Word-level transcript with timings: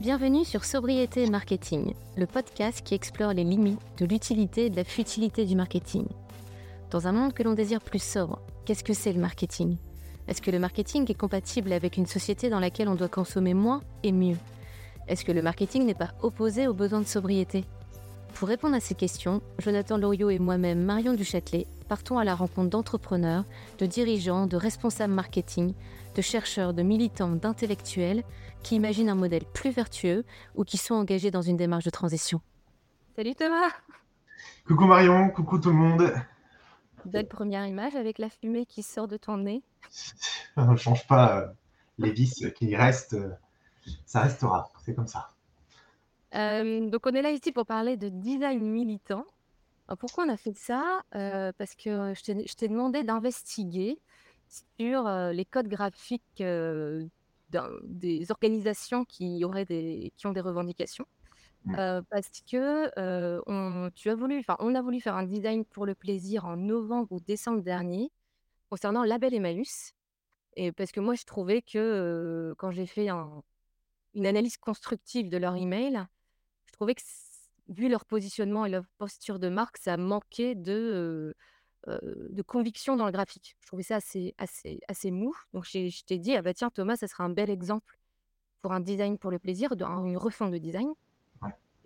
Bienvenue 0.00 0.46
sur 0.46 0.64
Sobriété 0.64 1.24
et 1.24 1.30
Marketing, 1.30 1.92
le 2.16 2.24
podcast 2.24 2.80
qui 2.82 2.94
explore 2.94 3.34
les 3.34 3.44
limites 3.44 3.78
de 3.98 4.06
l'utilité 4.06 4.64
et 4.64 4.70
de 4.70 4.76
la 4.76 4.84
futilité 4.84 5.44
du 5.44 5.54
marketing. 5.54 6.06
Dans 6.90 7.06
un 7.06 7.12
monde 7.12 7.34
que 7.34 7.42
l'on 7.42 7.52
désire 7.52 7.82
plus 7.82 8.02
sobre, 8.02 8.40
qu'est-ce 8.64 8.82
que 8.82 8.94
c'est 8.94 9.12
le 9.12 9.20
marketing? 9.20 9.76
Est-ce 10.26 10.40
que 10.40 10.50
le 10.50 10.58
marketing 10.58 11.04
est 11.10 11.14
compatible 11.14 11.70
avec 11.70 11.98
une 11.98 12.06
société 12.06 12.48
dans 12.48 12.60
laquelle 12.60 12.88
on 12.88 12.94
doit 12.94 13.08
consommer 13.08 13.52
moins 13.52 13.82
et 14.02 14.12
mieux? 14.12 14.38
Est-ce 15.06 15.22
que 15.22 15.32
le 15.32 15.42
marketing 15.42 15.84
n'est 15.84 15.92
pas 15.92 16.14
opposé 16.22 16.66
aux 16.66 16.72
besoins 16.72 17.02
de 17.02 17.06
sobriété? 17.06 17.66
Pour 18.32 18.48
répondre 18.48 18.76
à 18.76 18.80
ces 18.80 18.94
questions, 18.94 19.42
Jonathan 19.58 19.98
Loriot 19.98 20.30
et 20.30 20.38
moi-même, 20.38 20.82
Marion 20.82 21.12
Duchâtelet, 21.12 21.66
partons 21.90 22.18
à 22.18 22.24
la 22.24 22.36
rencontre 22.36 22.70
d'entrepreneurs, 22.70 23.44
de 23.80 23.84
dirigeants, 23.84 24.46
de 24.46 24.56
responsables 24.56 25.12
marketing, 25.12 25.74
de 26.14 26.22
chercheurs, 26.22 26.72
de 26.72 26.84
militants, 26.84 27.32
d'intellectuels 27.32 28.22
qui 28.62 28.76
imaginent 28.76 29.08
un 29.08 29.16
modèle 29.16 29.44
plus 29.44 29.72
vertueux 29.72 30.24
ou 30.54 30.62
qui 30.62 30.76
sont 30.76 30.94
engagés 30.94 31.32
dans 31.32 31.42
une 31.42 31.56
démarche 31.56 31.82
de 31.82 31.90
transition. 31.90 32.40
Salut 33.16 33.34
Thomas 33.34 33.70
Coucou 34.68 34.84
Marion, 34.84 35.30
coucou 35.30 35.58
tout 35.58 35.70
le 35.70 35.74
monde 35.74 36.14
Belle 37.06 37.26
première 37.26 37.66
image 37.66 37.96
avec 37.96 38.20
la 38.20 38.30
fumée 38.30 38.66
qui 38.66 38.84
sort 38.84 39.08
de 39.08 39.16
ton 39.16 39.38
nez. 39.38 39.60
On 40.56 40.70
ne 40.70 40.76
change 40.76 41.08
pas 41.08 41.40
euh, 41.40 41.46
les 41.98 42.12
vis 42.12 42.46
qui 42.54 42.76
restent, 42.76 43.14
euh, 43.14 43.32
ça 44.06 44.20
restera, 44.20 44.70
c'est 44.84 44.94
comme 44.94 45.08
ça. 45.08 45.30
Euh, 46.36 46.88
donc 46.88 47.04
on 47.06 47.10
est 47.10 47.22
là 47.22 47.32
ici 47.32 47.50
pour 47.50 47.66
parler 47.66 47.96
de 47.96 48.08
design 48.08 48.60
militant. 48.60 49.24
Pourquoi 49.98 50.24
on 50.24 50.28
a 50.28 50.36
fait 50.36 50.56
ça? 50.56 51.02
Parce 51.12 51.74
que 51.74 52.12
je 52.14 52.54
t'ai 52.54 52.68
demandé 52.68 53.02
d'investiguer 53.02 53.98
sur 54.78 55.08
les 55.32 55.44
codes 55.44 55.68
graphiques 55.68 56.42
des 56.42 58.30
organisations 58.30 59.04
qui, 59.04 59.44
auraient 59.44 59.64
des, 59.64 60.12
qui 60.16 60.26
ont 60.26 60.32
des 60.32 60.40
revendications. 60.40 61.06
Mmh. 61.66 62.00
parce 62.08 62.40
que 62.50 62.90
on, 63.46 63.90
tu 63.94 64.08
as 64.08 64.14
voulu, 64.14 64.38
enfin, 64.38 64.56
on 64.60 64.74
a 64.74 64.80
voulu 64.80 64.98
faire 64.98 65.16
un 65.16 65.24
design 65.24 65.66
pour 65.66 65.84
le 65.84 65.94
plaisir 65.94 66.46
en 66.46 66.56
novembre 66.56 67.08
ou 67.12 67.20
décembre 67.20 67.62
dernier 67.62 68.10
concernant 68.70 69.04
Label 69.04 69.34
Emmaüs. 69.34 69.92
Et 70.56 70.72
parce 70.72 70.92
que 70.92 71.00
moi, 71.00 71.14
je 71.14 71.24
trouvais 71.24 71.62
que 71.62 72.54
quand 72.58 72.70
j'ai 72.70 72.86
fait 72.86 73.08
une 73.08 74.26
analyse 74.26 74.56
constructive 74.56 75.28
de 75.28 75.36
leur 75.36 75.56
email, 75.56 76.06
je 76.66 76.72
trouvais 76.72 76.94
que 76.94 77.02
vu 77.70 77.88
leur 77.88 78.04
positionnement 78.04 78.66
et 78.66 78.70
leur 78.70 78.84
posture 78.98 79.38
de 79.38 79.48
marque, 79.48 79.78
ça 79.78 79.96
manquait 79.96 80.54
de, 80.54 81.34
de 81.86 82.42
conviction 82.42 82.96
dans 82.96 83.06
le 83.06 83.12
graphique. 83.12 83.56
Je 83.60 83.66
trouvais 83.66 83.82
ça 83.82 83.96
assez, 83.96 84.34
assez, 84.38 84.80
assez 84.88 85.10
mou. 85.10 85.34
Donc, 85.54 85.64
je 85.64 86.04
t'ai 86.04 86.18
dit, 86.18 86.36
ah 86.36 86.42
bah 86.42 86.52
tiens, 86.52 86.70
Thomas, 86.70 86.96
ça 86.96 87.08
sera 87.08 87.24
un 87.24 87.30
bel 87.30 87.48
exemple 87.48 87.96
pour 88.60 88.72
un 88.72 88.80
design 88.80 89.16
pour 89.16 89.30
le 89.30 89.38
plaisir, 89.38 89.72
une 89.72 90.18
refonte 90.18 90.50
de 90.50 90.58
design. 90.58 90.92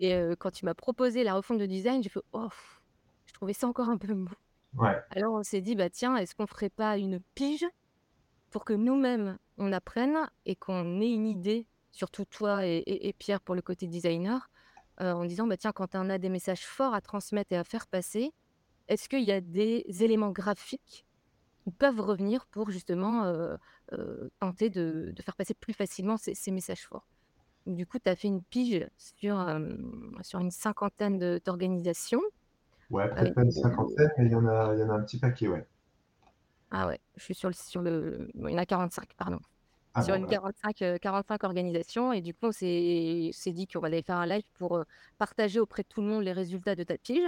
Et 0.00 0.12
quand 0.40 0.50
tu 0.50 0.64
m'as 0.64 0.74
proposé 0.74 1.22
la 1.22 1.34
refonte 1.34 1.58
de 1.58 1.66
design, 1.66 2.02
j'ai 2.02 2.08
fait, 2.08 2.20
oh, 2.32 2.48
je 3.26 3.32
trouvais 3.32 3.52
ça 3.52 3.68
encore 3.68 3.88
un 3.88 3.98
peu 3.98 4.12
mou. 4.12 4.32
Ouais. 4.76 4.96
Alors, 5.10 5.34
on 5.34 5.42
s'est 5.42 5.60
dit, 5.60 5.76
bah 5.76 5.88
tiens, 5.90 6.16
est-ce 6.16 6.34
qu'on 6.34 6.46
ferait 6.46 6.70
pas 6.70 6.98
une 6.98 7.20
pige 7.34 7.64
pour 8.50 8.64
que 8.64 8.72
nous-mêmes, 8.72 9.38
on 9.58 9.72
apprenne 9.72 10.30
et 10.46 10.56
qu'on 10.56 11.00
ait 11.00 11.12
une 11.12 11.26
idée, 11.26 11.66
surtout 11.90 12.24
toi 12.24 12.64
et, 12.64 13.14
Pierre 13.18 13.40
pour 13.40 13.54
le 13.54 13.62
côté 13.62 13.86
designer, 13.86 14.50
en 15.00 15.24
disant, 15.24 15.46
bah 15.46 15.56
tiens, 15.56 15.72
quand 15.72 15.94
on 15.94 16.10
a 16.10 16.18
des 16.18 16.28
messages 16.28 16.64
forts 16.64 16.94
à 16.94 17.00
transmettre 17.00 17.52
et 17.52 17.56
à 17.56 17.64
faire 17.64 17.86
passer, 17.86 18.32
est-ce 18.88 19.08
qu'il 19.08 19.22
y 19.22 19.32
a 19.32 19.40
des 19.40 19.84
éléments 20.00 20.30
graphiques 20.30 21.06
qui 21.64 21.70
peuvent 21.70 22.00
revenir 22.00 22.46
pour 22.46 22.70
justement 22.70 23.32
tenter 24.40 24.70
de, 24.70 25.14
faire 25.22 25.36
passer 25.36 25.54
plus 25.54 25.72
facilement 25.72 26.16
ces, 26.16 26.50
messages 26.50 26.86
forts? 26.86 27.08
Du 27.66 27.86
coup, 27.86 27.98
tu 27.98 28.08
as 28.08 28.16
fait 28.16 28.28
une 28.28 28.42
pige 28.42 28.86
sur, 28.96 29.44
sur 30.22 30.38
une 30.38 30.50
cinquantaine 30.50 31.38
d'organisations. 31.38 32.22
Ouais, 32.90 33.08
peut-être 33.08 33.34
pas 33.34 33.42
une 33.42 33.50
cinquantaine, 33.50 34.10
mais 34.18 34.26
il 34.26 34.32
y, 34.32 34.34
en 34.34 34.46
a, 34.46 34.74
il 34.74 34.80
y 34.80 34.82
en 34.82 34.90
a 34.90 34.94
un 34.94 35.02
petit 35.02 35.18
paquet, 35.18 35.48
ouais. 35.48 35.66
Ah 36.70 36.88
ouais, 36.88 37.00
je 37.16 37.22
suis 37.22 37.34
sur 37.34 37.48
le. 37.48 37.54
Sur 37.54 37.82
le... 37.82 38.28
il 38.34 38.50
y 38.50 38.54
en 38.54 38.58
a 38.58 38.66
45, 38.66 39.14
pardon. 39.14 39.38
Ah 39.94 40.02
sur 40.02 40.14
une 40.14 40.26
45, 40.26 41.00
45 41.00 41.44
organisations. 41.44 42.12
Et 42.12 42.20
du 42.20 42.34
coup, 42.34 42.46
on 42.46 42.52
s'est 42.52 43.32
dit 43.52 43.66
qu'on 43.66 43.82
allait 43.84 44.02
faire 44.02 44.16
un 44.16 44.26
live 44.26 44.44
pour 44.54 44.84
partager 45.18 45.60
auprès 45.60 45.82
de 45.82 45.88
tout 45.88 46.00
le 46.00 46.08
monde 46.08 46.24
les 46.24 46.32
résultats 46.32 46.74
de 46.74 46.82
ta 46.82 46.98
pige. 46.98 47.22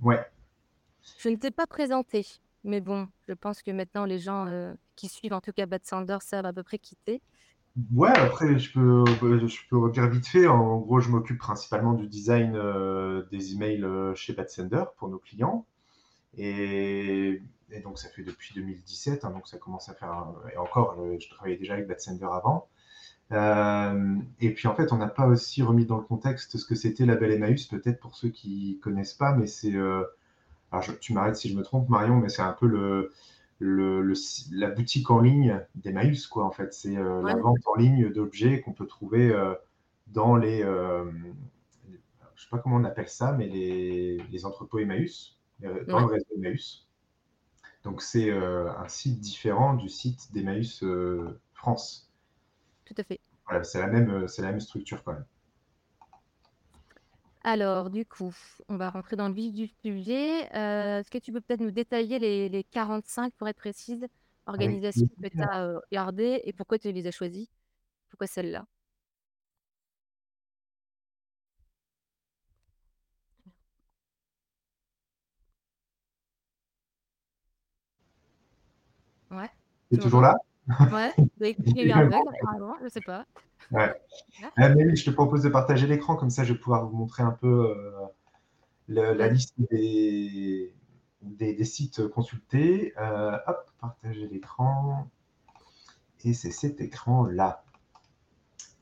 Ouais. 0.00 0.24
Je 1.18 1.28
ne 1.28 1.36
t'ai 1.36 1.50
pas 1.50 1.66
présenté, 1.66 2.26
mais 2.64 2.80
bon, 2.80 3.08
je 3.28 3.34
pense 3.34 3.62
que 3.62 3.70
maintenant 3.70 4.04
les 4.04 4.18
gens 4.18 4.46
euh, 4.46 4.72
qui 4.96 5.08
suivent, 5.08 5.34
en 5.34 5.40
tout 5.40 5.52
cas 5.52 5.66
Bad 5.66 5.84
Sanders, 5.84 6.22
savent 6.22 6.46
à 6.46 6.52
peu 6.52 6.62
près 6.62 6.78
quitter. 6.78 7.20
Ouais, 7.92 8.16
après, 8.16 8.58
je 8.58 8.72
peux, 8.72 9.04
je 9.06 9.68
peux 9.68 9.90
dire 9.90 10.08
vite 10.08 10.26
fait. 10.26 10.46
En 10.46 10.78
gros, 10.78 11.00
je 11.00 11.10
m'occupe 11.10 11.38
principalement 11.38 11.92
du 11.92 12.06
design 12.06 12.54
euh, 12.54 13.24
des 13.32 13.52
emails 13.52 13.82
euh, 13.82 14.14
chez 14.14 14.32
Bad 14.32 14.48
Sender 14.48 14.84
pour 14.96 15.08
nos 15.08 15.18
clients. 15.18 15.66
Et, 16.36 17.42
donc, 17.82 17.98
ça 17.98 18.08
fait 18.08 18.22
depuis 18.22 18.54
2017, 18.54 19.24
hein, 19.24 19.30
donc 19.30 19.48
ça 19.48 19.58
commence 19.58 19.88
à 19.88 19.94
faire. 19.94 20.26
Et 20.52 20.56
encore, 20.56 20.96
je 21.18 21.28
travaillais 21.30 21.56
déjà 21.56 21.74
avec 21.74 21.86
Bad 21.86 22.00
Sender 22.00 22.28
avant. 22.30 22.68
et 24.40 24.50
puis, 24.54 24.68
en 24.68 24.74
fait, 24.74 24.92
on 24.92 24.98
n'a 24.98 25.08
pas 25.08 25.26
aussi 25.26 25.62
remis 25.62 25.86
dans 25.86 25.96
le 25.96 26.04
contexte 26.04 26.56
ce 26.56 26.66
que 26.66 26.74
c'était 26.74 27.06
la 27.06 27.16
Belle 27.16 27.32
Emmaüs, 27.32 27.66
peut-être 27.66 28.00
pour 28.00 28.16
ceux 28.16 28.28
qui 28.28 28.78
connaissent 28.82 29.14
pas, 29.14 29.34
mais 29.34 29.46
c'est 29.46 29.74
alors 30.74 30.98
tu 30.98 31.12
m'arrêtes 31.12 31.36
si 31.36 31.48
je 31.48 31.56
me 31.56 31.62
trompe, 31.62 31.88
Marion, 31.88 32.16
mais 32.16 32.28
c'est 32.28 32.42
un 32.42 32.52
peu 32.52 32.66
le, 32.66 33.12
la 34.52 34.70
boutique 34.70 35.10
en 35.10 35.20
ligne 35.20 35.60
d'Emmaüs, 35.76 36.26
quoi, 36.26 36.44
en 36.44 36.50
fait. 36.50 36.74
C'est 36.74 36.96
euh, 36.96 37.22
la 37.22 37.36
vente 37.36 37.66
en 37.66 37.76
ligne 37.76 38.10
d'objets 38.10 38.60
qu'on 38.60 38.72
peut 38.72 38.86
trouver 38.86 39.30
euh, 39.30 39.54
dans 40.08 40.36
les. 40.36 40.62
Euh, 40.62 41.04
je 42.34 42.42
sais 42.42 42.48
pas 42.50 42.58
comment 42.58 42.76
on 42.76 42.84
appelle 42.84 43.08
ça, 43.08 43.32
mais 43.32 43.46
les, 43.46 44.44
entrepôts 44.44 44.80
Emmaüs, 44.80 45.38
dans 45.60 46.00
le 46.00 46.06
réseau 46.06 46.26
Emmaüs. 46.36 46.88
Donc, 47.84 48.02
c'est 48.02 48.30
un 48.30 48.88
site 48.88 49.20
différent 49.20 49.74
du 49.74 49.88
site 49.88 50.32
d'Emmaüs 50.32 50.82
France. 51.52 52.10
Tout 52.84 52.94
à 52.98 53.04
fait. 53.04 53.20
Voilà, 53.46 53.62
c'est 53.62 53.78
la, 53.78 53.86
même, 53.88 54.26
la 54.38 54.50
même 54.50 54.60
structure 54.60 55.04
quand 55.04 55.12
même. 55.12 55.26
Alors, 57.46 57.90
du 57.90 58.06
coup, 58.06 58.34
on 58.68 58.76
va 58.78 58.88
rentrer 58.88 59.16
dans 59.16 59.28
le 59.28 59.34
vif 59.34 59.52
du 59.52 59.68
sujet. 59.84 60.50
Euh, 60.56 61.00
est-ce 61.00 61.10
que 61.10 61.18
tu 61.18 61.30
peux 61.30 61.42
peut-être 61.42 61.60
nous 61.60 61.70
détailler 61.70 62.18
les, 62.18 62.64
45, 62.64 63.34
pour 63.34 63.46
être 63.48 63.58
précise, 63.58 64.06
organisations 64.46 65.06
que 65.22 65.28
tu 65.28 65.42
as 65.42 65.64
euh, 65.64 65.78
gardées 65.92 66.40
et 66.44 66.54
pourquoi 66.54 66.78
tu 66.78 66.90
les 66.90 67.06
as 67.06 67.10
choisies? 67.10 67.50
Pourquoi 68.08 68.26
celle-là? 68.26 68.66
Ouais, 79.30 79.50
Tu 79.94 80.00
es 80.00 80.02
toujours 80.02 80.20
là? 80.20 80.34
Ouais, 80.92 81.12
il 81.40 81.76
y 81.76 81.80
a 81.80 81.84
eu 81.84 81.90
un 81.92 82.06
bug, 82.06 82.22
je 82.82 82.88
sais 82.88 83.00
pas. 83.00 83.26
Ouais. 83.70 83.94
Ah, 84.56 84.70
je 84.70 85.04
te 85.04 85.10
propose 85.10 85.42
de 85.42 85.48
partager 85.48 85.86
l'écran, 85.86 86.16
comme 86.16 86.30
ça 86.30 86.44
je 86.44 86.52
vais 86.52 86.58
pouvoir 86.58 86.86
vous 86.86 86.96
montrer 86.96 87.22
un 87.22 87.32
peu 87.32 87.74
euh, 88.88 89.14
la 89.14 89.28
liste 89.28 89.54
des, 89.70 90.74
des, 91.22 91.64
sites 91.64 92.06
consultés. 92.08 92.92
Euh, 92.98 93.36
hop, 93.46 93.70
partager 93.80 94.26
l'écran. 94.28 95.08
Et 96.24 96.32
c'est 96.32 96.50
cet 96.50 96.80
écran-là. 96.80 97.64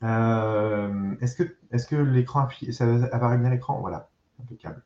Euh, 0.03 1.15
est-ce 1.21 1.35
que, 1.35 1.43
est 1.71 1.89
que 1.89 1.95
l'écran 1.95 2.47
ça 2.71 2.85
apparaît 3.11 3.37
bien 3.37 3.49
l'écran? 3.49 3.79
Voilà, 3.79 4.09
impeccable. 4.41 4.83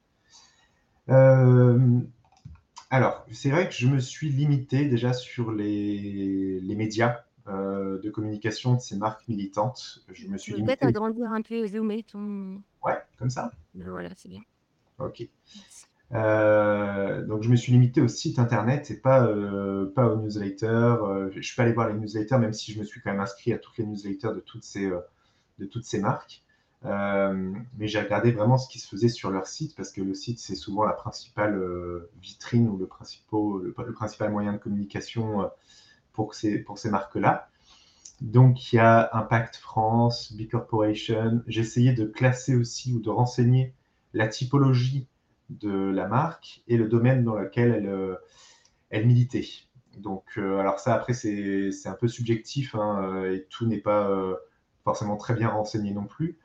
Alors, 2.90 3.26
c'est 3.32 3.50
vrai 3.50 3.68
que 3.68 3.76
je 3.76 3.88
me 3.88 4.00
suis 4.00 4.30
limité 4.30 4.86
déjà 4.86 5.14
sur 5.14 5.52
les, 5.52 6.60
les 6.62 6.76
médias 6.76 7.20
euh, 7.50 8.00
de 8.00 8.10
communication 8.10 8.76
de 8.76 8.80
ces 8.80 8.98
marques 8.98 9.28
militantes. 9.28 10.00
Je 10.12 10.28
me 10.28 10.38
suis 10.38 10.54
limité. 10.54 10.76
Peut-être 10.76 10.90
agrandir 10.90 11.32
un 11.32 11.42
peu, 11.42 11.66
zoomer 11.68 12.04
ton. 12.04 12.62
Ouais, 12.84 12.98
comme 13.18 13.30
ça. 13.30 13.52
Voilà, 13.74 14.10
c'est 14.16 14.30
bien. 14.30 14.42
Ok. 15.00 15.28
Euh, 16.14 17.26
donc 17.26 17.44
je 17.44 17.50
me 17.50 17.58
suis 17.58 17.74
limité 17.74 18.00
au 18.00 18.08
site 18.08 18.40
internet 18.40 18.90
et 18.92 18.96
pas, 18.96 19.26
euh, 19.28 19.92
pas 19.94 20.08
aux 20.08 20.16
newsletters. 20.16 20.96
je 21.32 21.42
suis 21.42 21.56
pas 21.56 21.64
allé 21.64 21.74
voir 21.74 21.90
les 21.90 21.94
newsletters, 21.94 22.38
même 22.38 22.54
si 22.54 22.72
je 22.72 22.80
me 22.80 22.86
suis 22.86 23.02
quand 23.02 23.12
même 23.12 23.20
inscrit 23.20 23.52
à 23.52 23.58
toutes 23.58 23.78
les 23.78 23.86
newsletters 23.86 24.34
de 24.34 24.40
toutes 24.40 24.64
ces, 24.64 24.90
de 25.60 25.66
toutes 25.66 25.86
ces 25.86 26.00
marques. 26.00 26.44
Mais 26.84 27.88
j'ai 27.88 28.00
regardé 28.00 28.32
vraiment 28.32 28.58
ce 28.58 28.70
qui 28.70 28.80
se 28.80 28.88
faisait 28.88 29.10
sur 29.10 29.30
leur 29.30 29.48
site 29.48 29.76
parce 29.76 29.92
que 29.92 30.02
le 30.02 30.14
site 30.14 30.40
c'est 30.40 30.56
souvent 30.56 30.84
la 30.84 30.94
principale 30.94 31.62
vitrine 32.22 32.70
ou 32.70 32.78
le, 32.78 32.88
le, 32.88 33.74
le, 33.86 33.94
principal 33.94 34.32
moyen 34.32 34.54
de 34.54 34.58
communication 34.58 35.50
pour 36.14 36.34
ces, 36.34 36.60
pour 36.60 36.80
ces 36.80 36.90
marques-là. 36.90 37.50
Donc, 38.22 38.74
il 38.74 38.78
y 38.78 38.80
a 38.80 39.10
Impact 39.14 39.58
France, 39.58 40.34
B 40.34 40.48
Corporation. 40.50 41.44
J'ai 41.48 41.62
essayé 41.62 41.94
de 41.94 42.06
classer 42.06 42.56
aussi 42.56 42.94
ou 42.94 43.00
de 43.00 43.10
renseigner 43.10 43.74
la 44.14 44.28
typologie 44.28 45.08
de 45.50 45.92
la 45.92 46.08
marque 46.08 46.64
et 46.68 46.78
le 46.78 46.88
domaine 46.88 47.24
dans 47.24 47.36
lequel 47.36 47.72
elle, 47.72 47.88
euh, 47.88 48.16
elle 48.90 49.06
militait. 49.06 49.48
Donc, 49.98 50.24
euh, 50.38 50.58
alors 50.58 50.80
ça, 50.80 50.96
après, 50.96 51.14
c'est 51.14 51.72
un 51.86 51.94
peu 51.94 52.08
subjectif 52.08 52.74
hein, 52.76 53.04
euh, 53.04 53.36
et 53.36 53.46
tout 53.50 53.68
n'est 53.68 53.78
pas 53.78 54.10
forcément 54.84 55.18
très 55.18 55.36
bien 55.36 55.50
renseigné 55.50 55.92
non 55.94 56.06
plus. 56.06 56.38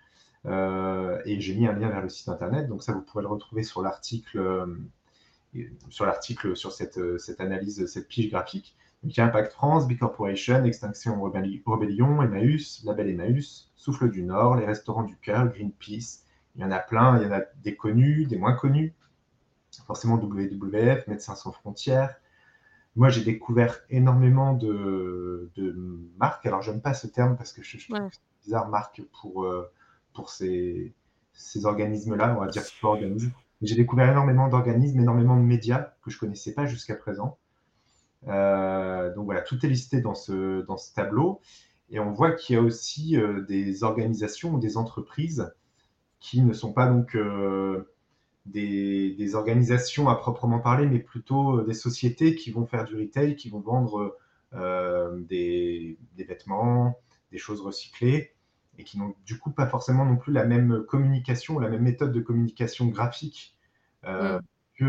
Et 0.45 1.41
j'ai 1.41 1.55
mis 1.55 1.67
un 1.67 1.73
lien 1.73 1.89
vers 1.89 2.03
le 2.03 2.09
site 2.09 2.29
internet. 2.29 2.69
Donc 2.69 2.83
ça, 2.83 2.93
vous 2.93 3.03
pourrez 3.03 3.23
le 3.23 3.29
retrouver 3.29 3.63
sur 3.63 3.83
l'article 3.83 4.67
sur 5.91 6.07
l'article 6.07 6.57
sur 6.57 6.73
cette, 6.73 7.19
cette 7.19 7.41
analyse, 7.41 7.85
cette 7.87 8.09
pige 8.09 8.31
graphique. 8.31 8.75
Donc, 9.03 9.17
il 9.17 9.19
y 9.19 9.21
a 9.21 9.27
Impact 9.27 9.53
France, 9.53 9.89
B 9.89 9.99
Corporation, 9.99 10.65
Extinction 10.65 11.21
Rebellion, 11.21 12.23
Emmaüs, 12.23 12.83
Label 12.85 13.09
Emmaüs, 13.09 13.71
Souffle 13.75 14.11
du 14.11 14.23
Nord, 14.23 14.57
les 14.57 14.65
Restaurants 14.65 15.03
du 15.03 15.17
Cœur, 15.17 15.49
Greenpeace. 15.49 16.25
Il 16.55 16.61
y 16.61 16.65
en 16.65 16.71
a 16.71 16.79
plein, 16.79 17.19
il 17.19 17.25
y 17.25 17.27
en 17.27 17.33
a 17.33 17.41
des 17.65 17.75
connus, 17.75 18.27
des 18.27 18.39
moins 18.39 18.53
connus. 18.53 18.95
Forcément 19.87 20.17
WWF, 20.17 21.09
Médecins 21.09 21.35
sans 21.35 21.51
frontières. 21.51 22.15
Moi, 22.95 23.09
j'ai 23.09 23.25
découvert 23.25 23.81
énormément 23.91 24.53
de, 24.53 25.51
marques. 26.19 26.47
Alors, 26.47 26.63
j'aime 26.63 26.81
pas 26.81 26.95
ce 26.95 27.07
terme 27.09 27.37
parce 27.37 27.53
que 27.53 27.63
je, 27.63 27.79
trouve 27.79 28.09
que 28.09 28.15
c'est 28.15 28.45
bizarre, 28.45 28.69
marque 28.69 29.03
pour, 29.21 29.45
euh, 29.45 29.73
pour 30.15 30.31
ces, 30.31 30.95
organismes-là, 31.65 32.35
on 32.37 32.41
va 32.41 32.49
dire 32.49 32.63
organismes. 32.83 33.33
J'ai 33.63 33.77
découvert 33.77 34.11
énormément 34.11 34.49
d'organismes, 34.49 35.01
énormément 35.01 35.37
de 35.37 35.43
médias 35.43 35.93
que 36.03 36.11
je 36.11 36.19
connaissais 36.19 36.53
pas 36.53 36.67
jusqu'à 36.67 36.97
présent. 36.97 37.39
Euh, 38.29 39.15
donc 39.15 39.25
voilà, 39.27 39.41
tout 39.43 39.65
est 39.65 39.69
listé 39.69 40.01
dans 40.01 40.15
ce, 40.15 40.65
tableau. 40.95 41.41
Et 41.91 42.01
on 42.01 42.13
voit 42.13 42.33
qu'il 42.33 42.57
y 42.57 42.59
a 42.59 42.63
aussi 42.63 43.17
euh, 43.17 43.43
des 43.43 43.85
organisations 43.85 44.55
ou 44.55 44.59
des 44.59 44.77
entreprises 44.77 45.53
qui 46.21 46.41
ne 46.43 46.53
sont 46.53 46.73
pas 46.73 46.87
donc 46.87 47.15
euh, 47.17 47.93
des, 48.47 49.35
organisations 49.35 50.09
à 50.09 50.17
proprement 50.17 50.61
parler, 50.61 50.87
mais 50.87 50.99
plutôt 50.99 51.63
des 51.63 51.75
sociétés 51.75 52.35
qui 52.35 52.51
vont 52.51 52.67
faire 52.67 52.85
du 52.85 52.97
retail, 52.97 53.37
qui 53.37 53.49
vont 53.49 53.61
vendre 53.61 54.17
des, 55.29 55.99
vêtements, 56.17 56.99
des 57.31 57.39
choses 57.39 57.61
recyclées, 57.63 58.35
et 58.79 58.85
qui 58.85 58.99
n'ont 58.99 59.15
du 59.27 59.39
coup 59.39 59.51
pas 59.51 59.67
forcément 59.67 60.05
non 60.05 60.17
plus 60.17 60.33
la 60.33 60.45
même 60.45 60.85
communication, 60.85 61.59
la 61.59 61.69
même 61.69 61.83
méthode 61.83 62.13
de 62.13 62.21
communication 62.21 62.87
graphique. 62.87 63.57
Mm 64.05 64.41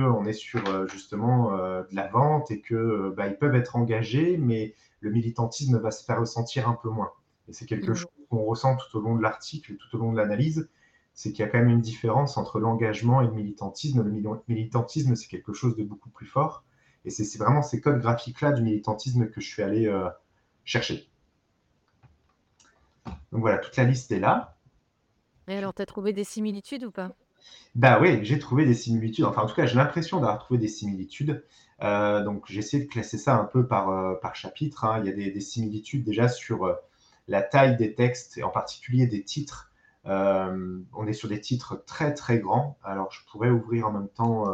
on 0.01 0.25
est 0.25 0.33
sur 0.33 0.67
euh, 0.69 0.87
justement 0.87 1.53
euh, 1.53 1.83
de 1.89 1.95
la 1.95 2.07
vente 2.07 2.51
et 2.51 2.61
que 2.61 2.75
euh, 2.75 3.13
bah, 3.15 3.27
ils 3.27 3.37
peuvent 3.37 3.55
être 3.55 3.75
engagés, 3.75 4.37
mais 4.37 4.75
le 5.01 5.11
militantisme 5.11 5.77
va 5.79 5.91
se 5.91 6.03
faire 6.03 6.19
ressentir 6.19 6.67
un 6.67 6.77
peu 6.81 6.89
moins. 6.89 7.11
Et 7.47 7.53
c'est 7.53 7.65
quelque 7.65 7.91
mmh. 7.91 7.95
chose 7.95 8.11
qu'on 8.29 8.43
ressent 8.43 8.77
tout 8.77 8.97
au 8.97 9.01
long 9.01 9.15
de 9.15 9.21
l'article, 9.21 9.75
tout 9.75 9.95
au 9.95 9.99
long 9.99 10.11
de 10.13 10.17
l'analyse, 10.17 10.69
c'est 11.13 11.31
qu'il 11.31 11.45
y 11.45 11.47
a 11.47 11.51
quand 11.51 11.59
même 11.59 11.69
une 11.69 11.81
différence 11.81 12.37
entre 12.37 12.59
l'engagement 12.59 13.21
et 13.21 13.27
le 13.27 13.33
militantisme. 13.33 14.01
Le 14.01 14.41
militantisme, 14.47 15.15
c'est 15.15 15.27
quelque 15.27 15.53
chose 15.53 15.75
de 15.75 15.83
beaucoup 15.83 16.09
plus 16.09 16.25
fort. 16.25 16.63
Et 17.05 17.09
c'est 17.09 17.37
vraiment 17.37 17.61
ces 17.61 17.81
codes 17.81 17.99
graphiques-là 17.99 18.53
du 18.53 18.63
militantisme 18.63 19.27
que 19.27 19.41
je 19.41 19.47
suis 19.47 19.61
allé 19.61 19.93
chercher. 20.63 21.07
Donc 23.31 23.41
voilà, 23.41 23.57
toute 23.57 23.75
la 23.77 23.83
liste 23.85 24.11
est 24.11 24.19
là. 24.19 24.55
Et 25.47 25.55
alors, 25.55 25.73
tu 25.73 25.81
as 25.81 25.85
trouvé 25.85 26.11
des 26.11 26.25
similitudes 26.25 26.83
ou 26.83 26.91
pas? 26.91 27.15
Bah 27.75 27.99
oui, 28.01 28.19
j'ai 28.23 28.39
trouvé 28.39 28.65
des 28.65 28.73
similitudes. 28.73 29.25
Enfin, 29.25 29.41
en 29.43 29.47
tout 29.47 29.55
cas, 29.55 29.65
j'ai 29.65 29.75
l'impression 29.75 30.19
d'avoir 30.19 30.39
trouvé 30.39 30.59
des 30.59 30.67
similitudes. 30.67 31.43
Euh, 31.81 32.23
donc, 32.23 32.45
j'ai 32.47 32.59
essayé 32.59 32.83
de 32.83 32.89
classer 32.89 33.17
ça 33.17 33.35
un 33.35 33.45
peu 33.45 33.67
par, 33.67 33.89
euh, 33.89 34.15
par 34.15 34.35
chapitre. 34.35 34.85
hein. 34.85 34.99
Il 35.03 35.07
y 35.07 35.09
a 35.09 35.31
des, 35.31 35.41
similitudes 35.41 36.03
déjà 36.03 36.27
sur 36.29 36.65
euh, 36.65 36.73
la 37.27 37.41
taille 37.41 37.75
des 37.77 37.93
textes 37.95 38.37
et 38.37 38.43
en 38.43 38.49
particulier 38.49 39.07
des 39.07 39.23
titres. 39.23 39.71
on 40.05 41.07
est 41.07 41.13
sur 41.13 41.29
des 41.29 41.39
titres 41.41 41.83
très 41.85 42.13
très 42.13 42.39
grands. 42.39 42.77
Alors, 42.83 43.11
je 43.11 43.19
pourrais 43.31 43.49
ouvrir 43.49 43.87
en 43.87 43.91
même 43.91 44.09
temps 44.09 44.45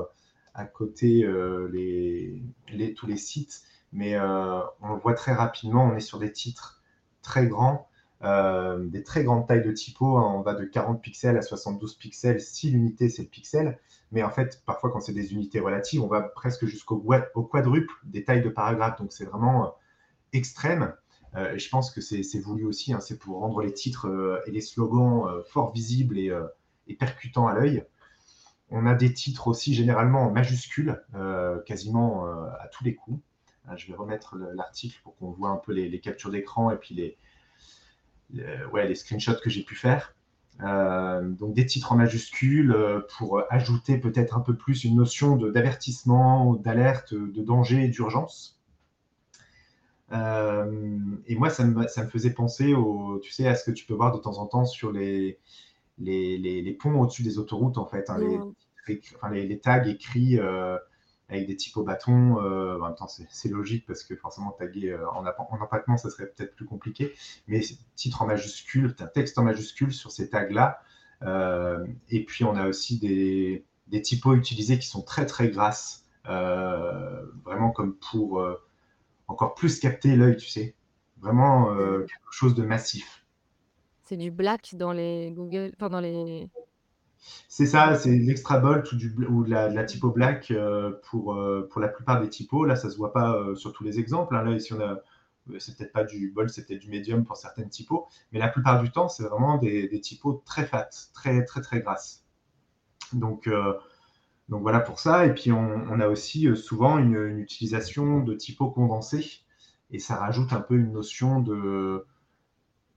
à 0.54 0.66
côté 0.66 1.26
les, 1.72 2.42
les- 2.70 2.94
tous 2.94 3.08
les 3.08 3.18
sites, 3.18 3.64
mais 3.92 4.18
on 4.20 4.94
le 4.94 5.00
voit 5.02 5.16
très 5.16 5.34
rapidement. 5.34 5.86
On 5.86 5.96
est 5.96 6.00
sur 6.02 6.20
des 6.20 6.32
titres 6.32 6.84
très 7.24 7.48
grands. 7.48 7.89
Euh, 8.22 8.86
des 8.86 9.04
très 9.04 9.24
grandes 9.24 9.48
tailles 9.48 9.64
de 9.64 9.72
typo. 9.72 10.18
Hein. 10.18 10.34
on 10.36 10.42
va 10.42 10.54
de 10.54 10.66
40 10.66 11.02
pixels 11.02 11.38
à 11.38 11.42
72 11.42 11.96
pixels 11.96 12.42
si 12.42 12.70
l'unité 12.70 13.10
c'est 13.10 13.24
le 13.24 13.30
pixel. 13.30 13.80
Mais 14.12 14.24
en 14.24 14.30
fait, 14.30 14.62
parfois 14.66 14.92
quand 14.92 15.00
c'est 15.00 15.14
des 15.14 15.34
unités 15.34 15.60
relatives, 15.60 16.04
on 16.04 16.08
va 16.08 16.22
presque 16.22 16.66
jusqu'au 16.66 17.04
au 17.36 17.44
quadruple 17.44 17.94
des 18.04 18.24
tailles 18.26 18.42
de 18.42 18.50
paragraphes. 18.50 19.00
Donc 19.00 19.14
c'est 19.14 19.26
vraiment 19.26 19.66
euh, 19.66 19.70
extrême. 20.34 20.94
Euh, 21.36 21.54
et 21.54 21.60
je 21.60 21.70
pense 21.70 21.92
que 21.92 22.02
c'est 22.02 22.40
voulu 22.40 22.66
aussi, 22.66 22.92
hein. 22.92 23.00
c'est 23.00 23.18
pour 23.18 23.40
rendre 23.40 23.62
les 23.62 23.74
titres 23.74 24.42
et 24.48 24.52
les 24.52 24.62
slogans 24.62 25.44
fort 25.48 25.72
visibles 25.72 26.18
et, 26.18 26.34
percutants 26.98 27.48
à 27.48 27.54
l'œil. 27.54 27.86
On 28.72 28.86
a 28.86 28.96
des 28.96 29.14
titres 29.14 29.48
aussi 29.48 29.74
généralement 29.76 30.24
en 30.24 30.32
majuscules, 30.32 31.00
quasiment 31.68 32.26
à 32.26 32.68
tous 32.72 32.84
les 32.84 32.96
coups. 32.96 33.22
Je 33.76 33.88
vais 33.88 33.94
remettre 33.94 34.38
l'article 34.38 35.00
pour 35.04 35.16
qu'on 35.18 35.30
voit 35.30 35.50
un 35.50 35.58
peu 35.58 35.72
les, 35.72 35.88
les 35.88 36.00
captures 36.00 36.32
d'écran 36.32 36.72
et 36.72 36.78
puis 36.78 36.96
les, 36.96 37.18
ouais, 38.72 38.88
les 38.88 38.96
screenshots 38.96 39.40
que 39.44 39.50
j'ai 39.50 39.64
pu 39.64 39.76
faire. 39.76 40.16
Euh, 40.62 41.22
donc 41.22 41.54
des 41.54 41.66
titres 41.66 41.94
en 41.94 41.96
majuscules 41.96 42.74
euh, 42.74 43.00
pour 43.18 43.42
ajouter 43.50 43.98
peut-être 43.98 44.36
un 44.36 44.42
peu 44.42 44.58
plus 44.58 44.84
une 44.84 44.98
notion 44.98 45.38
d'avertissement, 45.38 46.56
d'alerte, 46.56 47.14
de 47.14 47.42
danger 47.42 47.86
et 47.86 47.88
d'urgence. 47.88 48.60
et 50.12 51.36
moi, 51.36 51.50
ça 51.50 51.64
me, 51.64 51.88
ça 51.88 52.04
me, 52.04 52.10
faisait 52.10 52.34
penser 52.34 52.74
au, 52.74 53.20
tu 53.20 53.32
sais, 53.32 53.48
à 53.48 53.56
ce 53.56 53.64
que 53.64 53.72
tu 53.72 53.86
peux 53.86 53.94
voir 53.94 54.14
de 54.16 54.22
temps 54.22 54.38
en 54.40 54.48
temps 54.48 54.66
sur 54.66 54.92
les, 54.92 55.40
les, 55.98 56.38
les, 56.38 56.74
ponts 56.74 57.00
au-dessus 57.00 57.24
des 57.24 57.38
autoroutes, 57.38 57.78
en 57.78 57.86
fait. 57.86 58.10
Hein, 58.10 58.18
les, 58.88 59.02
enfin, 59.16 59.30
les, 59.30 59.60
tags 59.60 59.84
écrits 59.86 60.40
avec 61.30 61.48
des 61.48 61.56
typos 61.56 61.84
bâtons. 61.84 62.42
Euh, 62.44 62.78
en 62.80 62.88
même 62.88 62.96
temps, 62.96 63.08
c'est 63.08 63.50
logique 63.50 63.86
parce 63.86 64.04
que 64.04 64.16
forcément, 64.16 64.52
taguer 64.52 64.92
euh, 64.92 65.10
en, 65.12 65.26
en, 65.26 65.62
empattement, 65.62 65.98
ça 65.98 66.10
serait 66.10 66.28
peut-être 66.28 66.56
plus 66.56 66.66
compliqué. 66.66 67.14
Mais 67.48 67.62
titre 67.96 68.22
en 68.22 68.28
majuscule, 68.28 68.96
un 69.00 69.08
texte 69.08 69.38
en 69.38 69.44
majuscule 69.44 69.94
sur 69.94 70.12
ces 70.12 70.30
tags-là. 70.30 70.82
Euh, 71.24 71.86
et 72.10 72.24
puis, 72.24 72.44
on 72.44 72.56
a 72.56 72.68
aussi 72.68 73.00
des, 73.00 73.66
des, 73.88 74.02
typos 74.02 74.36
utilisés 74.36 74.80
qui 74.80 74.88
sont 74.88 75.02
très, 75.02 75.26
très 75.26 75.50
grasses. 75.50 76.06
vraiment 76.26 77.72
comme 77.72 77.96
pour 77.96 78.44
encore 79.28 79.54
plus 79.54 79.80
capter 79.80 80.16
l'œil, 80.16 80.38
tu 80.38 80.48
sais. 80.48 80.76
Vraiment 81.22 81.76
quelque 81.76 82.32
chose 82.32 82.56
de 82.56 82.64
massif. 82.64 83.26
C'est 84.04 84.18
du 84.18 84.32
black 84.32 84.76
dans 84.76 84.94
les 84.94 85.32
Google, 85.32 85.72
enfin 85.76 85.90
dans 85.90 86.00
les 86.00 86.50
c'est 87.48 87.66
ça, 87.66 87.96
c'est 87.96 88.18
l'extra 88.18 88.60
bolt 88.60 88.92
ou, 88.92 89.44
de, 89.44 89.50
la, 89.50 89.84
typo 89.84 90.12
black 90.12 90.52
euh, 90.52 90.92
pour, 91.10 91.34
euh, 91.34 91.68
pour 91.70 91.82
la 91.82 91.90
plupart 91.90 92.22
des 92.22 92.30
typos. 92.30 92.66
Là, 92.66 92.76
ça 92.76 92.90
se 92.90 92.98
voit 92.98 93.14
pas 93.14 93.36
euh, 93.36 93.56
sur 93.56 93.74
tous 93.74 93.84
les 93.84 94.00
exemples. 94.00 94.36
Hein. 94.36 94.44
Là, 94.44 94.52
ici, 94.54 94.74
on 94.74 94.80
a, 94.80 95.00
c'est 95.58 95.78
peut-être 95.78 95.92
pas 95.92 96.04
du 96.04 96.32
bold, 96.32 96.50
c'est 96.50 96.66
peut-être 96.66 96.80
du 96.80 96.90
medium 96.90 97.26
pour 97.26 97.38
certaines 97.38 97.70
typos. 97.70 98.08
Mais 98.32 98.40
la 98.40 98.48
plupart 98.48 98.82
du 98.82 98.92
temps, 98.92 99.10
c'est 99.10 99.24
vraiment 99.24 99.58
des, 99.58 99.88
des, 99.88 100.00
typos 100.00 100.42
très 100.46 100.66
fat, 100.66 100.90
très, 101.14 101.44
très, 101.44 101.62
très 101.62 101.82
grasses. 101.82 102.26
Donc, 103.14 103.50
donc 104.48 104.62
voilà 104.62 104.80
pour 104.80 105.00
ça. 105.00 105.26
Et 105.26 105.34
puis, 105.34 105.52
on, 105.52 106.00
a 106.00 106.08
aussi 106.08 106.56
souvent 106.56 107.00
une, 107.00 107.16
une, 107.16 107.40
utilisation 107.40 108.20
de 108.20 108.36
typos 108.36 108.70
condensés. 108.70 109.42
Et 109.92 110.00
ça 110.00 110.16
rajoute 110.18 110.54
un 110.54 110.62
peu 110.62 110.76
une 110.76 110.92
notion 110.92 111.40
de, 111.42 112.06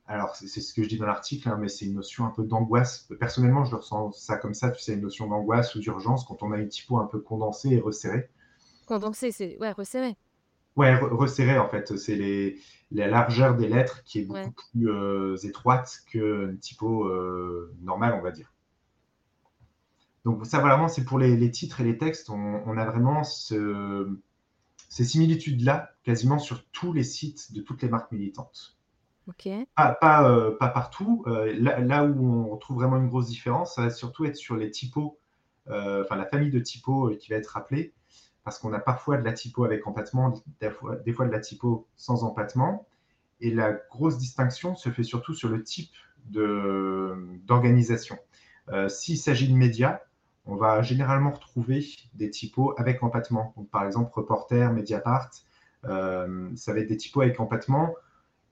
alors 0.06 0.35
c'est 0.35 0.61
ce 0.61 0.75
que 0.75 0.82
je 0.82 0.88
dis 0.88 0.99
dans 0.99 1.06
l'article, 1.06 1.49
hein, 1.49 1.56
mais 1.61 1.68
c'est 1.68 1.87
une 1.87 1.94
notion 1.94 2.26
un 2.26 2.30
peu 2.30 2.44
d'angoisse. 2.44 3.09
Personnellement, 3.21 3.64
je 3.64 3.71
le 3.71 3.76
ressens 3.78 4.12
ça 4.12 4.37
comme 4.37 4.54
ça, 4.54 4.71
tu 4.71 4.82
sais, 4.82 4.94
une 4.94 5.00
notion 5.00 5.28
d'angoisse 5.28 5.75
ou 5.75 5.80
d'urgence 5.80 6.25
quand 6.25 6.42
on 6.42 6.52
a 6.52 6.59
une 6.59 6.68
typo 6.68 6.99
un 6.99 7.06
peu 7.06 7.21
condensée 7.21 7.71
et 7.71 7.80
resserrée. 7.80 8.28
Condensée, 8.87 9.30
c'est 9.30 9.56
ouais, 9.61 9.73
resserré. 9.73 10.16
Ouais, 10.76 10.94
resserré 10.97 11.59
en 11.59 11.68
fait. 11.68 11.97
C'est 11.97 12.16
les... 12.16 12.59
la 12.90 13.06
largeur 13.06 13.56
des 13.56 13.68
lettres 13.68 14.02
qui 14.04 14.21
est 14.21 14.25
beaucoup 14.25 14.52
plus 14.73 14.90
euh, 14.90 15.37
étroite 15.44 16.02
qu'une 16.06 16.59
typo 16.59 17.06
euh, 17.06 17.73
normale, 17.80 18.14
on 18.14 18.23
va 18.23 18.32
dire. 18.32 18.52
Donc 20.25 20.47
ça, 20.47 20.61
vraiment, 20.61 20.88
c'est 20.88 21.04
pour 21.04 21.18
les, 21.18 21.50
titres 21.50 21.80
et 21.80 21.85
les 21.85 21.99
textes. 21.99 22.30
On, 22.30 22.76
a 22.76 22.85
vraiment 22.85 23.25
ce... 23.25 24.09
ces 24.88 25.04
similitudes-là 25.04 25.90
quasiment 26.04 26.38
sur 26.38 26.64
tous 26.71 26.92
les 26.92 27.04
sites 27.04 27.52
de 27.52 27.61
toutes 27.61 27.82
les 27.82 27.88
marques 27.88 28.12
militantes. 28.12 28.76
Pas, 29.76 30.29
euh, 30.29 30.57
pas, 30.57 30.69
partout. 30.69 31.25
Euh, 31.26 31.52
là, 31.59 32.05
où 32.05 32.52
on 32.52 32.57
trouve 32.57 32.76
vraiment 32.76 32.97
une 32.97 33.09
grosse 33.09 33.29
différence, 33.29 33.75
ça 33.76 33.83
va 33.83 33.91
surtout 33.91 34.25
être 34.25 34.37
sur 34.37 34.57
les 34.57 34.71
typos, 34.71 35.19
euh, 35.69 36.02
enfin 36.05 36.17
la 36.17 36.26
famille 36.26 36.50
de 36.50 36.59
typos 36.59 37.17
qui 37.19 37.31
va 37.31 37.37
être 37.37 37.47
rappelée, 37.49 37.93
parce 38.45 38.59
qu'on 38.59 38.73
a 38.73 38.81
parfois 38.81 39.17
de 39.19 39.25
la 39.25 39.33
typo 39.33 39.64
avec 39.64 39.87
empattement, 39.87 40.35
des 40.61 40.71
fois, 40.71 41.26
de 41.26 41.33
la 41.33 41.41
typo 41.41 41.87
sans 41.97 42.25
empattement. 42.25 42.87
Et 43.41 43.52
la 43.52 43.73
grosse 43.73 44.19
distinction 44.19 44.76
se 44.76 44.91
fait 44.91 45.02
surtout 45.02 45.35
sur 45.35 45.49
le 45.49 45.62
type 45.62 45.91
d'organisation. 46.26 48.17
S'il 48.88 49.19
s'agit 49.19 49.49
de 49.49 49.57
médias, 49.57 50.00
on 50.47 50.55
va 50.55 50.83
généralement 50.83 51.33
retrouver 51.33 51.85
des 52.14 52.31
typos 52.31 52.73
avec 52.76 53.02
empattement. 53.02 53.52
Par 53.73 53.85
exemple, 53.85 54.12
Reporter, 54.14 54.73
Mediapart, 54.73 55.31
ça 55.83 56.26
va 56.29 56.79
être 56.79 56.88
des 56.88 56.97
typos 56.97 57.23
avec 57.23 57.41
empattement 57.41 57.95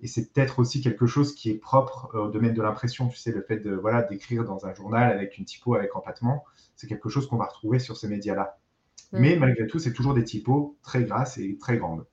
et 0.02 0.06
c'est 0.06 0.32
peut-être 0.32 0.58
aussi 0.58 0.80
quelque 0.80 1.06
chose 1.06 1.34
qui 1.34 1.50
est 1.50 1.58
propre 1.58 2.10
euh, 2.14 2.26
au 2.26 2.30
domaine 2.30 2.54
de 2.54 2.62
l'impression. 2.62 3.08
Tu 3.08 3.18
sais, 3.18 3.32
le 3.32 3.42
fait 3.42 3.58
de 3.58 3.74
voilà 3.74 4.02
d'écrire 4.02 4.44
dans 4.44 4.66
un 4.66 4.74
journal 4.74 5.12
avec 5.12 5.36
une 5.36 5.44
typo 5.44 5.74
avec 5.74 5.94
empattement, 5.94 6.44
c'est 6.74 6.86
quelque 6.86 7.08
chose 7.08 7.26
qu'on 7.26 7.36
va 7.36 7.46
retrouver 7.46 7.78
sur 7.78 7.96
ces 7.96 8.08
médias-là. 8.08 8.58
Mais 9.12 9.36
malgré 9.36 9.66
tout, 9.66 9.78
c'est 9.80 9.92
toujours 9.92 10.14
des 10.14 10.24
typos 10.24 10.78
très 10.82 11.04
grasses 11.04 11.36
et 11.36 11.58
très 11.58 11.78
grandes. 11.78 12.06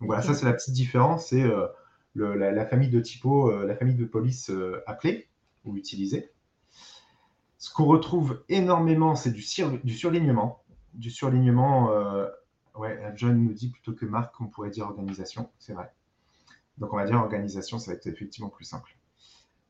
Donc 0.00 0.08
voilà, 0.08 0.22
ça 0.22 0.34
c'est 0.34 0.46
la 0.46 0.54
petite 0.54 0.74
différence, 0.74 1.28
c'est 1.28 1.42
euh, 1.42 1.66
la, 2.14 2.66
famille 2.66 2.88
de 2.88 3.00
typos, 3.00 3.50
euh, 3.50 3.66
la 3.66 3.76
famille 3.76 3.94
de 3.94 4.06
police 4.06 4.50
appelée. 4.86 5.28
ou 5.64 5.76
utilisé. 5.76 6.30
Ce 7.58 7.72
qu'on 7.72 7.84
retrouve 7.84 8.42
énormément, 8.48 9.14
c'est 9.16 9.32
du, 9.32 9.44
du, 9.84 9.94
surlignement. 9.94 10.62
Du 10.94 11.10
surlignement, 11.10 11.90
ouais, 12.74 13.00
John 13.14 13.42
nous 13.42 13.52
dit 13.52 13.68
plutôt 13.68 13.92
que 13.92 14.04
Marc, 14.06 14.38
on 14.40 14.46
pourrait 14.46 14.70
dire 14.70 14.86
organisation, 14.86 15.50
c'est 15.58 15.72
vrai. 15.72 15.92
Donc 16.78 16.92
on 16.92 16.96
va 16.96 17.04
dire 17.04 17.16
organisation, 17.16 17.78
ça 17.78 17.92
va 17.92 17.96
être 17.96 18.06
effectivement 18.06 18.48
plus 18.48 18.64
simple. 18.64 18.96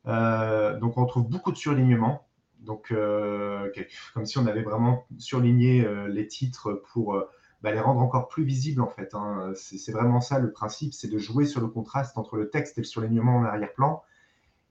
Euh, 0.07 0.77
donc 0.79 0.97
on 0.97 1.05
trouve 1.05 1.27
beaucoup 1.27 1.51
de 1.51 1.57
surlignement, 1.57 2.27
donc 2.59 2.91
euh, 2.91 3.71
comme 4.13 4.25
si 4.25 4.37
on 4.37 4.47
avait 4.47 4.63
vraiment 4.63 5.05
surligné 5.17 5.87
les 6.07 6.27
titres 6.27 6.73
pour 6.93 7.21
bah, 7.61 7.71
les 7.71 7.79
rendre 7.79 8.01
encore 8.01 8.27
plus 8.27 8.43
visibles 8.43 8.81
en 8.81 8.89
fait. 8.89 9.13
Hein. 9.13 9.51
C'est 9.55 9.91
vraiment 9.91 10.21
ça 10.21 10.39
le 10.39 10.51
principe, 10.51 10.93
c'est 10.93 11.07
de 11.07 11.17
jouer 11.17 11.45
sur 11.45 11.61
le 11.61 11.67
contraste 11.67 12.17
entre 12.17 12.37
le 12.37 12.49
texte 12.49 12.77
et 12.77 12.81
le 12.81 12.85
surlignement 12.85 13.37
en 13.37 13.43
arrière-plan 13.43 14.03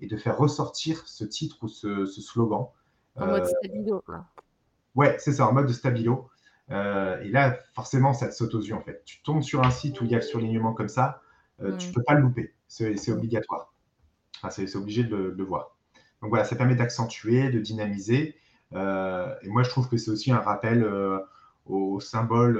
et 0.00 0.06
de 0.06 0.16
faire 0.16 0.36
ressortir 0.36 1.06
ce 1.06 1.24
titre 1.24 1.58
ou 1.62 1.68
ce, 1.68 2.06
slogan. 2.06 2.66
En 3.16 3.26
mode 3.26 3.42
euh, 3.42 3.44
stabilo. 3.44 4.02
Quoi. 4.04 4.24
Ouais, 4.94 5.16
c'est 5.18 5.32
ça, 5.32 5.48
en 5.48 5.52
mode 5.52 5.70
stabilo. 5.70 6.28
Euh, 6.70 7.20
et 7.20 7.28
là, 7.28 7.58
forcément, 7.74 8.12
ça 8.12 8.28
te 8.28 8.34
saute 8.34 8.54
aux 8.54 8.60
yeux 8.60 8.74
en 8.74 8.80
fait. 8.80 9.02
Tu 9.04 9.22
tombes 9.22 9.42
sur 9.42 9.62
un 9.62 9.70
site 9.70 10.00
où 10.00 10.04
il 10.04 10.10
y 10.10 10.14
a 10.14 10.18
le 10.18 10.22
surlignement 10.22 10.72
comme 10.72 10.88
ça, 10.88 11.20
euh, 11.62 11.76
tu 11.76 11.88
ne 11.88 11.92
peux 11.92 12.02
pas 12.02 12.14
le 12.14 12.23
louper. 12.23 12.54
C'est 12.68 13.12
obligatoire. 13.12 13.73
Enfin, 14.42 14.50
c'est 14.50 14.76
obligé 14.76 15.04
de 15.04 15.16
le, 15.16 15.44
voir. 15.44 15.76
Donc 16.20 16.30
voilà, 16.30 16.44
ça 16.44 16.56
permet 16.56 16.75
d'accentuer, 16.75 17.50
de 17.50 17.61
dynamiser. 17.61 18.37
et 18.73 19.49
moi, 19.49 19.62
je 19.62 19.70
trouve 19.70 19.88
que 19.88 19.96
c'est 19.96 20.11
aussi 20.11 20.32
un 20.32 20.40
rappel 20.40 20.87
au 21.66 22.00
symbole 22.00 22.54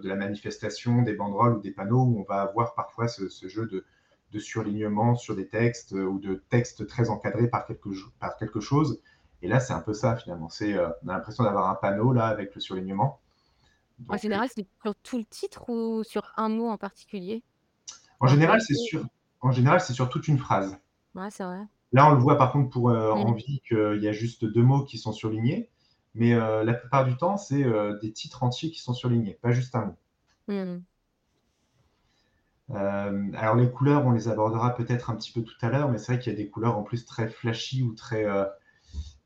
de 0.00 0.08
la 0.08 0.14
manifestation, 0.14 1.02
des 1.02 1.14
banderoles 1.14 1.58
ou 1.58 1.60
des 1.60 1.72
panneaux 1.72 2.04
où 2.04 2.20
on 2.20 2.24
va 2.24 2.42
avoir 2.42 2.74
parfois 2.74 3.08
ce 3.08 3.48
jeu 3.48 3.66
de, 3.66 3.84
de 4.32 4.38
surlignement 4.38 5.14
sur 5.14 5.36
des 5.36 5.48
textes 5.48 5.92
euh, 5.92 6.04
ou 6.04 6.18
de 6.18 6.42
textes 6.50 6.86
très 6.86 7.10
encadrés 7.10 7.48
par 7.48 7.66
quelque, 7.66 7.88
par 8.18 8.36
quelque 8.36 8.60
chose. 8.60 9.00
Et 9.42 9.48
là, 9.48 9.60
c'est 9.60 9.72
un 9.72 9.80
peu 9.80 9.94
ça 9.94 10.16
finalement. 10.16 10.48
C'est, 10.48 10.74
euh, 10.74 10.88
on 11.04 11.08
a 11.08 11.14
l'impression 11.14 11.44
d'avoir 11.44 11.70
un 11.70 11.74
panneau 11.74 12.12
là 12.12 12.26
avec 12.26 12.54
le 12.54 12.60
surlignement. 12.60 13.20
en 14.08 14.16
général, 14.16 14.48
c'est 14.54 14.66
sur 14.82 14.94
tout 14.96 15.18
le 15.18 15.24
titre 15.24 15.68
ou 15.70 16.02
sur 16.04 16.32
un 16.36 16.48
mot 16.48 16.68
en 16.68 16.78
particulier? 16.78 17.42
En 18.20 18.26
général, 18.26 18.60
c'est 18.60 18.74
sur, 18.74 19.04
en 19.40 19.52
général, 19.52 19.80
c'est 19.80 19.92
sur 19.92 20.08
toute 20.08 20.28
une 20.28 20.38
phrase. 20.38 20.78
Ouais, 21.14 21.30
c'est 21.30 21.44
vrai. 21.44 21.62
Là, 21.92 22.10
on 22.10 22.14
le 22.14 22.20
voit 22.20 22.36
par 22.36 22.52
contre 22.52 22.70
pour 22.70 22.90
euh, 22.90 23.14
mmh. 23.14 23.18
envie 23.18 23.60
qu'il 23.66 24.02
y 24.02 24.08
a 24.08 24.12
juste 24.12 24.44
deux 24.44 24.62
mots 24.62 24.84
qui 24.84 24.98
sont 24.98 25.12
surlignés, 25.12 25.70
mais 26.14 26.34
la 26.34 26.74
plupart 26.74 27.04
du 27.04 27.16
temps, 27.16 27.36
c'est 27.36 27.64
des 28.00 28.12
titres 28.12 28.42
entiers 28.42 28.70
qui 28.70 28.80
sont 28.80 28.94
surlignés, 28.94 29.38
pas 29.42 29.52
juste 29.52 29.74
un 29.74 29.86
mot. 29.86 29.96
Mmh. 30.48 30.78
Euh, 32.70 33.30
alors 33.34 33.54
les 33.54 33.70
couleurs, 33.70 34.04
on 34.06 34.12
les 34.12 34.28
abordera 34.28 34.74
peut-être 34.74 35.10
un 35.10 35.16
petit 35.16 35.32
peu 35.32 35.42
tout 35.42 35.54
à 35.60 35.68
l'heure, 35.68 35.88
mais 35.88 35.98
c'est 35.98 36.12
vrai 36.12 36.22
qu'il 36.22 36.32
y 36.32 36.36
a 36.36 36.38
des 36.38 36.50
couleurs 36.50 36.76
en 36.76 36.82
plus 36.82 37.04
très 37.04 37.28
flashy 37.28 37.82
ou 37.82 37.94
très, 37.94 38.24
euh, 38.24 38.44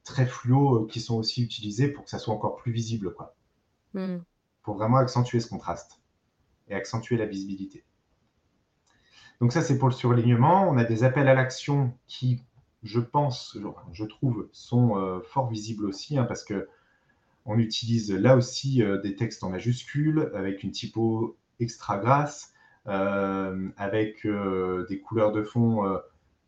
très 0.04 0.26
fluo 0.26 0.82
euh, 0.82 0.86
qui 0.86 1.00
sont 1.00 1.16
aussi 1.16 1.42
utilisées 1.42 1.88
pour 1.88 2.04
que 2.04 2.10
ça 2.10 2.18
soit 2.18 2.34
encore 2.34 2.56
plus 2.56 2.72
visible, 2.72 3.14
quoi. 3.14 3.34
Hmm. 3.94 4.18
Pour 4.62 4.76
vraiment 4.76 4.98
accentuer 4.98 5.40
ce 5.40 5.48
contraste 5.48 6.00
et 6.68 6.74
accentuer 6.74 7.16
la 7.16 7.26
visibilité. 7.26 7.84
Donc 9.40 9.52
ça, 9.52 9.62
c'est 9.62 9.78
pour 9.78 9.88
le 9.88 9.94
surlignement. 9.94 10.68
On 10.68 10.76
a 10.76 10.84
des 10.84 11.04
appels 11.04 11.28
à 11.28 11.34
l'action 11.34 11.92
qui, 12.06 12.42
je 12.82 13.00
pense, 13.00 13.56
je 13.92 14.04
trouve, 14.04 14.48
sont 14.52 15.20
fort 15.24 15.48
visibles 15.48 15.86
aussi, 15.86 16.18
hein, 16.18 16.24
parce 16.24 16.44
que 16.44 16.68
on 17.46 17.58
utilise 17.58 18.12
là 18.12 18.36
aussi 18.36 18.82
des 19.02 19.16
textes 19.16 19.42
en 19.42 19.50
majuscules 19.50 20.30
avec 20.34 20.62
une 20.62 20.72
typo 20.72 21.38
extra 21.58 21.96
grasse. 21.98 22.52
Euh, 22.86 23.68
avec 23.76 24.24
euh, 24.24 24.86
des 24.88 25.00
couleurs 25.00 25.32
de 25.32 25.42
fond 25.42 25.84
euh, 25.84 25.98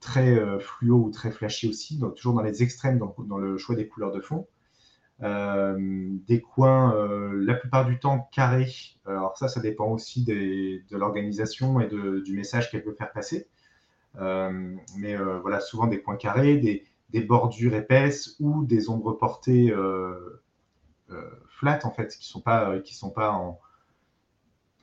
très 0.01 0.59
fluo 0.59 0.97
ou 0.97 1.11
très 1.11 1.31
flashy 1.31 1.69
aussi, 1.69 1.99
donc 1.99 2.17
toujours 2.17 2.35
dans 2.35 2.43
les 2.43 2.63
extrêmes 2.63 2.99
dans, 2.99 3.39
le 3.39 3.59
choix 3.59 3.77
des 3.77 3.87
couleurs 3.87 4.13
de 4.13 4.21
fond. 4.21 4.49
Des 5.23 6.41
coins 6.41 6.95
la 7.35 7.55
plupart 7.55 7.87
du 7.87 7.99
temps 7.99 8.29
carrés. 8.33 8.73
Alors 9.07 9.37
ça, 9.37 9.49
ça 9.49 9.61
dépend 9.61 9.87
aussi 9.87 10.25
de 10.25 10.97
l'organisation 10.97 11.81
et 11.81 11.89
du 11.89 12.35
message 12.35 12.71
qu'elle 12.71 12.85
veut 12.85 12.95
faire 12.95 13.13
passer. 13.13 13.49
mais 14.19 15.17
voilà, 15.43 15.61
souvent 15.61 15.87
des 15.87 16.03
coins 16.03 16.17
carrés, 16.17 16.57
des, 16.57 17.21
bordures 17.23 17.75
épaisses 17.75 18.37
ou 18.41 18.65
des 18.65 18.89
ombres 18.89 19.13
portées 19.13 19.73
flat 21.49 21.81
en 21.85 21.91
fait, 21.93 22.17
qui 22.17 22.27
sont 22.27 22.41
pas 22.41 22.81
qui 22.81 22.95
sont 22.95 23.11
pas 23.11 23.31
en, 23.31 23.61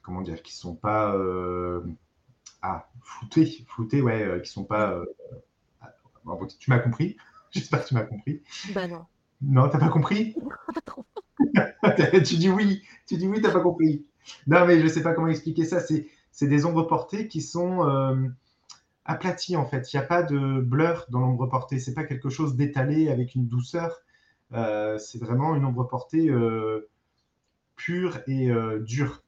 comment 0.10 0.22
dire, 0.24 0.42
qui 0.42 0.56
sont 0.56 0.76
pas 0.76 1.16
euh, 1.16 1.84
ah, 2.64 2.90
floutés, 3.02 3.64
floutés, 3.68 4.02
ouais, 4.02 4.24
euh, 4.24 4.40
qui 4.40 4.50
sont 4.50 4.64
pas. 4.64 4.94
Euh, 4.94 5.06
ah, 5.82 5.94
tu 6.60 6.72
m'as 6.72 6.80
compris 6.80 7.16
J'espère 7.52 7.84
que 7.84 7.90
tu 7.90 7.94
m'as 7.94 8.04
compris. 8.04 8.42
Bah 8.74 8.88
non. 8.88 9.06
Non, 9.42 9.70
t'as 9.70 9.80
pas 9.80 9.90
compris 9.90 10.36
Tu 12.26 12.38
dis 12.38 12.50
oui, 12.50 12.84
tu 13.08 13.18
dis 13.18 13.28
oui, 13.28 13.42
t'as 13.42 13.52
pas 13.52 13.62
compris. 13.62 14.06
Non, 14.48 14.66
mais 14.66 14.80
je 14.82 14.88
sais 14.88 15.02
pas 15.02 15.14
comment 15.14 15.28
expliquer 15.28 15.66
ça. 15.66 15.80
C'est 15.80 16.48
des 16.48 16.66
ombres 16.66 16.84
portées 16.84 17.28
qui 17.28 17.42
sont 17.42 17.82
aplaties 19.06 19.56
en 19.56 19.66
fait. 19.66 19.92
Il 19.92 19.98
n'y 19.98 20.04
a 20.04 20.06
pas 20.06 20.24
de 20.24 20.62
blur 20.62 21.06
dans 21.10 21.20
l'ombre 21.20 21.48
portée. 21.48 21.80
C'est 21.80 21.94
pas 21.94 22.04
quelque 22.04 22.30
chose 22.30 22.56
d'étalé 22.56 23.10
avec 23.10 23.36
une 23.36 23.48
douceur. 23.48 24.02
c'est 24.52 25.20
vraiment 25.20 25.56
une 25.56 25.66
ombre 25.66 25.86
portée 25.86 26.30
pure 27.76 28.20
et 28.28 28.52
dure. 28.82 29.24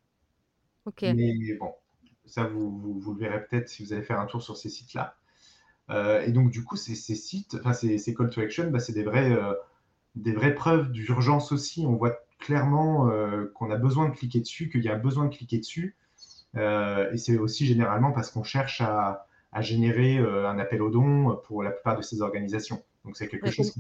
Mais 1.02 1.54
bon, 1.60 1.74
ça, 2.26 2.46
vous, 2.46 3.00
vous, 3.00 3.14
le 3.14 3.20
verrez 3.20 3.44
peut-être 3.46 3.70
si 3.70 3.84
vous 3.84 3.94
allez 3.94 4.04
faire 4.04 4.20
un 4.20 4.26
tour 4.26 4.42
sur 4.42 4.58
ces 4.58 4.70
sites-là. 4.70 5.16
Euh, 5.90 6.22
et 6.22 6.32
donc, 6.32 6.50
du 6.50 6.64
coup, 6.64 6.78
ces, 6.78 6.96
ces 6.96 7.16
sites, 7.16 7.56
enfin, 7.60 7.74
ces, 7.74 7.98
ces, 7.98 8.14
call 8.14 8.30
to 8.30 8.42
action, 8.42 8.70
bah, 8.72 8.80
c'est 8.80 8.94
des, 8.94 9.04
vrais, 9.04 9.32
euh, 9.32 9.54
des 10.16 10.34
vraies 10.34 10.56
preuves 10.56 10.92
d'urgence 10.92 11.52
aussi. 11.52 11.86
On 11.88 11.96
voit 11.96 12.18
clairement 12.40 13.10
euh, 13.10 13.52
qu'on 13.56 13.72
a 13.72 13.78
besoin 13.78 14.10
de 14.10 14.16
cliquer 14.16 14.40
dessus, 14.40 14.70
qu'il 14.70 14.84
y 14.84 14.90
a 14.90 14.96
besoin 14.96 15.26
de 15.26 15.36
cliquer 15.36 15.60
dessus. 15.60 15.96
et 16.56 17.18
c'est 17.18 17.38
aussi 17.38 17.66
généralement 17.66 18.12
parce 18.12 18.30
qu'on 18.32 18.44
cherche 18.44 18.82
à, 18.82 19.28
à 19.52 19.62
générer 19.62 20.18
un 20.18 20.60
appel 20.60 20.82
au 20.82 20.90
don 20.90 21.40
pour 21.46 21.64
la 21.64 21.72
plupart 21.72 21.98
de 21.98 22.02
ces 22.02 22.22
organisations. 22.22 22.84
Donc, 23.06 23.16
c'est 23.18 23.28
quelque 23.28 23.52
chose 23.52 23.72
qui 23.72 23.80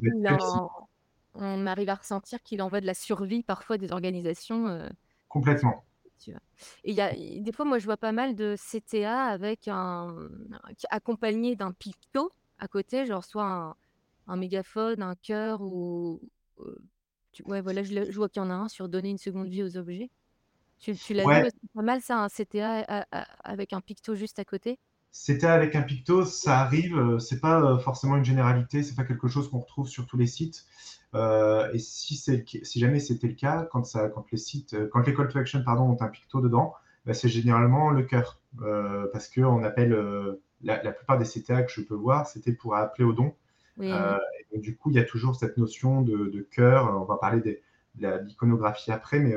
On 1.35 1.67
arrive 1.67 1.89
à 1.89 1.95
ressentir 1.95 2.41
qu'il 2.43 2.61
envoie 2.61 2.81
de 2.81 2.85
la 2.85 2.93
survie 2.93 3.43
parfois 3.43 3.77
des 3.77 3.91
organisations. 3.91 4.89
Complètement. 5.27 5.83
Et 6.83 6.93
y 6.93 7.01
a 7.01 7.13
des 7.13 7.51
fois, 7.51 7.65
moi, 7.65 7.79
je 7.79 7.85
vois 7.85 7.97
pas 7.97 8.11
mal 8.11 8.35
de 8.35 8.55
CTA 8.55 9.23
avec 9.23 9.67
un 9.67 10.15
accompagné 10.89 11.55
d'un 11.55 11.71
picto 11.71 12.31
à 12.59 12.67
côté, 12.67 13.05
genre 13.05 13.23
soit 13.23 13.45
un 13.45 13.75
un 14.31 14.37
mégaphone, 14.37 15.01
un 15.01 15.15
cœur 15.15 15.61
ou 15.61 16.21
ouais, 17.45 17.61
voilà, 17.61 17.83
je 17.83 18.15
vois 18.15 18.29
qu'il 18.29 18.41
y 18.41 18.45
en 18.45 18.49
a 18.49 18.53
un 18.53 18.67
sur 18.69 18.87
donner 18.87 19.09
une 19.09 19.17
seconde 19.17 19.49
vie 19.49 19.63
aux 19.63 19.77
objets. 19.77 20.09
Tu 20.79 20.95
tu 20.95 21.13
l'as 21.13 21.23
vu 21.23 21.49
c'est 21.49 21.73
pas 21.75 21.81
mal 21.81 22.01
ça, 22.01 22.17
un 22.17 22.27
CTA 22.27 23.05
avec 23.43 23.73
un 23.73 23.81
picto 23.81 24.15
juste 24.15 24.39
à 24.39 24.45
côté? 24.45 24.79
CTA 25.11 25.53
avec 25.53 25.75
un 25.75 25.81
picto, 25.81 26.23
ça 26.23 26.59
arrive, 26.61 27.19
c'est 27.19 27.41
pas, 27.41 27.77
forcément 27.79 28.15
une 28.15 28.23
généralité, 28.23 28.81
c'est 28.81 28.95
pas 28.95 29.03
quelque 29.03 29.27
chose 29.27 29.49
qu'on 29.49 29.59
retrouve 29.59 29.87
sur 29.87 30.07
tous 30.07 30.17
les 30.17 30.27
sites. 30.27 30.65
Euh, 31.13 31.69
et 31.73 31.79
si, 31.79 32.15
si 32.15 32.79
jamais 32.79 33.01
c'était 33.01 33.27
le 33.27 33.33
cas, 33.33 33.67
quand, 33.69 33.85
ça, 33.85 34.07
quand 34.07 34.25
les 34.31 34.37
sites, 34.37 34.77
quand 34.89 35.05
les 35.05 35.13
call 35.13 35.27
to 35.27 35.37
action 35.39 35.61
pardon, 35.63 35.83
ont 35.83 36.01
un 36.01 36.07
picto 36.07 36.39
dedans, 36.39 36.73
bah, 37.05 37.13
c'est 37.13 37.27
généralement 37.27 37.89
le 37.89 38.03
cœur. 38.03 38.39
Euh, 38.61 39.07
parce 39.11 39.29
qu'on 39.29 39.63
appelle 39.63 39.93
la, 40.61 40.77
plupart 40.91 41.17
des 41.17 41.25
CTA 41.25 41.63
que 41.63 41.71
je 41.71 41.81
peux 41.81 41.95
voir, 41.95 42.27
c'était 42.27 42.53
pour 42.53 42.75
appeler 42.75 43.03
au 43.03 43.13
don. 43.13 43.33
Et 43.79 44.59
du 44.59 44.75
coup, 44.75 44.89
il 44.89 44.95
y 44.95 44.99
a 44.99 45.03
toujours 45.03 45.35
cette 45.35 45.57
notion 45.57 46.01
de, 46.01 46.47
cœur. 46.51 46.99
On 47.01 47.05
va 47.05 47.17
parler 47.17 47.41
de 47.41 47.59
l'iconographie 48.25 48.91
après, 48.91 49.19
mais 49.19 49.35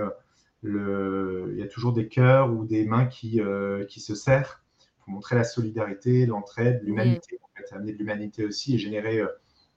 le, 0.62 1.50
il 1.52 1.58
y 1.58 1.62
a 1.62 1.68
toujours 1.68 1.92
des 1.92 2.08
cœurs 2.08 2.52
ou 2.52 2.64
des 2.64 2.84
mains 2.84 3.06
qui, 3.06 3.40
qui 3.88 4.00
se 4.00 4.14
serrent 4.14 4.60
pour 5.00 5.10
montrer 5.12 5.36
la 5.36 5.44
solidarité, 5.44 6.26
l'entraide, 6.26 6.80
l'humanité, 6.82 7.38
en 7.42 7.48
fait, 7.56 7.74
amener 7.74 7.92
de 7.92 7.98
l'humanité 7.98 8.44
aussi 8.44 8.74
et 8.74 8.78
générer, 8.78 9.22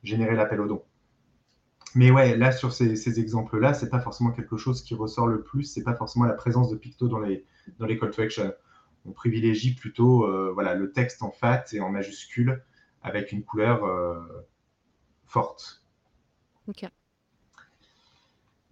générer 0.04 0.36
l'appel 0.36 0.62
au 0.62 0.68
don. 0.68 0.84
Mais 1.96 2.12
ouais, 2.12 2.38
là, 2.38 2.52
sur 2.52 2.74
ces, 2.74 3.20
exemples-là, 3.20 3.74
c'est 3.74 3.90
pas 3.90 4.00
forcément 4.00 4.32
quelque 4.32 4.56
chose 4.56 4.84
qui 4.84 4.94
ressort 4.94 5.28
le 5.28 5.42
plus, 5.42 5.64
c'est 5.64 5.84
pas 5.84 5.96
forcément 5.96 6.26
la 6.26 6.34
présence 6.34 6.70
de 6.70 6.76
picto 6.76 7.08
dans 7.08 7.20
les, 7.20 7.46
dans 7.80 7.86
les 7.86 7.98
call 7.98 8.12
to 8.12 8.22
action. 8.22 8.54
On 9.06 9.12
privilégie 9.12 9.74
plutôt 9.74 10.26
euh, 10.26 10.52
voilà, 10.54 10.76
le 10.76 10.92
texte 10.92 11.24
en 11.24 11.32
fat 11.32 11.64
et 11.72 11.80
en 11.80 11.90
majuscule 11.90 12.62
avec 13.08 13.32
une 13.32 13.44
couleur 13.44 13.84
euh, 13.86 14.20
forte. 15.26 15.84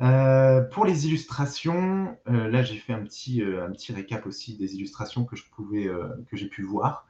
Euh, 0.02 0.62
pour 0.62 0.86
les 0.86 1.08
illustrations, 1.08 2.18
là 2.26 2.62
j'ai 2.62 2.76
fait 2.76 2.94
un 2.94 3.04
petit, 3.04 3.42
un 3.42 3.72
petit 3.72 3.94
récap 3.94 4.26
aussi 4.26 4.58
des 4.58 4.76
illustrations 4.76 5.24
que 5.24 5.36
je 5.36 5.44
pouvais, 5.50 5.90
que 6.30 6.36
j'ai 6.36 6.48
pu 6.48 6.64
voir. 6.64 7.08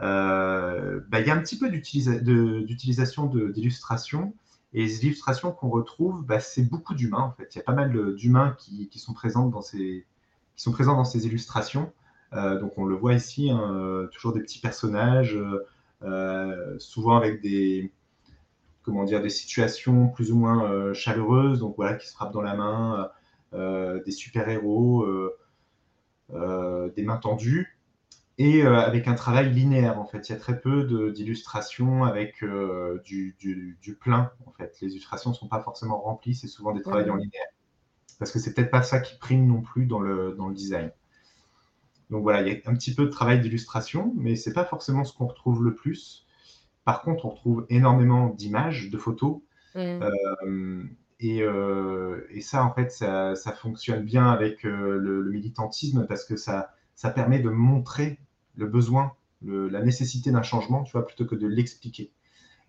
Bah, 0.00 1.20
il 1.20 1.26
y 1.26 1.30
a 1.30 1.34
un 1.34 1.40
petit 1.40 1.58
peu 1.58 1.70
d'utilisation 1.70 3.26
d'illustrations. 3.26 4.34
Et 4.74 4.82
les 4.82 5.06
illustrations 5.06 5.52
qu'on 5.52 5.70
retrouve, 5.70 6.26
bah, 6.26 6.40
c'est 6.40 6.68
beaucoup 6.68 6.94
d'humains 6.94 7.22
en 7.22 7.32
fait. 7.32 7.54
Il 7.54 7.58
y 7.58 7.60
a 7.62 7.64
pas 7.64 7.72
mal 7.72 8.14
d'humains 8.14 8.54
qui, 8.58 8.88
qui, 8.88 8.98
sont 8.98 9.14
présents 9.14 9.46
dans 9.48 9.62
ces, 9.62 10.04
qui 10.56 10.62
sont 10.62 10.72
présents 10.72 10.96
dans 10.96 11.04
ces 11.04 11.26
illustrations. 11.26 11.92
Euh, 12.32 12.58
donc 12.60 12.76
on 12.76 12.84
le 12.84 12.94
voit 12.94 13.14
ici, 13.14 13.50
hein, 13.50 14.08
toujours 14.12 14.32
des 14.32 14.40
petits 14.40 14.58
personnages, 14.58 15.36
euh, 15.36 15.66
souvent 16.78 17.16
avec 17.16 17.40
des, 17.40 17.92
comment 18.82 19.04
dire, 19.04 19.22
des 19.22 19.30
situations 19.30 20.08
plus 20.08 20.32
ou 20.32 20.38
moins 20.38 20.92
chaleureuses, 20.92 21.60
donc 21.60 21.76
voilà, 21.76 21.94
qui 21.94 22.06
se 22.06 22.12
frappent 22.12 22.32
dans 22.32 22.42
la 22.42 22.54
main, 22.54 23.10
des 23.52 24.12
super-héros, 24.12 25.06
des 26.30 27.02
mains 27.02 27.18
tendues 27.18 27.76
et 28.38 28.62
euh, 28.62 28.78
avec 28.78 29.08
un 29.08 29.14
travail 29.14 29.52
linéaire 29.52 29.98
en 29.98 30.04
fait. 30.04 30.28
Il 30.28 30.32
y 30.32 30.34
a 30.34 30.38
très 30.38 30.60
peu 30.60 30.84
d'illustrations 31.12 32.04
avec 32.04 32.42
euh, 32.42 33.00
du, 33.04 33.34
du, 33.38 33.78
du, 33.80 33.94
plein 33.94 34.30
en 34.46 34.52
fait. 34.52 34.76
Les 34.82 34.92
illustrations 34.92 35.30
ne 35.30 35.34
sont 35.34 35.48
pas 35.48 35.60
forcément 35.60 36.00
remplies, 36.00 36.34
c'est 36.34 36.48
souvent 36.48 36.72
des 36.72 36.82
travails 36.82 37.10
en 37.10 37.16
linéaire. 37.16 37.48
Parce 38.18 38.30
que 38.30 38.38
c'est 38.38 38.54
peut-être 38.54 38.70
pas 38.70 38.82
ça 38.82 39.00
qui 39.00 39.18
prime 39.18 39.46
non 39.46 39.62
plus 39.62 39.86
dans 39.86 40.00
le, 40.00 40.34
dans 40.36 40.48
le 40.48 40.54
design. 40.54 40.90
Donc 42.10 42.22
voilà, 42.22 42.42
il 42.42 42.48
y 42.48 42.50
a 42.52 42.70
un 42.70 42.74
petit 42.74 42.94
peu 42.94 43.04
de 43.04 43.10
travail 43.10 43.40
d'illustration, 43.40 44.12
mais 44.16 44.36
c'est 44.36 44.52
pas 44.52 44.64
forcément 44.64 45.04
ce 45.04 45.12
qu'on 45.12 45.26
retrouve 45.26 45.64
le 45.64 45.74
plus. 45.74 46.26
Par 46.84 47.02
contre, 47.02 47.26
on 47.26 47.30
retrouve 47.30 47.66
énormément 47.68 48.28
d'images, 48.28 48.90
de 48.90 48.98
photos. 48.98 49.40
Euh, 49.76 50.84
et, 51.20 51.42
euh, 51.42 52.26
et, 52.30 52.40
ça, 52.40 52.64
en 52.64 52.72
fait, 52.72 52.90
ça, 52.92 53.34
ça 53.34 53.52
fonctionne 53.52 54.04
bien 54.04 54.30
avec 54.30 54.64
euh, 54.64 54.96
le, 54.96 55.20
le, 55.20 55.30
militantisme 55.30 56.06
parce 56.06 56.24
que 56.24 56.36
ça, 56.36 56.70
ça 56.94 57.10
permet 57.10 57.40
de 57.40 57.50
montrer 57.50 58.18
le 58.54 58.66
besoin, 58.66 59.12
la 59.42 59.82
nécessité 59.82 60.30
d'un 60.30 60.42
changement, 60.42 60.84
tu 60.84 60.92
vois, 60.92 61.04
plutôt 61.04 61.26
que 61.26 61.34
de 61.34 61.46
l'expliquer. 61.46 62.10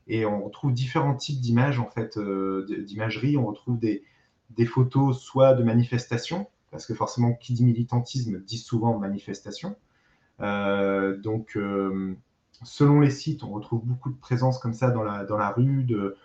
Et 0.07 0.25
on 0.25 0.43
retrouve 0.43 0.73
différents 0.73 1.15
types 1.15 1.39
d'images, 1.39 1.79
en 1.79 1.89
fait, 1.89 2.19
d'imagerie. 2.19 3.37
On 3.37 3.45
retrouve 3.45 3.79
des, 3.79 4.03
des, 4.49 4.65
photos 4.65 5.21
soit 5.21 5.53
de 5.53 5.63
manifestations, 5.63 6.47
parce 6.71 6.85
que 6.85 6.93
forcément, 6.93 7.33
qui 7.33 7.53
dit 7.53 7.63
militantisme 7.63 8.39
dit 8.39 8.57
souvent 8.57 8.97
manifestation. 8.97 9.75
Euh, 10.41 11.17
donc, 11.17 11.55
euh, 11.55 12.15
selon 12.63 12.99
les 12.99 13.09
sites, 13.09 13.43
on 13.43 13.51
retrouve 13.51 13.85
beaucoup 13.85 14.09
de 14.09 14.17
présence 14.17 14.59
comme 14.59 14.73
ça 14.73 14.91
dans 14.91 15.03
la, 15.03 15.23
dans 15.25 15.37
la 15.37 15.51
rue, 15.51 15.83
de, 15.83 16.15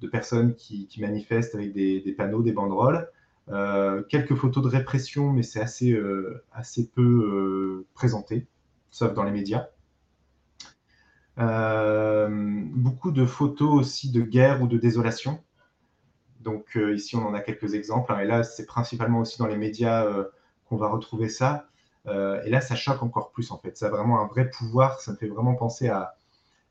de 0.00 0.08
personnes 0.08 0.54
qui, 0.54 0.86
qui, 0.86 1.00
manifestent 1.00 1.54
avec 1.54 1.72
des, 1.72 2.00
des, 2.00 2.12
panneaux, 2.12 2.42
des 2.42 2.52
banderoles. 2.52 3.08
Euh, 3.48 4.02
quelques 4.08 4.34
photos 4.34 4.62
de 4.62 4.68
répression, 4.68 5.32
mais 5.32 5.42
c'est 5.42 5.60
assez, 5.60 5.98
assez 6.52 6.88
peu 6.88 7.84
présenté 7.94 8.46
sauf 8.90 9.12
dans 9.14 9.24
les 9.24 9.32
médias. 9.32 9.68
Beaucoup 11.36 13.12
de 13.12 13.24
photos 13.24 13.80
aussi 13.80 14.10
de 14.10 14.22
guerre 14.22 14.62
ou 14.62 14.66
de 14.66 14.78
désolation. 14.78 15.42
Donc 16.40 16.76
euh, 16.76 16.94
ici, 16.94 17.16
on 17.16 17.26
en 17.26 17.34
a 17.34 17.40
quelques 17.40 17.74
exemples. 17.74 18.12
Hein. 18.12 18.20
et 18.20 18.26
là, 18.26 18.42
c'est 18.42 18.66
principalement 18.66 19.20
aussi 19.20 19.38
dans 19.38 19.46
les 19.46 19.56
médias 19.56 20.04
euh, 20.04 20.24
qu'on 20.66 20.76
va 20.76 20.88
retrouver 20.88 21.28
ça. 21.28 21.66
et 22.06 22.50
là, 22.50 22.60
ça 22.60 22.74
choque 22.74 23.02
encore 23.02 23.30
plus 23.30 23.50
en 23.50 23.58
fait. 23.58 23.76
Ça 23.76 23.86
a 23.86 23.90
vraiment 23.90 24.20
un 24.20 24.26
vrai 24.26 24.48
pouvoir. 24.50 25.00
Ça 25.00 25.12
me 25.12 25.16
fait 25.16 25.28
vraiment 25.28 25.54
penser 25.54 25.88
à, 25.88 26.16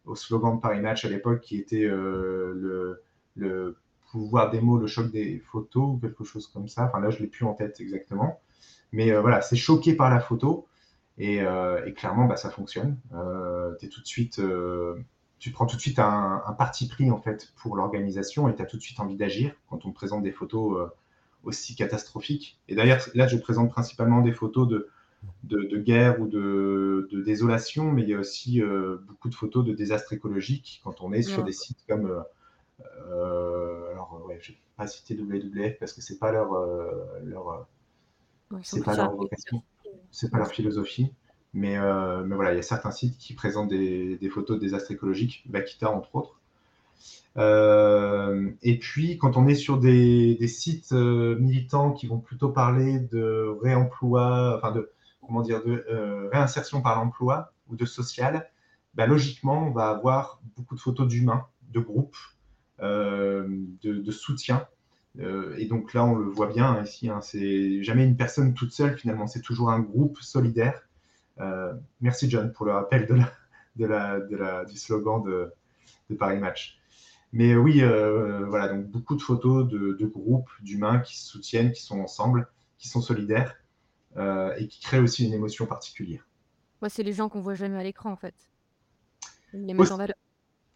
au 0.05 0.15
slogan 0.15 0.55
de 0.55 0.61
Paris 0.61 0.81
Match 0.81 1.05
à 1.05 1.09
l'époque 1.09 1.41
qui 1.41 1.57
était 1.57 1.83
le, 1.83 3.01
le, 3.35 3.77
pouvoir 4.11 4.49
des 4.49 4.59
mots, 4.59 4.77
le 4.77 4.87
choc 4.87 5.11
des 5.11 5.39
photos 5.39 5.99
quelque 6.01 6.23
chose 6.23 6.47
comme 6.47 6.67
ça. 6.67 6.85
Enfin 6.85 6.99
là, 6.99 7.09
je 7.11 7.19
l'ai 7.19 7.27
plus 7.27 7.45
en 7.45 7.53
tête 7.53 7.79
exactement. 7.79 8.39
Mais 8.91 9.11
voilà, 9.11 9.41
c'est 9.41 9.55
choqué 9.55 9.93
par 9.93 10.09
la 10.09 10.19
photo. 10.19 10.67
Euh, 11.21 11.85
et, 11.85 11.93
clairement, 11.93 12.25
bah, 12.25 12.37
ça 12.37 12.49
fonctionne. 12.49 12.97
Euh, 13.13 13.75
es 13.81 13.87
tout 13.87 14.01
de 14.01 14.07
suite, 14.07 14.39
euh, 14.39 14.95
tu 15.39 15.51
prends 15.51 15.65
tout 15.65 15.75
de 15.75 15.81
suite 15.81 15.99
un, 15.99 16.55
parti 16.57 16.87
pris 16.87 17.09
en 17.11 17.17
fait 17.17 17.53
pour 17.55 17.75
l'organisation 17.75 18.49
et 18.49 18.55
tu 18.55 18.61
as 18.61 18.65
tout 18.65 18.77
de 18.77 18.81
suite 18.81 18.99
envie 18.99 19.15
d'agir 19.15 19.53
quand 19.69 19.85
on 19.85 19.89
te 19.89 19.95
présente 19.95 20.23
des 20.23 20.31
photos 20.31 20.89
aussi 21.43 21.75
catastrophiques. 21.75 22.59
Et 22.67 22.75
d'ailleurs, 22.75 22.99
là, 23.15 23.27
je 23.27 23.37
présente 23.37 23.71
principalement 23.71 24.21
des 24.21 24.33
photos 24.33 24.67
de, 24.67 24.89
de, 25.43 25.77
guerre 25.77 26.19
ou 26.19 26.27
de, 26.27 27.07
de, 27.11 27.21
désolation, 27.21 27.91
mais 27.91 28.03
il 28.03 28.09
y 28.09 28.13
a 28.13 28.19
aussi 28.19 28.61
beaucoup 29.07 29.29
de 29.29 29.35
photos 29.35 29.65
de 29.65 29.73
désastres 29.73 30.13
écologiques 30.13 30.81
quand 30.83 31.01
on 31.01 31.13
est 31.13 31.21
sur 31.21 31.43
des 31.43 31.53
sites 31.53 31.85
comme. 31.87 32.23
alors, 33.07 34.21
ouais, 34.27 34.39
je 34.41 34.51
ne 34.51 34.55
vais 34.55 34.61
pas 34.75 34.87
citer 34.87 35.15
WWF 35.15 35.79
parce 35.79 35.93
que 35.93 36.01
c'est 36.01 36.19
pas 36.19 36.31
leur. 36.31 36.51
leur 37.23 37.67
c'est 38.61 38.83
pas 38.83 38.95
leur 38.95 39.15
vocation 39.15 39.63
c'est 40.11 40.29
pas 40.29 40.37
leur 40.37 40.51
philosophie. 40.51 41.11
Mais, 41.53 41.77
euh, 41.77 42.23
mais, 42.25 42.35
voilà, 42.35 42.53
il 42.53 42.57
y 42.57 42.59
a 42.59 42.63
certains 42.63 42.91
sites 42.91 43.17
qui 43.17 43.33
présentent 43.33 43.69
des, 43.69 44.29
photos 44.31 44.57
de 44.57 44.61
désastres 44.61 44.91
écologiques, 44.91 45.43
Bakita 45.47 45.89
entre 45.89 46.15
autres. 46.15 46.39
Euh, 47.37 48.51
et 48.61 48.77
puis, 48.77 49.17
quand 49.17 49.37
on 49.37 49.47
est 49.47 49.55
sur 49.55 49.79
des, 49.79 50.37
sites 50.47 50.91
euh, 50.91 51.37
militants 51.39 51.91
qui 51.91 52.07
vont 52.07 52.19
plutôt 52.19 52.49
parler 52.49 52.99
de 52.99 53.47
réemploi, 53.61 54.57
enfin 54.57 54.71
de 54.71 54.91
comment 55.25 55.41
dire, 55.41 55.63
de 55.63 55.85
réinsertion 56.31 56.81
par 56.81 56.95
l'emploi 56.95 57.53
ou 57.69 57.75
de 57.75 57.85
social, 57.85 58.49
bah, 58.95 59.05
logiquement, 59.05 59.67
on 59.67 59.71
va 59.71 59.89
avoir 59.89 60.41
beaucoup 60.57 60.75
de 60.75 60.79
photos 60.79 61.07
d'humains, 61.07 61.45
de 61.71 61.79
groupes, 61.79 62.17
de, 62.81 64.11
soutien 64.11 64.65
et 65.17 65.65
donc 65.65 65.93
là, 65.93 66.05
on 66.05 66.15
le 66.15 66.29
voit 66.29 66.47
bien 66.47 66.65
hein, 66.65 66.83
ici, 66.83 67.09
hein, 67.09 67.19
c'est 67.21 67.83
jamais 67.83 68.05
une 68.05 68.15
personne 68.15 68.53
toute 68.53 68.71
seule 68.71 68.97
finalement, 68.97 69.27
c'est 69.27 69.41
toujours 69.41 69.69
un 69.69 69.79
groupe 69.79 70.19
solidaire. 70.19 70.88
Euh, 71.39 71.73
merci 72.01 72.29
John 72.29 72.51
pour 72.51 72.65
le 72.65 72.73
rappel 72.73 73.05
de 73.07 73.15
la, 73.15 73.31
de 73.75 73.85
la, 73.85 74.19
de 74.19 74.35
la, 74.35 74.65
du 74.65 74.77
slogan 74.77 75.23
de, 75.23 75.53
de, 76.09 76.15
Paris 76.15 76.37
Match. 76.37 76.79
Mais 77.31 77.55
oui, 77.55 77.81
euh, 77.81 78.45
voilà, 78.47 78.69
donc 78.69 78.87
beaucoup 78.87 79.15
de 79.15 79.21
photos 79.21 79.67
de, 79.67 79.93
de 79.93 80.05
groupes 80.05 80.49
d'humains 80.61 80.99
qui 80.99 81.19
se 81.19 81.27
soutiennent, 81.27 81.71
qui 81.71 81.83
sont 81.83 81.99
ensemble, 81.99 82.47
qui 82.77 82.87
sont 82.87 83.01
solidaires 83.01 83.55
et 84.57 84.67
qui 84.67 84.81
créent 84.81 84.99
aussi 84.99 85.25
une 85.25 85.33
émotion 85.33 85.65
particulière. 85.65 86.27
Ouais, 86.81 86.89
c'est 86.89 87.03
les 87.03 87.13
gens 87.13 87.29
qu'on 87.29 87.39
voit 87.39 87.53
jamais 87.53 87.77
à 87.77 87.83
l'écran 87.83 88.11
en 88.11 88.15
fait. 88.17 88.35
Les 89.53 89.73
mettent 89.73 89.91
en 89.91 89.97
valeur. 89.97 90.15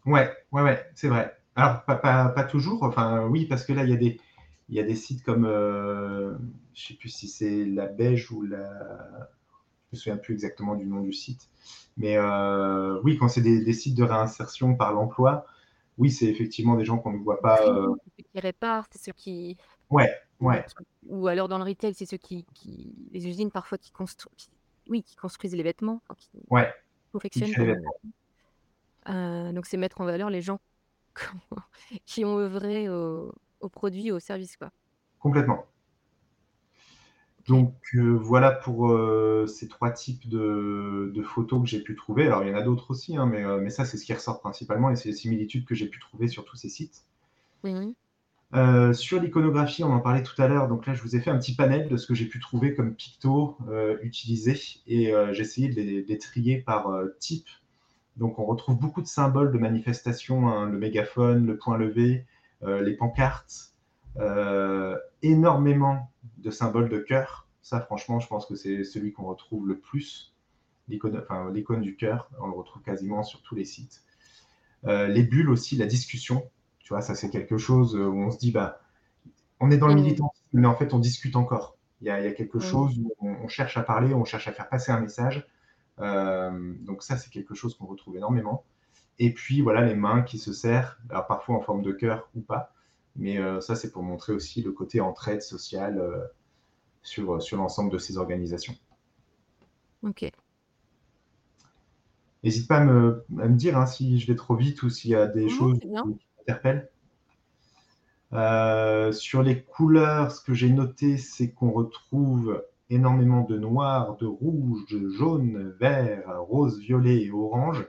Ouais, 0.06 0.30
ouais, 0.52 0.62
ouais, 0.62 0.90
c'est 0.94 1.08
vrai. 1.08 1.36
Alors, 1.56 1.84
pas, 1.84 1.96
pas, 1.96 2.28
pas, 2.28 2.44
toujours, 2.44 2.82
enfin 2.82 3.26
oui, 3.26 3.46
parce 3.46 3.64
que 3.64 3.72
là, 3.72 3.84
il 3.84 3.90
y 3.90 3.94
a 3.94 3.96
des, 3.96 4.20
il 4.68 4.74
y 4.74 4.80
a 4.80 4.82
des 4.82 4.96
sites 4.96 5.22
comme, 5.22 5.44
euh, 5.44 6.36
je 6.74 6.82
ne 6.82 6.88
sais 6.88 6.94
plus 6.94 7.08
si 7.08 7.28
c'est 7.28 7.64
la 7.64 7.86
Beige 7.86 8.30
ou 8.30 8.42
la. 8.42 9.30
Je 9.94 9.98
me 9.98 10.02
souviens 10.02 10.16
plus 10.16 10.34
exactement 10.34 10.74
du 10.74 10.86
nom 10.86 11.00
du 11.00 11.12
site. 11.12 11.48
Mais 11.96 12.16
euh, 12.16 13.00
oui, 13.04 13.16
quand 13.16 13.28
c'est 13.28 13.40
des, 13.40 13.72
sites 13.72 13.96
de 13.96 14.02
réinsertion 14.02 14.74
par 14.74 14.92
l'emploi, 14.92 15.46
oui, 15.98 16.10
c'est 16.10 16.26
effectivement 16.26 16.74
des 16.74 16.84
gens 16.84 16.98
qu'on 16.98 17.12
ne 17.12 17.22
voit 17.22 17.40
pas. 17.40 17.62
Euh... 17.62 17.94
Ceux 18.18 18.24
qui 18.24 18.40
réparent, 18.40 18.86
c'est 18.90 19.00
ceux 19.00 19.12
qui. 19.12 19.56
Ouais, 19.90 20.12
ouais. 20.40 20.66
Ou 21.06 21.28
alors 21.28 21.46
dans 21.46 21.58
le 21.58 21.64
retail, 21.64 21.94
c'est 21.94 22.06
ceux 22.06 22.16
qui, 22.16 22.44
Les 23.12 23.28
usines 23.28 23.52
parfois 23.52 23.78
qui 23.78 23.92
construisent. 23.92 24.50
Oui, 24.88 25.04
qui 25.04 25.14
construisent 25.14 25.54
les 25.54 25.62
vêtements. 25.62 26.02
Qui 26.16 26.30
ouais. 26.50 26.68
Confectionnent. 27.12 27.80
Euh, 29.08 29.52
donc, 29.52 29.66
c'est 29.66 29.76
mettre 29.76 30.00
en 30.00 30.06
valeur 30.06 30.30
les 30.30 30.42
gens 30.42 30.58
qui 32.06 32.24
ont 32.24 32.38
œuvré 32.38 32.88
au, 32.88 33.32
aux 33.60 33.68
produits, 33.68 34.10
aux 34.10 34.18
services. 34.18 34.56
Quoi. 34.56 34.72
Complètement. 35.20 35.64
Donc 37.46 37.74
euh, 37.94 38.12
voilà 38.12 38.50
pour 38.50 38.88
euh, 38.88 39.46
ces 39.46 39.68
trois 39.68 39.90
types 39.90 40.28
de, 40.28 41.12
de 41.14 41.22
photos 41.22 41.62
que 41.62 41.68
j'ai 41.68 41.80
pu 41.80 41.94
trouver. 41.94 42.26
Alors 42.26 42.42
il 42.42 42.48
y 42.48 42.52
en 42.52 42.56
a 42.56 42.62
d'autres 42.62 42.90
aussi, 42.90 43.16
hein, 43.16 43.26
mais, 43.26 43.44
euh, 43.44 43.60
mais, 43.60 43.70
ça 43.70 43.84
c'est 43.84 43.98
ce 43.98 44.06
qui 44.06 44.14
ressort 44.14 44.40
principalement 44.40 44.90
et 44.90 44.96
c'est 44.96 45.10
les 45.10 45.14
similitudes 45.14 45.66
que 45.66 45.74
j'ai 45.74 45.86
pu 45.86 46.00
trouver 46.00 46.28
sur 46.28 46.44
tous 46.44 46.56
ces 46.56 46.68
sites. 46.68 47.04
Sur 48.92 49.20
l'iconographie, 49.20 49.82
on 49.84 49.92
en 49.92 50.00
parlait 50.00 50.22
tout 50.22 50.40
à 50.40 50.46
l'heure. 50.46 50.68
Donc 50.68 50.86
là, 50.86 50.94
je 50.94 51.02
vous 51.02 51.16
ai 51.16 51.20
fait 51.20 51.30
un 51.30 51.38
petit 51.38 51.56
panel 51.56 51.88
de 51.88 51.96
ce 51.96 52.06
que 52.06 52.14
j'ai 52.14 52.26
pu 52.26 52.38
trouver 52.38 52.74
comme 52.74 52.94
pictos 52.94 53.56
utilisés 54.02 54.60
et 54.86 55.12
j'ai 55.32 55.40
essayé 55.40 55.68
de 55.68 56.04
les, 56.06 56.18
trier 56.18 56.58
par 56.58 56.86
type. 57.18 57.48
Donc 58.16 58.38
on 58.38 58.44
retrouve 58.44 58.78
beaucoup 58.78 59.02
de 59.02 59.08
symboles 59.08 59.50
de 59.50 59.58
manifestation, 59.58 60.48
hein, 60.48 60.70
le 60.70 60.78
mégaphone, 60.78 61.46
le 61.46 61.56
point 61.56 61.76
levé, 61.76 62.26
les 62.62 62.92
pancartes, 62.92 63.73
énormément 65.22 66.10
de 66.38 66.50
symboles 66.50 66.88
de 66.88 66.98
cœur. 66.98 67.48
Ça, 67.62 67.80
franchement, 67.80 68.20
je 68.20 68.28
pense 68.28 68.46
que 68.46 68.54
c'est 68.54 68.84
celui 68.84 69.12
qu'on 69.12 69.24
retrouve 69.24 69.66
le 69.66 69.78
plus. 69.78 70.34
L'icône 70.88 71.18
enfin, 71.18 71.50
du 71.50 71.96
cœur, 71.96 72.28
on 72.38 72.46
le 72.46 72.52
retrouve 72.52 72.82
quasiment 72.82 73.22
sur 73.22 73.40
tous 73.42 73.54
les 73.54 73.64
sites. 73.64 74.02
Euh, 74.86 75.06
les 75.06 75.22
bulles 75.22 75.48
aussi, 75.48 75.76
la 75.76 75.86
discussion. 75.86 76.50
Tu 76.78 76.90
vois, 76.90 77.00
ça, 77.00 77.14
c'est 77.14 77.30
quelque 77.30 77.56
chose 77.56 77.96
où 77.96 78.12
on 78.18 78.30
se 78.30 78.36
dit, 78.36 78.50
bah, 78.50 78.80
on 79.60 79.70
est 79.70 79.78
dans 79.78 79.88
le 79.88 79.94
militantisme, 79.94 80.44
mais 80.52 80.66
en 80.66 80.74
fait, 80.74 80.92
on 80.92 80.98
discute 80.98 81.36
encore. 81.36 81.78
Il 82.02 82.08
y 82.08 82.10
a, 82.10 82.32
quelque 82.32 82.60
chose 82.60 82.98
où 82.98 83.14
on, 83.22 83.48
cherche 83.48 83.78
à 83.78 83.82
parler, 83.82 84.12
on 84.12 84.26
cherche 84.26 84.46
à 84.46 84.52
faire 84.52 84.68
passer 84.68 84.92
un 84.92 85.00
message. 85.00 85.46
donc 85.98 87.02
ça, 87.02 87.16
c'est 87.16 87.30
quelque 87.30 87.54
chose 87.54 87.74
qu'on 87.78 87.86
retrouve 87.86 88.16
énormément. 88.16 88.64
Et 89.18 89.32
puis 89.32 89.62
voilà 89.62 89.80
les 89.80 89.94
mains 89.94 90.22
qui 90.22 90.38
se 90.38 90.52
serrent, 90.52 90.96
alors 91.08 91.26
parfois 91.26 91.56
en 91.56 91.60
forme 91.60 91.82
de 91.82 91.92
cœur 91.92 92.28
ou 92.34 92.40
pas. 92.40 92.74
Mais 93.16 93.38
euh, 93.38 93.60
ça, 93.60 93.76
c'est 93.76 93.92
pour 93.92 94.02
montrer 94.02 94.32
aussi 94.32 94.62
le 94.62 94.72
côté 94.72 95.00
entraide 95.00 95.42
sociale 95.42 95.98
euh, 95.98 96.24
sur, 97.02 97.40
sur 97.40 97.56
l'ensemble 97.58 97.92
de 97.92 97.98
ces 97.98 98.18
organisations. 98.18 98.74
Ok. 100.02 100.30
N'hésite 102.42 102.68
pas 102.68 102.78
à 102.78 102.84
me, 102.84 103.24
à 103.38 103.48
me 103.48 103.56
dire 103.56 103.78
hein, 103.78 103.86
si 103.86 104.18
je 104.18 104.26
vais 104.26 104.36
trop 104.36 104.54
vite 104.54 104.82
ou 104.82 104.90
s'il 104.90 105.12
y 105.12 105.14
a 105.14 105.26
des 105.26 105.48
choses 105.48 105.78
qui 105.78 105.88
m'interpellent. 105.88 106.90
Euh, 108.34 109.12
sur 109.12 109.42
les 109.42 109.62
couleurs, 109.62 110.32
ce 110.32 110.40
que 110.40 110.52
j'ai 110.52 110.70
noté, 110.70 111.16
c'est 111.16 111.52
qu'on 111.52 111.70
retrouve 111.70 112.62
énormément 112.90 113.42
de 113.42 113.56
noir, 113.56 114.16
de 114.16 114.26
rouge, 114.26 114.84
de 114.90 115.08
jaune, 115.08 115.74
vert, 115.78 116.24
rose, 116.42 116.78
violet 116.80 117.22
et 117.22 117.30
orange. 117.30 117.86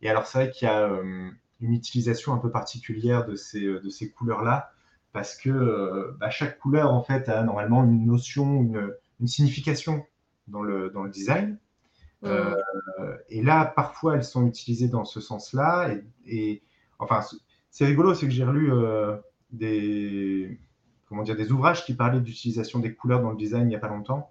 Et 0.00 0.08
alors, 0.08 0.26
c'est 0.26 0.38
vrai 0.38 0.50
qu'il 0.50 0.66
y 0.66 0.70
a 0.70 0.88
euh, 0.88 1.30
une 1.64 1.72
utilisation 1.72 2.32
un 2.34 2.38
peu 2.38 2.50
particulière 2.50 3.26
de 3.26 3.34
ces, 3.36 3.64
de 3.64 3.88
ces 3.88 4.10
couleurs-là, 4.10 4.70
parce 5.12 5.36
que 5.36 6.14
bah, 6.20 6.30
chaque 6.30 6.58
couleur, 6.58 6.92
en 6.92 7.02
fait, 7.02 7.28
a 7.28 7.42
normalement 7.42 7.84
une 7.84 8.06
notion, 8.06 8.62
une, 8.62 8.92
une 9.20 9.26
signification 9.26 10.04
dans 10.48 10.62
le, 10.62 10.90
dans 10.90 11.02
le 11.02 11.10
design. 11.10 11.58
Euh, 12.24 12.54
et 13.28 13.42
là, 13.42 13.64
parfois, 13.64 14.16
elles 14.16 14.24
sont 14.24 14.46
utilisées 14.46 14.88
dans 14.88 15.04
ce 15.04 15.20
sens-là. 15.20 15.90
Et, 16.26 16.62
enfin, 16.98 17.20
c'est 17.70 17.84
rigolo, 17.86 18.14
c'est 18.14 18.26
que 18.26 18.32
j'ai 18.32 18.44
relu 18.44 18.72
euh, 18.72 19.16
des, 19.50 20.58
comment 21.08 21.22
dire, 21.22 21.36
des 21.36 21.52
ouvrages 21.52 21.84
qui 21.84 21.94
parlaient 21.94 22.20
d'utilisation 22.20 22.78
des 22.78 22.94
couleurs 22.94 23.20
dans 23.20 23.30
le 23.30 23.36
design 23.36 23.62
il 23.62 23.68
n'y 23.68 23.76
a 23.76 23.80
pas 23.80 23.88
longtemps. 23.88 24.30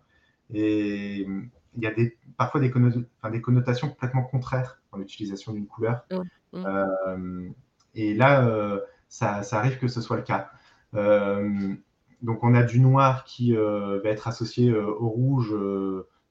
Et 0.54 1.28
il 1.76 1.84
y 1.84 1.88
a 1.88 1.92
des, 1.92 2.18
parfois 2.38 2.60
des, 2.60 2.72
des 3.32 3.42
connotations 3.42 3.90
complètement 3.90 4.24
contraires 4.24 4.82
dans 4.92 4.98
l'utilisation 4.98 5.54
d'une 5.54 5.68
couleur. 5.68 6.06
Euh, 6.54 7.50
et 7.96 8.14
là, 8.14 8.80
ça, 9.10 9.44
ça, 9.44 9.60
arrive 9.60 9.78
que 9.80 9.88
ce 9.88 10.02
soit 10.02 10.18
le 10.18 10.24
cas. 10.24 10.52
donc, 12.22 12.44
on 12.44 12.54
a 12.54 12.64
du 12.64 12.80
noir 12.80 13.24
qui 13.24 13.56
va 13.56 14.10
être 14.10 14.28
associé 14.28 14.74
au 14.74 15.10
rouge 15.10 15.54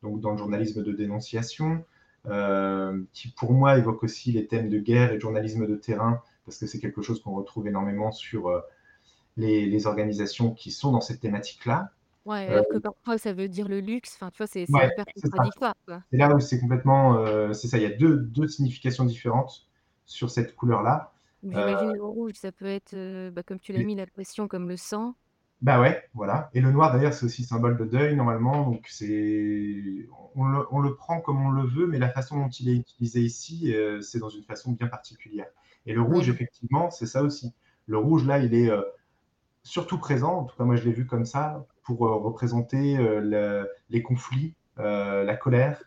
donc 0.02 0.20
dans 0.20 0.32
le 0.32 0.36
journalisme 0.36 0.82
de 0.82 0.92
dénonciation, 0.92 1.84
euh, 2.26 3.02
qui 3.12 3.28
pour 3.28 3.52
moi 3.52 3.78
évoque 3.78 4.02
aussi 4.02 4.32
les 4.32 4.46
thèmes 4.46 4.68
de 4.68 4.78
guerre 4.78 5.12
et 5.12 5.16
de 5.16 5.20
journalisme 5.20 5.66
de 5.66 5.76
terrain, 5.76 6.20
parce 6.44 6.58
que 6.58 6.66
c'est 6.66 6.78
quelque 6.78 7.02
chose 7.02 7.22
qu'on 7.22 7.34
retrouve 7.34 7.66
énormément 7.68 8.12
sur 8.12 8.48
euh, 8.48 8.60
les, 9.36 9.86
organisations 9.86 10.52
qui 10.52 10.70
sont 10.70 10.92
dans 10.92 11.00
cette 11.00 11.20
thématique-là. 11.20 11.90
Ouais, 12.24 12.46
alors 12.46 12.66
que 12.70 12.78
parfois 12.78 13.18
ça 13.18 13.32
veut 13.32 13.48
dire 13.48 13.68
le 13.68 13.80
luxe, 13.80 14.14
enfin 14.14 14.30
tu 14.30 14.38
vois, 14.38 14.46
c'est 14.46 14.62
hyper 14.62 15.04
contradictoire. 15.22 15.74
C'est 15.88 16.16
là 16.16 16.34
où 16.34 16.40
c'est 16.40 16.60
complètement, 16.60 17.16
euh, 17.18 17.52
c'est 17.52 17.66
ça, 17.66 17.78
il 17.78 17.82
y 17.82 17.86
a 17.86 17.96
deux, 17.96 18.16
deux, 18.16 18.46
significations 18.46 19.04
différentes 19.04 19.66
sur 20.06 20.30
cette 20.30 20.54
couleur-là. 20.54 21.12
J'imagine 21.42 21.92
le 21.92 22.04
rouge, 22.04 22.34
ça 22.34 22.52
peut 22.52 22.66
être, 22.66 22.94
bah, 23.30 23.42
comme 23.42 23.58
tu 23.58 23.72
l'as 23.72 23.82
mis, 23.82 23.96
la 23.96 24.06
pression 24.06 24.46
comme 24.46 24.68
le 24.68 24.76
sang. 24.76 25.16
Bah 25.62 25.80
ouais, 25.80 26.02
voilà. 26.12 26.50
Et 26.54 26.60
le 26.60 26.72
noir, 26.72 26.92
d'ailleurs, 26.92 27.14
c'est 27.14 27.24
aussi 27.24 27.44
symbole 27.44 27.78
de 27.78 27.84
deuil, 27.84 28.16
normalement. 28.16 28.64
Donc, 28.68 28.84
c'est... 28.88 30.08
On 30.34 30.44
le, 30.44 30.66
on 30.72 30.80
le, 30.80 30.96
prend 30.96 31.20
comme 31.20 31.40
on 31.40 31.50
le 31.50 31.62
veut, 31.62 31.86
mais 31.86 32.00
la 32.00 32.08
façon 32.08 32.36
dont 32.36 32.48
il 32.48 32.68
est 32.68 32.74
utilisé 32.74 33.20
ici, 33.20 33.72
euh, 33.72 34.00
c'est 34.00 34.18
dans 34.18 34.28
une 34.28 34.42
façon 34.42 34.72
bien 34.72 34.88
particulière. 34.88 35.46
Et 35.86 35.92
le 35.92 36.02
rouge, 36.02 36.28
effectivement, 36.28 36.90
c'est 36.90 37.06
ça 37.06 37.22
aussi. 37.22 37.52
Le 37.86 37.96
rouge, 37.96 38.26
là, 38.26 38.40
il 38.40 38.54
est 38.54 38.70
euh, 38.70 38.82
surtout 39.62 39.98
présent, 39.98 40.38
en 40.38 40.44
tout 40.44 40.56
cas, 40.56 40.64
moi, 40.64 40.74
je 40.74 40.84
l'ai 40.84 40.92
vu 40.92 41.06
comme 41.06 41.24
ça, 41.24 41.64
pour 41.84 42.06
euh, 42.06 42.16
représenter 42.16 42.98
les 43.90 44.02
conflits, 44.02 44.54
la 44.76 45.36
colère, 45.36 45.82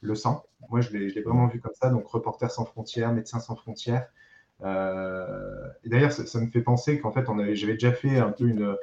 le 0.00 0.14
sang. 0.14 0.44
Moi, 0.70 0.80
je 0.80 0.90
l'ai, 0.90 1.22
vraiment 1.22 1.46
vu 1.46 1.60
comme 1.60 1.74
ça. 1.74 1.90
Donc, 1.90 2.06
Reporters 2.06 2.50
sans 2.50 2.64
frontières, 2.64 3.12
Médecins 3.12 3.40
sans 3.40 3.56
frontières. 3.56 4.08
et 4.62 5.88
d'ailleurs, 5.88 6.12
ça, 6.12 6.26
ça, 6.26 6.40
me 6.40 6.48
fait 6.48 6.62
penser 6.62 7.00
qu'en 7.00 7.12
fait, 7.12 7.26
j'avais 7.54 7.74
déjà 7.74 7.92
fait 7.92 8.18
un 8.18 8.30
peu 8.30 8.46
une 8.46 8.76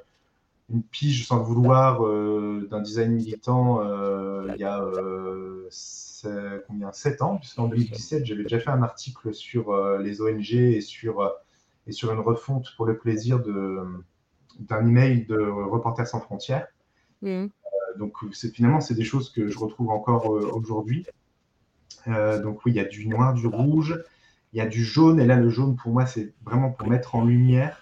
une 0.70 0.84
pige 0.84 1.28
sans 1.28 1.38
le 1.38 1.44
vouloir 1.44 2.06
euh, 2.06 2.68
d'un 2.70 2.82
design 2.82 3.14
militant 3.14 3.82
euh, 3.82 4.48
il 4.54 4.62
y 4.62 4.64
a 4.64 4.82
euh, 4.82 5.70
combien 6.68 6.92
7 6.92 7.22
ans, 7.22 7.38
puisqu'en 7.38 7.68
2017, 7.68 8.26
j'avais 8.26 8.44
déjà 8.44 8.60
fait 8.60 8.70
un 8.70 8.82
article 8.82 9.34
sur 9.34 9.76
les 9.98 10.22
ONG 10.22 10.54
et 10.54 10.80
sur, 10.80 11.30
et 11.86 11.92
sur 11.92 12.14
une 12.14 12.22
refonte 12.22 12.74
pour 12.78 12.86
le 12.86 12.98
plaisir 12.98 13.40
d'un 14.60 14.86
email 14.88 15.26
de 15.26 15.38
Reporters 15.38 16.08
sans 16.08 16.20
frontières. 16.20 16.68
Mmh. 17.22 17.46
donc 17.98 18.18
finalement, 18.34 18.82
c'est 18.82 18.96
des 18.96 19.06
choses 19.06 19.32
que 19.32 19.48
je 19.48 19.58
retrouve 19.58 19.90
encore 19.92 20.28
aujourd'hui. 20.28 21.06
donc 22.06 22.66
oui, 22.66 22.74
il 22.74 22.76
y 22.76 22.80
a 22.82 22.86
du 22.86 23.08
noir, 23.08 23.34
du 23.34 23.48
rouge, 23.48 24.04
il 24.52 24.58
y 24.58 24.62
a 24.62 24.66
du 24.66 24.84
jaune, 24.84 25.22
et 25.22 25.26
là, 25.26 25.38
le 25.38 25.50
jaune, 25.50 25.78
pour 25.78 25.94
moi, 25.94 26.06
c'est 26.06 26.34
vraiment 26.44 26.70
pour 26.70 26.88
mettre 26.88 27.16
en 27.16 27.24
lumière 27.24 27.80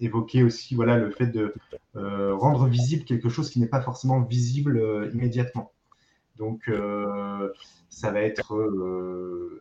évoquer 0.00 0.42
aussi 0.42 0.74
voilà, 0.74 0.96
le 0.96 1.10
fait 1.10 1.26
de 1.26 1.54
euh, 1.96 2.34
rendre 2.34 2.66
visible 2.66 3.04
quelque 3.04 3.28
chose 3.28 3.50
qui 3.50 3.60
n'est 3.60 3.68
pas 3.68 3.80
forcément 3.80 4.20
visible 4.20 4.78
euh, 4.78 5.10
immédiatement. 5.12 5.72
Donc, 6.36 6.68
euh, 6.68 7.52
ça 7.88 8.12
va 8.12 8.20
être 8.20 8.54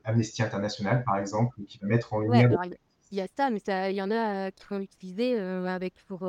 Amnesty 0.04 0.44
International, 0.44 1.04
par 1.04 1.18
exemple, 1.18 1.60
qui 1.68 1.80
va 1.80 1.88
mettre 1.88 2.14
en 2.14 2.20
lumière. 2.20 2.52
Il 3.12 3.18
y 3.18 3.22
a 3.22 3.28
ça, 3.28 3.50
mais 3.50 3.62
il 3.90 3.96
y 3.96 4.02
en 4.02 4.12
a 4.12 4.52
qui 4.52 4.66
vont 4.70 4.80
l'utiliser 4.80 5.40
avec, 5.40 5.94
pour 6.08 6.28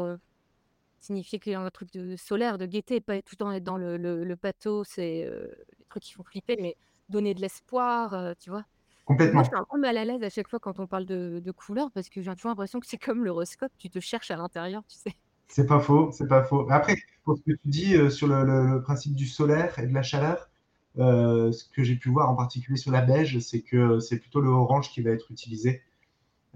signifier 1.00 1.38
qu'il 1.38 1.52
y 1.52 1.54
a 1.54 1.60
un 1.60 1.70
truc 1.70 1.92
de 1.92 2.16
solaire, 2.16 2.58
de 2.58 2.66
gaieté, 2.66 3.00
pas 3.00 3.20
tout 3.22 3.32
le 3.32 3.36
temps 3.36 3.52
être 3.52 3.64
dans 3.64 3.78
le, 3.78 3.96
le, 3.96 4.24
le 4.24 4.36
pathos, 4.36 4.86
c'est 4.88 5.24
les 5.24 5.86
trucs 5.88 6.02
qui 6.02 6.12
font 6.12 6.24
flipper, 6.24 6.56
mais 6.60 6.76
donner 7.08 7.34
de 7.34 7.40
l'espoir, 7.40 8.34
tu 8.38 8.50
vois. 8.50 8.64
Complètement. 9.08 9.36
Moi, 9.36 9.42
je 9.44 9.48
suis 9.48 9.58
un 9.58 9.64
peu 9.70 9.80
mal 9.80 9.96
à 9.96 10.04
l'aise 10.04 10.22
à 10.22 10.28
chaque 10.28 10.48
fois 10.48 10.58
quand 10.58 10.78
on 10.80 10.86
parle 10.86 11.06
de, 11.06 11.40
de 11.42 11.50
couleurs 11.50 11.90
parce 11.92 12.10
que 12.10 12.20
j'ai 12.20 12.34
toujours 12.34 12.50
l'impression 12.50 12.78
que 12.78 12.86
c'est 12.86 12.98
comme 12.98 13.24
l'horoscope, 13.24 13.72
tu 13.78 13.88
te 13.88 14.00
cherches 14.00 14.30
à 14.30 14.36
l'intérieur, 14.36 14.82
tu 14.86 14.98
sais. 14.98 15.16
C'est 15.46 15.64
pas 15.64 15.80
faux, 15.80 16.10
c'est 16.12 16.28
pas 16.28 16.44
faux. 16.44 16.66
Après, 16.70 16.94
pour 17.24 17.38
ce 17.38 17.42
que 17.42 17.52
tu 17.52 17.68
dis 17.68 17.96
euh, 17.96 18.10
sur 18.10 18.26
le, 18.26 18.82
principe 18.82 19.14
du 19.14 19.26
solaire 19.26 19.78
et 19.78 19.86
de 19.86 19.94
la 19.94 20.02
chaleur, 20.02 20.50
euh, 20.98 21.52
ce 21.52 21.64
que 21.64 21.82
j'ai 21.82 21.96
pu 21.96 22.10
voir 22.10 22.28
en 22.28 22.34
particulier 22.34 22.76
sur 22.76 22.92
la 22.92 23.00
beige, 23.00 23.38
c'est 23.38 23.62
que 23.62 23.98
c'est 23.98 24.18
plutôt 24.18 24.42
le 24.42 24.50
orange 24.50 24.90
qui 24.90 25.00
va 25.00 25.10
être 25.10 25.30
utilisé 25.30 25.80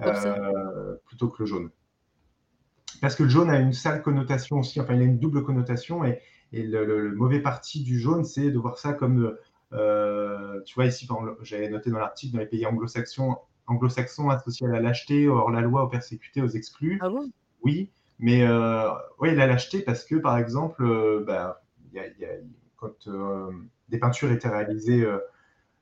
euh, 0.01 0.97
plutôt 1.07 1.29
que 1.29 1.43
le 1.43 1.47
jaune. 1.47 1.71
Parce 3.01 3.17
que 3.17 3.23
le 3.25 3.29
jaune 3.29 3.51
a 3.51 3.59
une 3.59 3.73
sale 3.73 4.03
connotation 4.03 4.61
aussi, 4.61 4.81
enfin 4.81 4.95
il 4.95 5.01
a 5.01 5.05
une 5.05 5.19
double 5.19 5.43
connotation 5.43 6.05
et, 6.05 6.21
et 6.53 6.63
le, 6.63 6.85
le, 6.85 7.15
mauvais 7.15 7.41
parti 7.41 7.83
du 7.83 7.99
jaune, 7.99 8.25
c'est 8.25 8.51
de 8.51 8.59
voir 8.59 8.79
ça 8.79 8.93
comme 8.93 9.37
euh, 9.73 10.61
tu 10.67 10.75
vois, 10.75 10.87
ici, 10.87 11.09
j'avais 11.43 11.69
noté 11.69 11.91
dans 11.91 11.99
l'article, 11.99 12.35
dans 12.35 12.41
les 12.41 12.47
pays 12.47 12.67
anglo-saxons, 12.67 13.37
anglo-saxons 13.67 14.29
associés 14.29 14.67
à 14.67 14.71
la 14.71 14.81
lâcheté, 14.81 15.29
hors 15.29 15.51
la 15.51 15.63
loi, 15.63 15.85
aux 15.85 15.89
persécutés, 15.89 16.43
aux 16.43 16.49
exclus. 16.49 16.99
Ah 17.01 17.09
bon? 17.09 17.31
Oui, 17.63 17.91
mais 18.19 18.47
euh, 18.47 18.91
ouais, 19.19 19.35
la 19.35 19.47
lâcheté 19.47 19.81
parce 19.81 20.05
que, 20.05 20.17
par 20.17 20.37
exemple, 20.37 21.25
bah, 21.27 21.63
y 21.93 21.99
a, 21.99 22.07
y 22.07 22.25
a, 22.25 22.35
quand 22.77 23.09
des 23.89 23.99
peintures 23.99 24.31
étaient 24.31 24.49
réalisées 24.49 25.07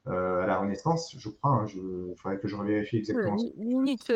à 0.07 0.47
la 0.47 0.59
Renaissance, 0.59 1.15
je 1.19 1.29
crois, 1.29 1.67
il 1.73 1.79
hein, 1.79 2.15
faudrait 2.17 2.39
que 2.39 2.49
je 2.49 2.57
revérifie 2.57 2.97
exactement. 2.97 3.37
minute, 3.57 4.13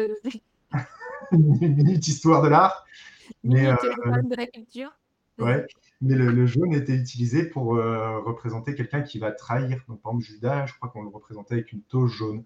une 1.32 1.58
minute 1.58 2.06
histoire 2.06 2.42
de 2.42 2.48
l'art. 2.48 2.84
Minute 3.44 3.78
de 3.82 4.36
la 4.36 4.46
culture. 4.46 4.90
Ouais, 5.38 5.66
mais 6.00 6.14
le, 6.14 6.46
jaune 6.46 6.74
était 6.74 6.94
utilisé 6.94 7.44
pour 7.44 7.76
euh, 7.76 8.20
représenter 8.20 8.74
quelqu'un 8.74 9.02
qui 9.02 9.18
va 9.18 9.32
trahir. 9.32 9.82
Donc, 9.88 10.00
par 10.00 10.12
exemple, 10.12 10.24
Judas, 10.24 10.66
je 10.66 10.74
crois 10.74 10.90
qu'on 10.90 11.02
le 11.02 11.08
représentait 11.08 11.54
avec 11.54 11.72
une 11.72 11.82
toge 11.82 12.12
jaune. 12.12 12.44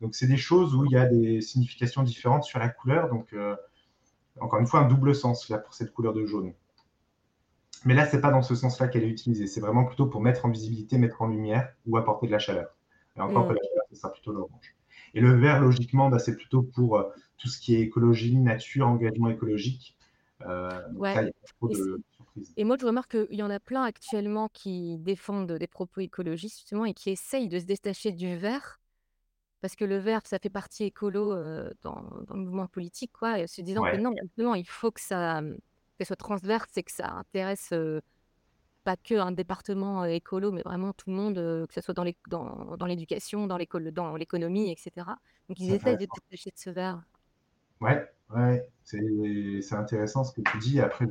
Donc, 0.00 0.14
c'est 0.14 0.26
des 0.26 0.36
choses 0.36 0.74
où 0.74 0.84
il 0.84 0.92
y 0.92 0.96
a 0.96 1.06
des 1.06 1.40
significations 1.40 2.02
différentes 2.02 2.44
sur 2.44 2.58
la 2.58 2.68
couleur. 2.68 3.08
Donc, 3.08 3.32
euh, 3.32 3.56
encore 4.40 4.60
une 4.60 4.66
fois, 4.66 4.80
un 4.80 4.88
double 4.88 5.14
sens 5.14 5.48
là 5.48 5.58
pour 5.58 5.74
cette 5.74 5.92
couleur 5.92 6.12
de 6.12 6.26
jaune. 6.26 6.52
Mais 7.84 7.94
là, 7.94 8.06
c'est 8.06 8.20
pas 8.20 8.30
dans 8.30 8.42
ce 8.42 8.54
sens-là 8.54 8.88
qu'elle 8.88 9.04
est 9.04 9.08
utilisée. 9.08 9.46
C'est 9.46 9.60
vraiment 9.60 9.84
plutôt 9.84 10.06
pour 10.06 10.20
mettre 10.20 10.44
en 10.46 10.50
visibilité, 10.50 10.98
mettre 10.98 11.22
en 11.22 11.28
lumière 11.28 11.72
ou 11.86 11.96
apporter 11.96 12.26
de 12.26 12.32
la 12.32 12.38
chaleur. 12.38 12.74
Et 13.16 13.20
encore 13.20 13.48
que 13.48 13.54
la 13.54 13.60
chaleur, 13.62 13.84
ce 13.90 13.96
sera 13.96 14.12
plutôt 14.12 14.32
l'orange. 14.32 14.74
Et 15.14 15.20
le 15.20 15.32
vert, 15.34 15.60
logiquement, 15.60 16.08
bah, 16.08 16.18
c'est 16.18 16.36
plutôt 16.36 16.62
pour 16.62 16.98
euh, 16.98 17.04
tout 17.38 17.48
ce 17.48 17.58
qui 17.58 17.74
est 17.74 17.80
écologie, 17.80 18.36
nature, 18.36 18.86
engagement 18.86 19.30
écologique. 19.30 19.96
ouais. 20.94 21.32
Et 22.56 22.64
moi, 22.64 22.76
je 22.78 22.86
remarque 22.86 23.10
qu'il 23.10 23.38
y 23.38 23.42
en 23.42 23.50
a 23.50 23.58
plein 23.58 23.82
actuellement 23.82 24.48
qui 24.48 24.98
défendent 24.98 25.52
des 25.52 25.66
propos 25.66 26.00
écologistes, 26.00 26.58
justement, 26.58 26.84
et 26.84 26.94
qui 26.94 27.10
essayent 27.10 27.48
de 27.48 27.58
se 27.58 27.64
détacher 27.64 28.12
du 28.12 28.36
vert, 28.36 28.80
parce 29.60 29.74
que 29.74 29.84
le 29.84 29.98
vert, 29.98 30.20
ça 30.24 30.38
fait 30.38 30.50
partie 30.50 30.84
écolo 30.84 31.34
dans, 31.82 32.04
le 32.30 32.36
mouvement 32.36 32.68
politique, 32.68 33.10
quoi, 33.12 33.40
et 33.40 33.48
se 33.48 33.60
disant 33.62 33.82
que 33.82 33.96
non, 33.96 34.14
justement, 34.22 34.54
il 34.54 34.68
faut 34.68 34.92
que 34.92 35.00
ça, 35.00 35.42
soit 36.04 36.16
transverse 36.16 36.76
et 36.76 36.82
que 36.82 36.92
ça 36.92 37.10
intéresse 37.10 37.72
pas 38.84 38.96
que 38.96 39.14
un 39.14 39.32
département 39.32 40.04
écolo, 40.04 40.52
mais 40.52 40.62
vraiment 40.62 40.92
tout 40.92 41.10
le 41.10 41.16
monde, 41.16 41.34
que 41.34 41.74
ce 41.74 41.80
soit 41.80 41.94
dans 41.94 42.04
l'éducation, 42.86 43.46
dans 43.46 43.58
dans 43.92 44.16
l'économie, 44.16 44.70
etc. 44.70 45.06
Donc, 45.48 45.60
ils 45.60 45.72
essayent 45.72 45.96
de 45.96 46.06
détacher 46.06 46.50
de 46.50 46.58
ce 46.58 46.70
vert. 46.70 47.02
Ouais, 47.80 48.06
ouais, 48.34 48.66
c'est 48.84 49.74
intéressant 49.74 50.24
ce 50.24 50.32
que 50.32 50.42
tu 50.42 50.58
dis. 50.58 50.80
Après, 50.80 51.06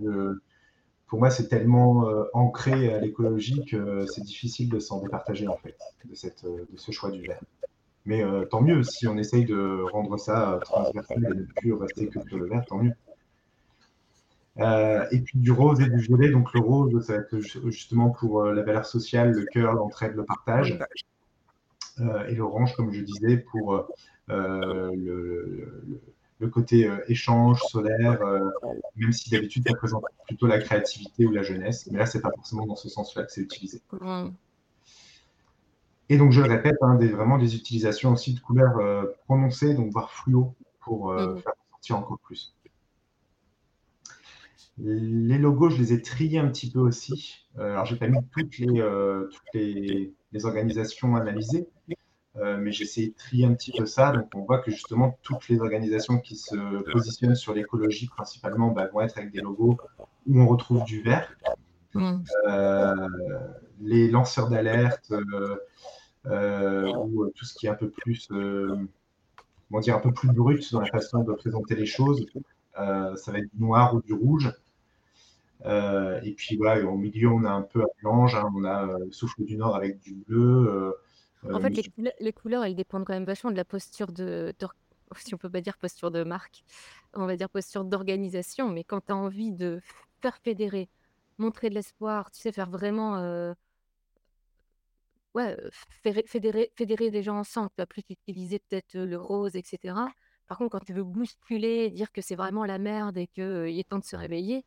pour 1.07 1.19
moi, 1.19 1.29
c'est 1.29 1.47
tellement 1.47 2.09
euh, 2.09 2.25
ancré 2.33 2.93
à 2.93 2.99
l'écologie 2.99 3.63
que 3.65 4.05
c'est 4.07 4.23
difficile 4.23 4.69
de 4.69 4.79
s'en 4.79 5.01
départager, 5.01 5.47
en 5.47 5.57
fait, 5.57 5.77
de, 6.05 6.15
cette, 6.15 6.43
euh, 6.43 6.65
de 6.69 6.77
ce 6.77 6.91
choix 6.91 7.11
du 7.11 7.21
vert. 7.21 7.41
Mais 8.05 8.23
tant 8.49 8.61
mieux, 8.61 8.83
si 8.83 9.05
on 9.05 9.17
essaye 9.17 9.43
de 9.43 9.81
rendre 9.91 10.17
ça 10.17 10.59
transversal 10.61 11.17
et 11.25 11.35
ne 11.35 11.43
plus 11.43 11.73
rester 11.73 12.07
que 12.07 12.25
sur 12.25 12.37
le 12.37 12.47
vert, 12.47 12.65
tant 12.65 12.77
mieux. 12.77 12.93
Et 14.59 15.19
puis 15.21 15.37
du 15.39 15.51
rose 15.51 15.79
et 15.81 15.89
du 15.89 15.97
violet, 15.97 16.29
donc 16.29 16.53
le 16.53 16.59
rose, 16.59 17.05
ça 17.05 17.13
va 17.13 17.19
être 17.19 17.39
justement 17.69 18.09
pour 18.09 18.43
la 18.45 18.63
valeur 18.63 18.85
sociale, 18.85 19.31
le 19.31 19.45
cœur, 19.45 19.73
l'entraide, 19.73 20.15
le 20.15 20.25
partage. 20.25 20.79
et 22.27 22.35
l'orange, 22.35 22.75
comme 22.75 22.91
je 22.91 23.01
disais, 23.01 23.37
pour 23.37 23.87
le 24.27 25.91
le 26.39 26.49
côté 26.49 26.87
euh, 26.87 26.97
échange 27.07 27.61
solaire, 27.61 28.21
euh, 28.21 28.49
même 28.95 29.11
si 29.11 29.29
d'habitude 29.29 29.63
ça 29.65 29.73
représente 29.73 30.03
plutôt 30.27 30.47
la 30.47 30.59
créativité 30.59 31.25
ou 31.25 31.31
la 31.31 31.43
jeunesse. 31.43 31.87
Mais 31.91 31.97
là, 31.99 32.05
c'est 32.05 32.21
pas 32.21 32.31
forcément 32.35 32.65
dans 32.65 32.75
ce 32.75 32.89
sens-là 32.89 33.23
que 33.23 33.31
c'est 33.31 33.41
utilisé. 33.41 33.81
Et 36.09 36.17
donc, 36.17 36.31
je 36.31 36.41
le 36.41 36.47
répète, 36.47 36.77
hein, 36.81 36.95
des, 36.95 37.09
vraiment 37.09 37.37
des 37.37 37.55
utilisations 37.55 38.13
aussi 38.13 38.33
de 38.33 38.39
couleurs 38.39 38.77
euh, 38.77 39.03
prononcées, 39.25 39.73
donc 39.73 39.91
voire 39.91 40.11
fluo, 40.11 40.53
pour 40.79 41.11
euh, 41.11 41.33
Mmh. 41.33 41.39
faire 41.39 41.53
ressortir 41.65 41.97
encore 41.97 42.19
plus. 42.19 42.55
Les 44.79 45.39
logos, 45.39 45.69
je 45.69 45.81
les 45.81 45.93
ai 45.93 46.01
triés 46.01 46.37
un 46.37 46.47
petit 46.47 46.69
peu 46.69 46.79
aussi. 46.79 47.47
Euh, 47.57 47.71
alors, 47.71 47.85
j'ai 47.85 47.95
pas 47.95 48.07
mis 48.07 48.19
toutes 48.31 48.59
les, 48.59 48.79
euh, 48.79 49.27
toutes 49.31 49.53
les, 49.55 50.13
les 50.31 50.45
organisations 50.45 51.15
analysées, 51.15 51.67
euh, 52.35 52.57
mais 52.57 52.71
j'ai 52.71 52.83
essayé 52.83 53.09
de 53.09 53.15
trier 53.15 53.45
un 53.45 53.53
petit 53.55 53.71
peu 53.71 53.87
ça. 53.87 54.11
Donc, 54.11 54.29
on 54.35 54.43
voit 54.45 54.59
que 54.59 54.69
justement, 54.69 55.17
toutes 55.23 55.49
les 55.49 55.61
organisations 55.61 56.19
qui 56.19 56.35
se 56.35 56.55
positionnent 56.91 57.35
sur 57.35 57.55
l'écologie, 57.55 58.07
principalement, 58.07 58.69
bah, 58.69 58.87
vont 58.93 59.01
être 59.01 59.17
avec 59.17 59.31
des 59.31 59.41
logos 59.41 59.77
où 60.27 60.39
on 60.39 60.47
retrouve 60.47 60.83
du 60.83 61.01
vert. 61.01 61.35
Mmh. 61.95 62.17
Les 63.81 64.09
lanceurs 64.09 64.49
d'alerte 64.49 65.11
ou 66.25 67.25
tout 67.35 67.45
ce 67.45 67.53
qui 67.55 67.65
est 67.65 67.69
un 67.69 67.75
peu 67.75 67.89
plus, 67.89 68.27
comment 68.27 69.81
dire, 69.81 69.95
un 69.95 70.01
peu 70.01 70.13
plus 70.13 70.31
brut 70.31 70.71
dans 70.71 70.81
la 70.81 70.87
façon 70.87 71.23
de 71.23 71.33
présenter 71.33 71.73
les 71.73 71.87
choses, 71.87 72.27
ça 72.75 73.31
va 73.31 73.39
être 73.39 73.49
du 73.51 73.59
noir 73.59 73.95
ou 73.95 74.01
du 74.03 74.13
rouge. 74.13 74.53
Euh, 75.65 76.19
et 76.23 76.33
puis 76.33 76.55
voilà, 76.55 76.85
au 76.85 76.97
milieu, 76.97 77.29
on 77.29 77.43
a 77.43 77.51
un 77.51 77.63
peu 77.63 77.81
un 77.81 77.87
mélange, 78.03 78.35
hein, 78.35 78.49
on 78.55 78.63
a 78.63 78.87
euh, 78.87 79.11
souffle 79.11 79.43
du 79.43 79.57
Nord 79.57 79.75
avec 79.75 79.99
du 79.99 80.13
bleu. 80.13 80.93
euh, 81.45 81.53
En 81.53 81.59
fait, 81.59 81.69
les, 81.69 81.83
couleurs, 81.83 82.13
les 82.19 82.33
couleurs, 82.33 82.63
elles 82.63 82.75
dépendent 82.75 83.05
quand 83.05 83.13
même 83.13 83.25
vachement 83.25 83.51
de 83.51 83.55
la 83.55 83.65
posture 83.65 84.11
de, 84.11 84.53
si 85.17 85.33
on 85.33 85.37
peut 85.37 85.49
pas 85.49 85.61
dire 85.61 85.77
posture 85.77 86.11
de 86.11 86.23
marque, 86.23 86.63
on 87.13 87.25
va 87.25 87.35
dire 87.35 87.49
posture 87.49 87.85
d'organisation. 87.85 88.69
Mais 88.69 88.83
quand 88.83 89.01
tu 89.05 89.11
as 89.11 89.15
envie 89.15 89.51
de 89.51 89.81
faire 90.21 90.37
fédérer, 90.43 90.89
montrer 91.37 91.69
de 91.69 91.75
l'espoir, 91.75 92.31
tu 92.31 92.41
sais, 92.41 92.51
faire 92.51 92.69
vraiment, 92.69 93.53
ouais, 95.33 95.57
fédérer, 96.25 96.71
fédérer, 96.75 97.09
les 97.09 97.23
gens 97.23 97.37
ensemble, 97.37 97.69
tu 97.69 97.81
vas 97.81 97.85
plus 97.85 98.03
utiliser 98.09 98.59
peut-être 98.59 98.93
le 98.95 99.17
rose, 99.17 99.55
etc. 99.55 99.95
Par 100.47 100.57
contre, 100.57 100.71
quand 100.71 100.85
tu 100.85 100.93
veux 100.93 101.03
bousculer, 101.03 101.89
dire 101.91 102.11
que 102.11 102.21
c'est 102.21 102.35
vraiment 102.35 102.65
la 102.65 102.79
merde 102.79 103.17
et 103.17 103.27
qu'il 103.27 103.43
est 103.79 103.87
temps 103.87 103.99
de 103.99 104.05
se 104.05 104.15
réveiller, 104.15 104.63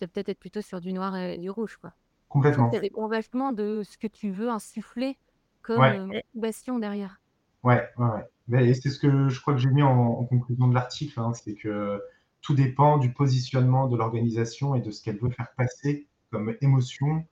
tu 0.00 0.04
vas 0.04 0.08
peut-être 0.08 0.30
être 0.30 0.38
plutôt 0.38 0.62
sur 0.62 0.80
du 0.80 0.92
noir 0.92 1.16
et 1.16 1.38
du 1.38 1.50
rouge, 1.50 1.76
quoi. 1.76 1.92
Complètement. 2.28 2.70
ça 2.72 2.80
dépend 2.80 3.08
vachement 3.08 3.52
de 3.52 3.82
ce 3.82 3.98
que 3.98 4.06
tu 4.06 4.30
veux 4.30 4.48
insuffler 4.48 5.18
comme 5.62 5.80
Ouais, 5.80 5.98
euh, 5.98 6.78
derrière. 6.80 7.20
ouais, 7.64 7.82
ouais. 7.98 8.06
ouais. 8.06 8.24
Mais- 8.48 8.74
c'est 8.74 8.88
ce 8.90 8.98
que 8.98 9.28
je 9.28 9.40
crois 9.40 9.54
que 9.54 9.60
j'ai 9.60 9.70
mis 9.70 9.82
en, 9.82 9.90
en 9.90 10.24
conclusion 10.24 10.68
de 10.68 10.74
l'article, 10.74 11.20
hein, 11.20 11.32
c'est 11.34 11.54
que 11.54 12.00
tout 12.40 12.54
dépend 12.54 12.98
du 12.98 13.12
positionnement 13.12 13.88
de 13.88 13.96
l'organisation 13.96 14.74
et 14.74 14.80
de 14.80 14.90
ce 14.90 15.02
qu'elle 15.02 15.18
veut 15.18 15.30
faire 15.30 15.52
passer 15.56 16.06
comme 16.30 16.54
émotion 16.62 17.26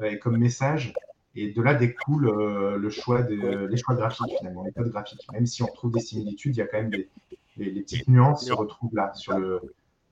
euh, 0.00 0.10
et 0.10 0.18
comme 0.18 0.36
message. 0.36 0.92
Et 1.34 1.52
de 1.52 1.62
là 1.62 1.74
découle 1.74 2.28
euh, 2.28 2.76
le 2.78 2.90
choix 2.90 3.22
de, 3.22 3.66
les 3.66 3.76
choix 3.76 3.96
graphiques 3.96 4.32
finalement, 4.38 4.62
les 4.64 4.72
codes 4.72 4.90
graphiques. 4.90 5.26
Même 5.32 5.46
si 5.46 5.62
on 5.64 5.66
trouve 5.66 5.90
des 5.92 6.00
similitudes, 6.00 6.54
il 6.56 6.60
y 6.60 6.62
a 6.62 6.66
quand 6.66 6.78
même 6.78 6.90
des 6.90 7.08
les, 7.56 7.70
les 7.70 7.82
petites 7.82 8.08
nuances 8.08 8.46
se 8.46 8.52
retrouvent 8.52 8.94
là 8.94 9.12
sur 9.14 9.38
le, 9.38 9.60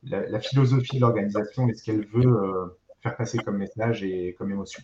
la, 0.05 0.29
la 0.29 0.41
philosophie 0.41 0.97
de 0.97 1.01
l'organisation 1.01 1.69
et 1.69 1.75
ce 1.75 1.85
qu'elle 1.85 2.07
veut 2.07 2.27
euh, 2.27 2.79
faire 3.03 3.17
passer 3.17 3.39
comme 3.39 3.59
message 3.59 4.03
et 4.03 4.35
comme 4.39 4.51
émotion. 4.51 4.83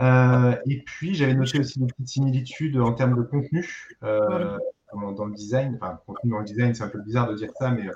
Euh, 0.00 0.56
et 0.66 0.82
puis 0.82 1.14
j'avais 1.14 1.34
noté 1.34 1.58
aussi 1.58 1.78
des 1.78 1.86
petites 1.86 2.08
similitudes 2.08 2.78
en 2.78 2.92
termes 2.94 3.16
de 3.16 3.22
contenu 3.22 3.90
euh, 4.02 4.56
dans, 4.94 5.12
dans 5.12 5.26
le 5.26 5.34
design. 5.34 5.78
Enfin, 5.80 6.00
contenu 6.06 6.30
dans 6.30 6.38
le 6.38 6.44
design, 6.44 6.74
c'est 6.74 6.84
un 6.84 6.88
peu 6.88 7.00
bizarre 7.02 7.28
de 7.28 7.36
dire 7.36 7.50
ça, 7.58 7.70
mais 7.70 7.86
euh, 7.86 7.92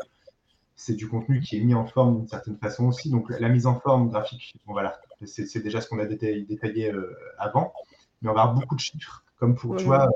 c'est 0.77 0.95
du 0.95 1.09
contenu 1.09 1.41
qui 1.41 1.57
est 1.57 1.65
mis 1.65 1.75
en 1.75 1.87
forme 1.87 2.19
d'une 2.19 2.29
certaine 2.29 2.59
façon 2.59 2.87
aussi. 2.87 3.11
Donc 3.11 3.31
la 3.31 3.49
mise 3.49 3.67
en 3.67 3.81
forme 3.81 4.11
graphique, 4.11 4.55
on 4.67 4.75
va 4.75 5.01
c'est 5.25 5.63
déjà 5.63 5.81
ce 5.81 5.89
qu'on 5.89 5.99
a 6.01 6.05
détaillé, 6.05 6.43
détaillé, 6.43 6.93
avant, 7.39 7.73
mais 8.21 8.29
on 8.29 8.35
va 8.35 8.43
avoir 8.43 8.57
beaucoup 8.57 8.75
de 8.75 8.81
chiffres, 8.81 9.25
comme 9.39 9.55
pour, 9.55 9.77
tu 9.77 9.85
vois, 9.85 10.11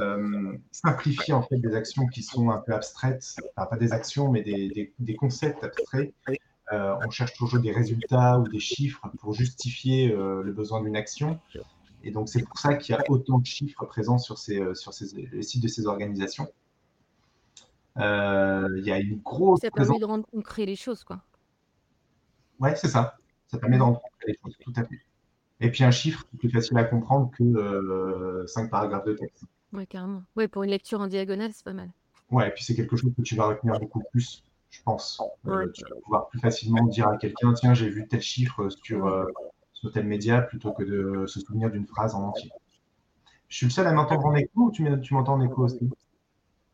euh, 0.00 0.56
simplifier 0.70 1.34
en 1.34 1.42
fait 1.42 1.56
des 1.58 1.74
actions 1.74 2.06
qui 2.06 2.22
sont 2.22 2.50
un 2.50 2.58
peu 2.58 2.72
abstraites, 2.74 3.36
enfin 3.56 3.66
pas 3.66 3.76
des 3.76 3.92
actions, 3.92 4.30
mais 4.30 4.42
des, 4.42 4.68
des- 4.68 4.92
des 4.98 5.16
concepts 5.16 5.62
abstraits. 5.64 6.12
Euh, 6.72 6.94
on 7.06 7.10
cherche 7.10 7.32
toujours 7.34 7.60
des 7.60 7.72
résultats 7.72 8.38
ou 8.38 8.48
des 8.48 8.60
chiffres 8.60 9.02
pour 9.20 9.32
justifier 9.32 10.12
euh, 10.12 10.42
le 10.42 10.52
besoin 10.52 10.82
d'une 10.82 10.96
action. 10.96 11.40
Et 12.04 12.10
donc 12.10 12.28
c'est 12.28 12.42
pour 12.42 12.58
ça 12.58 12.74
qu'il 12.74 12.94
y 12.94 12.98
a 12.98 13.02
autant 13.08 13.38
de 13.38 13.46
chiffres 13.46 13.84
présents 13.86 14.18
sur, 14.18 14.38
ces, 14.38 14.62
sur 14.74 14.92
ces, 14.94 15.06
les 15.32 15.42
sites 15.42 15.62
de 15.62 15.68
ces 15.68 15.86
organisations. 15.86 16.48
Euh, 17.98 18.68
il 18.78 18.84
y 18.84 18.92
a 18.92 18.98
une 18.98 19.18
grosse 19.18 19.60
Ça 19.60 19.70
présence 19.70 19.88
permet 19.88 20.00
de 20.00 20.04
rendre 20.04 20.26
concret 20.26 20.66
les 20.66 20.76
choses, 20.76 21.02
quoi. 21.04 21.20
Ouais, 22.60 22.74
c'est 22.76 22.88
ça. 22.88 23.16
Ça 23.48 23.58
permet 23.58 23.78
de 23.78 23.82
rendre 23.82 24.00
compte 24.00 24.12
les 24.26 24.34
choses, 24.42 24.56
tout 24.60 24.72
à 24.76 24.84
fait. 24.84 25.00
Et 25.60 25.70
puis 25.70 25.82
un 25.84 25.90
chiffre, 25.90 26.24
c'est 26.30 26.38
plus 26.38 26.50
facile 26.50 26.78
à 26.78 26.84
comprendre 26.84 27.30
que 27.36 27.42
euh, 27.42 28.46
cinq 28.46 28.70
paragraphes 28.70 29.06
de 29.06 29.14
texte. 29.14 29.44
Ouais, 29.72 29.86
carrément. 29.86 30.22
Ouais, 30.36 30.48
pour 30.48 30.62
une 30.62 30.70
lecture 30.70 31.00
en 31.00 31.06
diagonale, 31.06 31.52
c'est 31.52 31.64
pas 31.64 31.72
mal. 31.72 31.90
Ouais, 32.30 32.48
et 32.48 32.50
puis 32.50 32.64
c'est 32.64 32.74
quelque 32.74 32.96
chose 32.96 33.12
que 33.16 33.22
tu 33.22 33.36
vas 33.36 33.46
retenir 33.46 33.78
beaucoup 33.78 34.02
plus, 34.12 34.42
je 34.70 34.82
pense. 34.82 35.20
Euh, 35.46 35.66
Ouais. 35.66 35.72
tu 35.72 35.82
vas 35.84 35.96
pouvoir 36.02 36.28
plus 36.28 36.40
facilement 36.40 36.84
dire 36.86 37.08
à 37.08 37.16
quelqu'un, 37.16 37.52
tiens, 37.54 37.74
j'ai 37.74 37.88
vu 37.88 38.06
tel 38.06 38.20
chiffre 38.20 38.68
sur, 38.82 39.06
euh, 39.06 39.24
sur 39.72 39.92
tel 39.92 40.06
média, 40.06 40.42
plutôt 40.42 40.72
que 40.72 40.82
de 40.82 41.26
se 41.26 41.40
souvenir 41.40 41.70
d'une 41.70 41.86
phrase 41.86 42.14
en 42.14 42.28
entier. 42.28 42.50
Je 43.48 43.56
suis 43.56 43.66
le 43.66 43.72
seul 43.72 43.86
à 43.86 43.92
m'entendre 43.92 44.26
en 44.26 44.34
écho 44.34 44.50
ou 44.66 44.70
tu 44.70 44.82
m'entends 45.14 45.34
en 45.34 45.40
écho 45.40 45.64
aussi? 45.64 45.88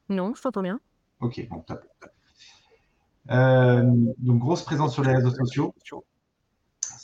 Non, 0.09 0.35
je 0.35 0.43
t'entends 0.43 0.63
bien. 0.63 0.81
Ok, 1.21 1.47
bon, 1.49 1.61
top. 1.61 1.85
Euh, 3.31 3.83
donc, 4.19 4.39
grosse 4.39 4.63
présence 4.63 4.93
sur 4.93 5.03
les 5.03 5.15
réseaux 5.15 5.31
sociaux. 5.31 5.75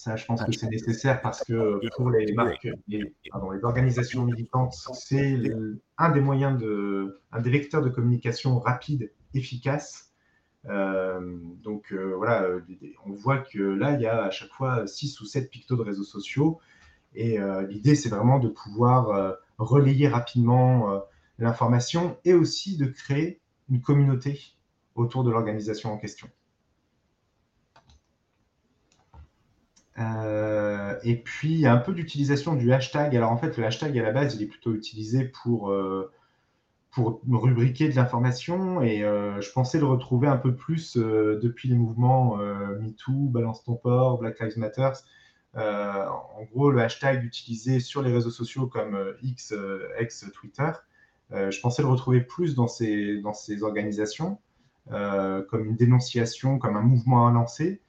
Ça, 0.01 0.17
je 0.17 0.25
pense 0.25 0.43
que 0.43 0.53
c'est 0.53 0.71
nécessaire 0.71 1.21
parce 1.21 1.45
que 1.45 1.79
pour 1.95 2.09
les 2.09 2.33
marques, 2.33 2.67
les, 2.89 3.15
pardon, 3.31 3.51
les 3.51 3.63
organisations 3.65 4.25
militantes, 4.25 4.73
c'est 4.95 5.39
un 5.99 6.09
des 6.09 6.23
moyens 6.23 6.59
de, 6.59 7.21
un 7.33 7.41
des 7.43 7.51
vecteurs 7.51 7.83
de 7.83 7.91
communication 7.91 8.59
rapide, 8.61 9.13
efficace. 9.35 10.11
Euh, 10.65 11.37
donc 11.63 11.93
euh, 11.93 12.15
voilà, 12.17 12.45
euh, 12.45 12.61
on 13.05 13.13
voit 13.13 13.41
que 13.41 13.59
là, 13.59 13.93
il 13.93 14.01
y 14.01 14.07
a 14.07 14.25
à 14.25 14.31
chaque 14.31 14.49
fois 14.53 14.87
6 14.87 15.21
ou 15.21 15.27
7 15.27 15.51
pictos 15.51 15.77
de 15.77 15.83
réseaux 15.83 16.03
sociaux. 16.03 16.61
Et 17.15 17.39
euh, 17.39 17.67
l'idée, 17.67 17.95
c'est 17.95 18.09
vraiment 18.09 18.39
de 18.39 18.49
pouvoir 18.49 19.37
relayer 19.59 20.09
rapidement 20.09 21.03
l'information 21.39 22.17
et 22.25 22.33
aussi 22.33 22.79
de 22.79 22.87
créer 22.87 23.43
une 23.69 23.83
communauté 23.83 24.55
autour 24.95 25.25
de 25.25 25.31
l'organisation 25.31 25.93
en 25.93 25.99
question. 25.99 26.31
Euh, 30.01 30.99
et 31.03 31.17
puis, 31.17 31.67
un 31.67 31.77
peu 31.77 31.93
d'utilisation 31.93 32.55
du 32.55 32.73
hashtag. 32.73 33.15
Alors, 33.17 33.31
en 33.31 33.37
fait, 33.37 33.57
le 33.57 33.65
hashtag, 33.65 33.99
à 33.99 34.03
la 34.03 34.13
base, 34.13 34.35
il 34.35 34.43
est 34.43 34.47
plutôt 34.47 34.75
utilisé 34.75 35.25
pour, 35.25 35.71
euh, 35.71 36.11
pour 36.91 37.21
rubriquer 37.29 37.89
de 37.89 37.97
l'information. 37.97 38.81
Et 38.83 39.03
euh, 39.05 39.41
je 39.41 39.53
pensais 39.53 39.79
le 39.79 39.87
retrouver 39.87 40.29
un 40.29 40.39
peu 40.39 40.55
plus 40.55 40.97
depuis 40.97 41.69
les 41.69 41.75
mouvements 41.75 42.37
MeToo, 42.37 43.29
Balance 43.29 43.63
ton 43.65 43.75
port, 43.75 44.19
Black 44.19 44.41
Lives 44.41 44.59
Matter. 44.59 44.91
En 45.55 46.45
gros, 46.53 46.71
le 46.71 46.81
hashtag 46.81 47.25
utilisé 47.25 47.81
sur 47.81 48.03
les 48.03 48.13
réseaux 48.13 48.31
sociaux 48.31 48.67
comme 48.67 48.97
X, 49.23 49.55
ex 49.99 50.27
Twitter, 50.33 50.71
je 51.31 51.61
pensais 51.61 51.83
le 51.83 51.89
retrouver 51.89 52.21
plus 52.21 52.55
dans 52.55 52.69
ces, 52.69 53.21
dans 53.21 53.35
ces 53.35 53.63
organisations, 53.63 54.39
comme 54.89 55.65
une 55.65 55.77
dénonciation, 55.77 56.59
comme 56.59 56.77
un 56.77 56.83
mouvement 56.83 57.29
à 57.29 57.33
lancer. 57.33 57.81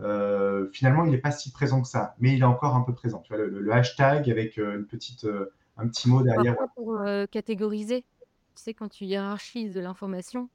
Euh, 0.00 0.68
finalement, 0.72 1.04
il 1.04 1.10
n'est 1.10 1.18
pas 1.18 1.30
si 1.30 1.50
présent 1.52 1.82
que 1.82 1.88
ça, 1.88 2.14
mais 2.18 2.32
il 2.34 2.40
est 2.40 2.44
encore 2.44 2.74
un 2.74 2.82
peu 2.82 2.94
présent. 2.94 3.20
Tu 3.20 3.32
vois, 3.34 3.42
le, 3.44 3.60
le 3.60 3.72
hashtag 3.72 4.30
avec 4.30 4.58
euh, 4.58 4.78
une 4.78 4.86
petite, 4.86 5.24
euh, 5.24 5.52
un 5.76 5.88
petit 5.88 6.08
mot 6.08 6.22
derrière. 6.22 6.56
Parfois, 6.56 6.72
pour 6.74 6.96
euh, 7.00 7.26
catégoriser, 7.26 8.02
tu 8.02 8.62
sais, 8.62 8.74
quand 8.74 8.88
tu 8.88 9.04
hiérarchises 9.04 9.74
de 9.74 9.80
l'information, 9.80 10.48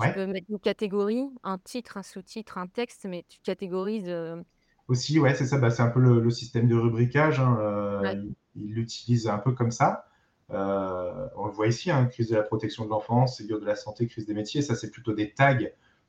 tu 0.00 0.12
peux 0.12 0.26
mettre 0.26 0.46
une 0.50 0.58
catégorie, 0.58 1.24
un 1.44 1.58
titre, 1.58 1.96
un 1.96 2.02
sous-titre, 2.02 2.58
un 2.58 2.66
texte, 2.66 3.06
mais 3.08 3.24
tu 3.28 3.38
catégorises. 3.42 4.08
euh, 4.08 4.42
Aussi, 4.88 5.18
ouais, 5.20 5.34
c'est 5.34 5.46
ça, 5.46 5.58
bah, 5.58 5.70
c'est 5.70 5.82
un 5.82 5.88
peu 5.90 6.00
le, 6.00 6.20
le 6.20 6.30
système 6.30 6.66
de 6.68 6.74
rubricage. 6.76 7.38
hein, 7.40 8.00
Ouais. 8.02 8.14
il- 8.14 8.34
Il 8.54 8.74
l'utilise 8.74 9.28
un 9.28 9.38
peu 9.38 9.52
comme 9.52 9.70
ça. 9.70 10.06
On 10.50 11.46
le 11.46 11.52
voit 11.52 11.66
ici, 11.68 11.90
hein, 11.90 12.04
crise 12.06 12.28
de 12.28 12.36
la 12.36 12.42
protection 12.42 12.84
de 12.84 12.90
l'enfance, 12.90 13.38
Ségur 13.38 13.60
de 13.60 13.64
la 13.66 13.76
santé, 13.76 14.06
crise 14.06 14.26
des 14.26 14.34
métiers. 14.34 14.60
Ça, 14.62 14.74
c'est 14.74 14.90
plutôt 14.90 15.12
des 15.14 15.32
tags 15.32 15.56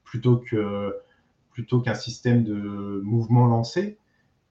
plutôt 0.04 0.38
que 0.40 0.94
plutôt 1.54 1.82
qu'un 1.82 1.96
système 1.96 2.44
de 2.44 3.02
mouvement 3.04 3.48
lancé. 3.48 3.98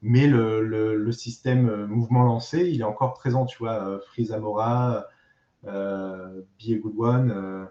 Mais 0.02 0.26
le, 0.28 0.62
le- 0.66 0.96
le 0.96 1.12
système 1.12 1.68
euh, 1.68 1.86
mouvement 1.88 2.24
lancé, 2.24 2.68
il 2.70 2.80
est 2.82 2.84
encore 2.84 3.14
présent. 3.14 3.46
Tu 3.46 3.58
vois, 3.58 3.74
euh, 3.88 4.00
Free 4.08 4.26
Zamora, 4.26 5.06
euh, 5.66 6.42
Be 6.60 6.72
a 6.74 6.78
Good 6.78 6.94
One, 6.98 7.32
euh, 7.32 7.66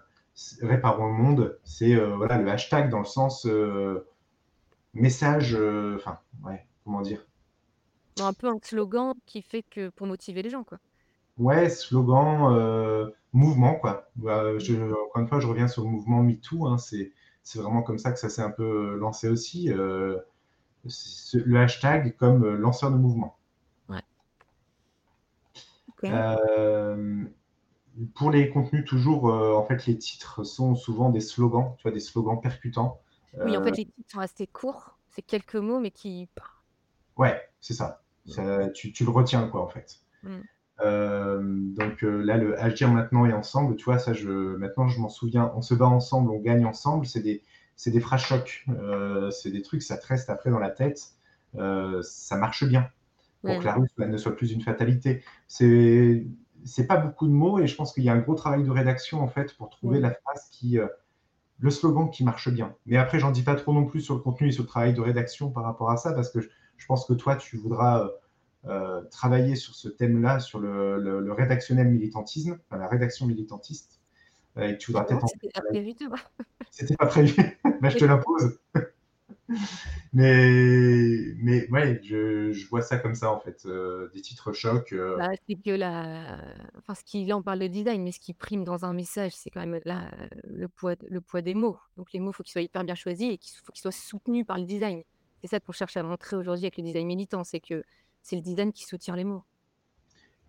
Réparons 0.62 1.06
le 1.08 1.14
monde. 1.14 1.58
C'est 1.64 1.94
euh, 1.96 2.16
voilà, 2.16 2.38
le 2.38 2.50
hashtag 2.50 2.90
dans 2.90 3.00
le 3.00 3.04
sens 3.06 3.46
message. 4.94 5.54
Enfin, 5.54 6.18
ouais, 6.44 6.66
comment 6.84 7.02
dire 7.02 7.24
un 8.16 8.32
peu 8.32 8.46
un 8.48 8.58
slogan 8.62 9.12
qui 9.26 9.42
fait 9.42 9.62
que 9.64 9.90
pour 9.90 10.06
motiver 10.06 10.40
les 10.40 10.48
gens, 10.48 10.64
quoi. 10.64 10.78
Ouais, 11.38 11.68
slogan, 11.70 13.10
mouvement, 13.32 13.74
quoi. 13.76 14.08
Bah, 14.16 14.58
je, 14.58 14.74
encore 15.06 15.22
une 15.22 15.28
fois, 15.28 15.40
je 15.40 15.46
reviens 15.46 15.68
sur 15.68 15.82
le 15.84 15.88
mouvement 15.90 16.22
MeToo. 16.22 16.66
Hein, 16.66 16.78
c'est, 16.78 17.12
c'est 17.42 17.58
vraiment 17.58 17.82
comme 17.82 17.98
ça 17.98 18.12
que 18.12 18.18
ça 18.18 18.28
s'est 18.28 18.42
un 18.42 18.50
peu 18.50 18.96
lancé 18.96 19.28
aussi. 19.28 19.70
euh, 19.72 20.18
le 21.34 21.60
hashtag 21.60 22.16
comme 22.16 22.44
euh, 22.44 22.56
lanceur 22.56 22.90
de 22.90 22.96
mouvement. 22.96 23.36
Ouais. 23.88 24.02
Pour 28.14 28.30
les 28.30 28.50
contenus 28.50 28.84
toujours, 28.84 29.24
en 29.24 29.64
fait, 29.66 29.86
les 29.86 29.98
titres 29.98 30.44
sont 30.44 30.74
souvent 30.74 31.10
des 31.10 31.20
slogans, 31.20 31.74
tu 31.76 31.82
vois? 31.82 31.92
Des 31.92 32.00
slogans 32.00 32.40
percutants. 32.40 33.00
Oui, 33.44 33.56
en 33.56 33.62
fait, 33.62 33.76
les 33.76 33.84
titres 33.84 34.10
sont 34.10 34.20
assez 34.20 34.46
courts. 34.46 34.98
C'est 35.10 35.22
quelques 35.22 35.56
mots, 35.56 35.78
mais 35.78 35.90
qui 35.90 36.28
Ouais, 37.16 37.40
c'est 37.60 37.74
ça. 37.74 38.02
Ça 38.26 38.68
tu 38.70 38.92
tu 38.92 39.04
le 39.04 39.10
retiens, 39.10 39.48
quoi, 39.48 39.62
en 39.62 39.68
fait. 39.68 39.98
Mmh. 40.22 40.38
Hem, 40.80 41.74
donc 41.74 42.02
heu, 42.04 42.22
là, 42.22 42.36
le 42.38 42.58
agir 42.60 42.90
maintenant 42.92 43.26
et 43.26 43.32
ensemble, 43.32 43.76
tu 43.76 43.84
vois? 43.84 43.98
Ça, 43.98 44.12
je 44.12 44.28
maintenant, 44.56 44.88
je 44.88 45.00
m'en 45.00 45.08
souviens. 45.08 45.52
On 45.56 45.62
se 45.62 45.74
bat 45.74 45.86
ensemble, 45.86 46.30
on 46.30 46.40
gagne 46.40 46.64
ensemble. 46.66 47.06
C'est 47.06 47.20
des 47.22 47.42
c'est 47.76 47.90
des 47.90 48.00
phrases 48.00 48.22
chocs. 48.22 48.64
Heu, 48.68 49.30
c'est 49.30 49.50
des 49.50 49.62
trucs, 49.62 49.82
ça 49.82 49.96
te 49.98 50.06
reste 50.06 50.30
après 50.30 50.50
dans 50.50 50.58
la 50.58 50.70
tête. 50.70 51.12
Ça 52.02 52.36
marche 52.36 52.64
bien 52.64 52.90
pour 53.44 53.58
que 53.58 53.66
la 53.66 53.74
rue 53.74 53.88
ne 53.98 54.16
soit 54.18 54.36
plus 54.36 54.52
une 54.52 54.62
fatalité. 54.62 55.24
C'est 55.48 56.26
c'est 56.64 56.86
pas 56.86 56.96
beaucoup 56.98 57.26
de 57.28 57.32
mots 57.32 57.58
et 57.60 57.66
je 57.66 57.76
pense 57.76 57.92
qu'il 57.94 58.04
y 58.04 58.10
a 58.10 58.12
un 58.14 58.20
gros 58.20 58.34
travail 58.36 58.64
de 58.64 58.70
rédaction, 58.70 59.20
en 59.22 59.28
fait, 59.28 59.56
pour 59.56 59.70
trouver 59.70 60.00
la 60.00 60.12
phrase 60.12 60.48
qui, 60.52 60.78
le 61.60 61.70
slogan 61.70 62.10
qui 62.10 62.24
marche 62.24 62.50
bien. 62.50 62.74
Mais 62.86 62.96
après, 62.98 63.18
j'en 63.20 63.30
dis 63.32 63.42
pas 63.42 63.54
trop 63.56 63.72
non 63.72 63.86
plus 63.86 64.00
sur 64.02 64.14
le 64.14 64.20
contenu 64.20 64.48
et 64.48 64.52
sur 64.52 64.64
le 64.64 64.68
travail 64.68 64.94
de 64.94 65.00
rédaction 65.00 65.50
par 65.50 65.64
rapport 65.64 65.90
à 65.90 65.96
ça, 65.96 66.12
parce 66.12 66.30
que 66.30 66.40
je 66.40 66.48
je 66.78 66.86
pense 66.86 67.06
que 67.06 67.12
toi, 67.12 67.36
tu 67.36 67.56
voudras, 67.58 68.10
heu, 68.66 69.08
travailler 69.10 69.56
sur 69.56 69.74
ce 69.74 69.88
thème-là, 69.88 70.40
sur 70.40 70.60
le 70.60 70.98
le 71.00 71.20
le 71.20 71.32
rédactionnel 71.32 71.88
militantisme, 71.88 72.58
enfin 72.66 72.78
la 72.78 72.88
rédaction 72.88 73.26
militantiste, 73.26 74.00
heu, 74.58 74.64
et 74.70 74.78
tu 74.78 74.88
voudras 74.92 75.04
peut-être 75.06 75.24
en 75.24 75.28
c'était 75.28 75.48
pas 75.52 75.62
prévu, 75.62 75.94
tu 75.94 76.06
vois? 76.08 76.18
C'était 76.70 76.96
pas 76.96 77.06
prévu, 77.06 77.34
bah, 77.80 77.88
je 77.88 77.96
te 77.96 78.04
l'impose. 78.04 78.58
Mais 80.12 81.34
mais 81.38 81.68
ouais, 81.70 82.00
je 82.02 82.52
je 82.52 82.68
vois 82.68 82.82
ça 82.82 82.98
comme 82.98 83.14
ça, 83.14 83.30
en 83.32 83.40
fait, 83.40 83.64
heu, 83.66 84.10
des 84.14 84.20
titres 84.20 84.52
chocs, 84.52 84.94
Bah, 85.14 85.28
c'est 85.46 85.56
que 85.56 85.70
la 85.70 86.38
enfin, 86.78 86.94
ce 86.94 87.04
qui 87.04 87.26
là, 87.26 87.36
on 87.36 87.42
parle 87.42 87.58
de 87.58 87.66
design, 87.66 88.02
mais 88.02 88.12
ce 88.12 88.20
qui 88.20 88.32
prime 88.32 88.64
dans 88.64 88.86
un 88.86 88.94
message, 88.94 89.32
c'est 89.36 89.50
quand 89.50 89.60
même 89.60 89.78
là, 89.84 90.10
le 90.44 90.68
poids 90.68 90.94
le 91.06 91.20
poids 91.20 91.42
des 91.42 91.52
mots. 91.54 91.76
Donc 91.98 92.12
les 92.14 92.20
mots, 92.20 92.32
faut 92.32 92.42
qu'ils 92.42 92.52
soient 92.52 92.62
hyper 92.62 92.82
bien 92.84 92.94
choisis 92.94 93.30
et 93.30 93.36
qu'il 93.36 93.52
faut 93.62 93.72
qu'ils 93.72 93.82
soient 93.82 93.92
soutenus 93.92 94.46
par 94.46 94.56
le 94.58 94.64
design. 94.64 95.02
C'est 95.42 95.48
ça 95.48 95.60
qu'on 95.60 95.72
cherche 95.72 95.96
à 95.98 96.02
montrer 96.02 96.36
aujourd'hui 96.36 96.64
avec 96.64 96.78
le 96.78 96.82
design 96.84 97.06
militant, 97.06 97.44
c'est 97.44 97.60
que 97.60 97.84
c'est 98.22 98.36
le 98.36 98.42
design 98.42 98.72
qui 98.72 98.84
soutient 98.84 99.16
les 99.16 99.24
mots. 99.24 99.44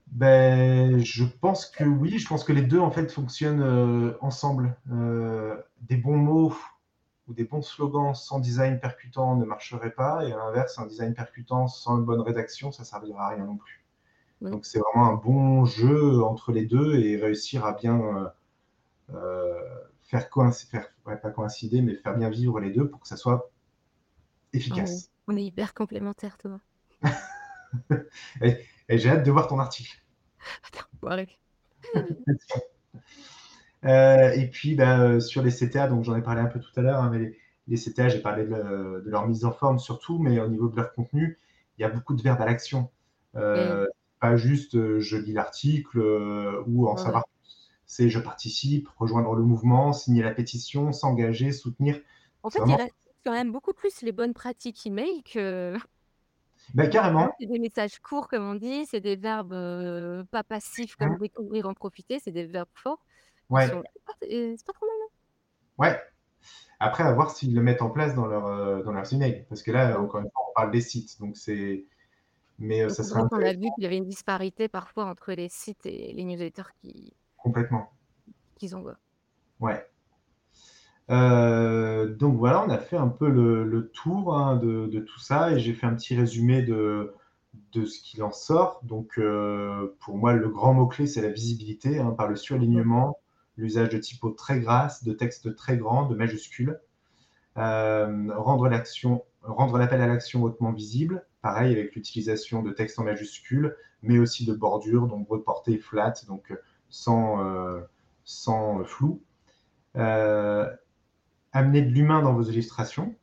Beh, 0.08 1.00
je 1.00 1.24
pense 1.24 1.66
que 1.66 1.84
oui, 1.84 2.20
je 2.20 2.28
pense 2.28 2.44
que 2.44 2.54
les 2.54 2.62
2 2.62 2.80
en 2.80 2.92
fait 2.92 3.12
fonctionnent, 3.12 3.62
heu, 3.64 4.18
ensemble. 4.22 4.78
Heu, 4.92 5.64
des 5.82 5.98
bons 5.98 6.18
mots 6.18 6.54
ou 7.28 7.34
des 7.34 7.46
bons 7.46 7.62
slogans 7.62 8.14
sans 8.16 8.40
design 8.40 8.80
percutant 8.80 9.36
ne 9.38 9.46
marcheraient 9.46 9.94
pas 9.94 10.26
et 10.28 10.34
à 10.34 10.38
l'inverse, 10.38 10.78
un 10.80 10.86
design 10.88 11.14
percutant 11.16 11.68
sans 11.68 11.98
une 12.00 12.06
bonne 12.06 12.22
rédaction, 12.22 12.72
ça 12.72 12.84
servira 12.84 13.28
à 13.28 13.30
rien 13.36 13.46
non 13.46 13.58
plus. 13.58 13.86
Oui. 14.42 14.52
Donc 14.52 14.66
c'est 14.66 14.80
vraiment 14.80 15.10
un 15.10 15.16
bon 15.16 15.66
jeu 15.66 16.24
entre 16.24 16.52
les 16.54 16.66
2 16.66 16.96
et 17.00 17.18
réussir 17.18 17.66
à 17.66 17.74
bien, 17.74 18.00
heu, 18.00 18.30
faire 20.04 20.30
coïnci 20.30 20.68
faire 20.68 20.88
ouais, 21.06 21.18
pas 21.18 21.32
coïncider, 21.32 21.82
mais 21.82 21.96
faire 21.96 22.16
bien 22.18 22.30
vivre 22.30 22.60
les 22.60 22.72
2 22.72 22.90
pour 22.90 23.00
que 23.02 23.08
ça 23.08 23.18
soit 23.18 23.52
Ah 24.70 24.84
efficace. 24.84 25.10
on 25.28 25.38
est 25.38 25.46
hyper 25.46 25.74
complémentaires, 25.74 26.38
toi. 26.38 26.60
Et 28.42 28.58
et 28.90 28.98
j'ai 29.00 29.10
hâte 29.10 29.26
de 29.26 29.32
voir 29.32 29.48
ton 29.48 29.60
article. 29.60 29.98
Heu 33.84 34.32
et 34.40 34.48
puis, 34.50 34.76
bah, 34.76 35.00
heu, 35.16 35.20
sur 35.20 35.42
les 35.44 35.52
CTA, 35.52 35.88
donc 35.88 36.04
j'en 36.04 36.16
ai 36.16 36.22
parlé 36.22 36.42
un 36.42 36.46
peu 36.48 36.60
tout 36.60 36.72
à 36.78 36.82
l'heure, 36.82 37.02
hein, 37.02 37.10
mais 37.12 37.20
les 37.20 37.38
les 37.68 37.78
CTA, 37.78 38.10
j'ai 38.10 38.20
parlé 38.22 38.44
de 38.46 38.50
le 38.50 39.02
de 39.06 39.10
leur 39.10 39.28
mise 39.28 39.46
en 39.46 39.52
forme 39.54 39.80
surtout, 39.80 40.20
mais 40.20 40.40
au 40.40 40.48
niveau 40.50 40.68
de 40.70 40.76
leur 40.76 40.94
contenu, 40.94 41.38
il 41.78 41.82
y 41.82 41.86
a 41.86 41.90
beaucoup 41.90 42.14
de 42.14 42.22
verbes 42.22 42.42
à 42.42 42.46
l'action. 42.46 42.90
Mmh. 43.34 43.40
Heu, 43.40 43.88
pas 44.20 44.36
juste, 44.38 45.00
je 45.00 45.18
lis 45.18 45.34
l'article, 45.34 46.00
ou 46.68 46.88
en 46.88 46.96
Ouais, 46.96 46.98
savoir 46.98 47.24
plus. 47.26 47.34
C'est 47.86 48.10
je 48.10 48.20
participe, 48.20 48.90
rejoindre 48.98 49.36
le 49.36 49.44
mouvement, 49.44 49.94
signer 49.94 50.24
la 50.24 50.32
pétition, 50.32 50.92
s'engager, 50.94 51.52
soutenir. 51.52 52.00
En 52.44 52.50
fait, 52.50 52.68
il 52.68 52.76
vraiment 52.76 52.76
respecte 52.76 52.96
quand 53.26 53.32
même 53.32 53.52
beaucoup 53.52 53.74
plus 53.74 54.02
les 54.02 54.12
bonnes 54.12 54.34
pratiques 54.34 54.86
email 54.86 55.24
que 55.24 55.78
bah, 56.73 56.88
carrément, 56.88 57.34
c'est 57.39 57.47
des 57.47 57.60
messages 57.60 57.99
courts 57.99 58.28
comme 58.28 58.43
on 58.43 58.56
dit, 58.56 58.86
c'est 58.86 59.02
des 59.02 59.15
verbes, 59.15 59.54
heu, 59.54 60.23
pas 60.32 60.43
passifs 60.43 60.95
comme 60.95 61.15
mmh, 61.15 61.17
découvrir, 61.17 61.67
en 61.67 61.73
profiter, 61.73 62.19
c'est 62.19 62.32
des 62.32 62.45
verbes 62.45 62.69
forts 62.76 63.06
qui 63.56 63.63
sont 63.63 63.82
ouais, 63.82 63.84
et 64.21 64.56
c'est 64.58 64.65
pas 64.65 64.73
trop 64.73 64.86
mal, 64.88 64.95
hein. 65.04 65.10
ouais. 65.78 65.99
Après, 66.80 67.04
à 67.06 67.13
voir 67.13 67.32
s'ils 67.32 67.56
le 67.56 67.62
mettent 67.63 67.82
en 67.84 67.89
place 67.91 68.15
dans 68.15 68.28
leur, 68.28 68.47
heu, 68.47 68.84
dans 68.84 68.93
leurs 68.93 69.13
emails. 69.13 69.45
Parce 69.49 69.63
que 69.63 69.71
là, 69.71 69.99
Mmh. 69.99 70.02
encore 70.02 70.21
une 70.21 70.32
fois, 70.32 70.43
on 70.52 70.54
parle 70.56 70.71
des 70.71 70.82
sites, 70.82 71.19
donc 71.19 71.38
c'est 71.38 71.88
mais 72.60 72.82
heu, 72.84 72.89
ça 72.89 73.04
c'est 73.04 73.06
serait 73.06 73.19
vrai 73.19 73.23
qu'on 73.30 73.41
a 73.43 73.54
vu 73.54 73.71
intéressant 73.71 73.73
qu'il 73.73 73.84
y 73.84 73.86
avait 73.86 73.97
une 73.97 74.06
disparité 74.06 74.69
parfois 74.69 75.06
entre 75.06 75.34
les 75.34 75.49
sites 75.49 75.86
et 75.86 76.13
les 76.13 76.23
newsletters 76.23 76.71
qui 76.82 77.13
complètement, 77.38 77.91
qu'ils 78.56 78.76
envoient. 78.76 78.99
ouais. 79.60 79.93
Heu, 81.10 82.16
donc 82.20 82.38
voilà, 82.38 82.63
on 82.66 82.70
a 82.70 82.78
fait 82.78 82.98
un 82.98 83.10
peu 83.10 83.30
le 83.30 83.89
tour, 83.94 84.36
hein, 84.36 84.56
de 84.58 85.00
tout 85.00 85.20
ça 85.20 85.52
et 85.52 85.60
j'ai 85.60 85.74
fait 85.74 85.86
un 85.88 85.96
petit 85.96 86.16
résumé 86.16 86.62
de 86.63 87.13
de 87.74 87.86
ce 87.86 88.02
qu'il 88.02 88.24
en 88.24 88.32
sort. 88.32 88.82
Donc 88.84 89.18
heu, 89.20 89.96
pour 90.02 90.18
moi, 90.18 90.34
le 90.34 90.50
grand 90.50 90.74
mot-clé, 90.74 91.08
c'est 91.08 91.22
la 91.22 91.30
visibilité, 91.30 92.00
hein, 92.00 92.12
par 92.12 92.28
le 92.28 92.36
surlignement, 92.36 93.20
l'usage 93.58 93.89
de 93.89 93.98
typos 94.00 94.32
très 94.32 94.60
grasses, 94.60 95.04
de 95.04 95.13
textes 95.13 95.56
très 95.56 95.78
grands, 95.78 96.08
de 96.08 96.16
majuscules. 96.16 96.80
Hem, 97.58 98.32
rendre 98.36 98.68
l'appel 98.70 100.02
à 100.02 100.08
l'action 100.08 100.44
hautement 100.44 100.72
visible, 100.74 101.26
pareil 101.42 101.74
avec 101.74 101.96
l'utilisation 101.96 102.63
de 102.63 102.72
textes 102.72 103.00
en 103.00 103.04
majuscules, 103.06 103.76
mais 104.04 104.20
aussi 104.20 104.46
de 104.46 104.54
bordures, 104.54 105.08
donc 105.08 105.28
reporter 105.30 105.78
flat, 105.80 106.13
donc 106.28 106.54
sans, 106.89 107.39
flou. 108.86 109.22
Amener 111.54 111.82
de 111.82 111.89
l'humain 111.92 112.22
dans 112.22 112.34
vos 112.34 112.44
illustrations. 112.44 113.16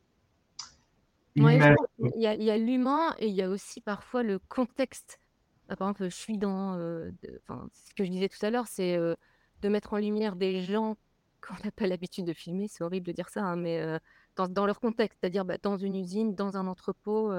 Ouais, 1.37 1.55
image 1.57 1.75
y 2.15 2.27
a 2.27 2.35
il 2.35 2.43
y 2.43 2.51
a 2.51 2.57
l'humain 2.57 3.15
et 3.19 3.27
il 3.27 3.33
y 3.35 3.41
a 3.41 3.49
aussi 3.49 3.81
parfois 3.81 4.23
le 4.23 4.39
contexte. 4.39 5.19
Par 5.67 5.87
exemple, 5.89 6.03
je 6.09 6.15
suis 6.15 6.37
dans, 6.37 6.75
de 6.77 7.13
enfin, 7.47 7.69
ce 7.73 7.93
que 7.93 8.03
je 8.03 8.11
disais 8.11 8.27
tout 8.29 8.45
à 8.45 8.49
l'heure, 8.49 8.67
c'est, 8.67 8.97
heu, 8.97 9.15
de 9.61 9.69
mettre 9.69 9.93
en 9.93 9.97
lumière 9.97 10.35
des 10.35 10.61
gens 10.61 10.97
qu'on 11.41 11.55
n'a 11.63 11.71
pas 11.71 11.87
l'habitude 11.87 12.25
de 12.25 12.33
filmer, 12.33 12.67
c'est 12.67 12.83
horrible 12.83 13.07
de 13.07 13.13
dire 13.13 13.29
ça, 13.29 13.43
hein, 13.43 13.55
mais, 13.55 13.81
heu, 13.81 13.99
dans 14.35 14.47
dans 14.47 14.65
leur 14.65 14.79
contexte, 14.79 15.19
c'est-à-dire, 15.21 15.45
bah, 15.45 15.57
dans 15.61 15.77
une 15.77 15.95
usine, 15.95 16.35
dans 16.35 16.57
un 16.57 16.67
entrepôt, 16.67 17.31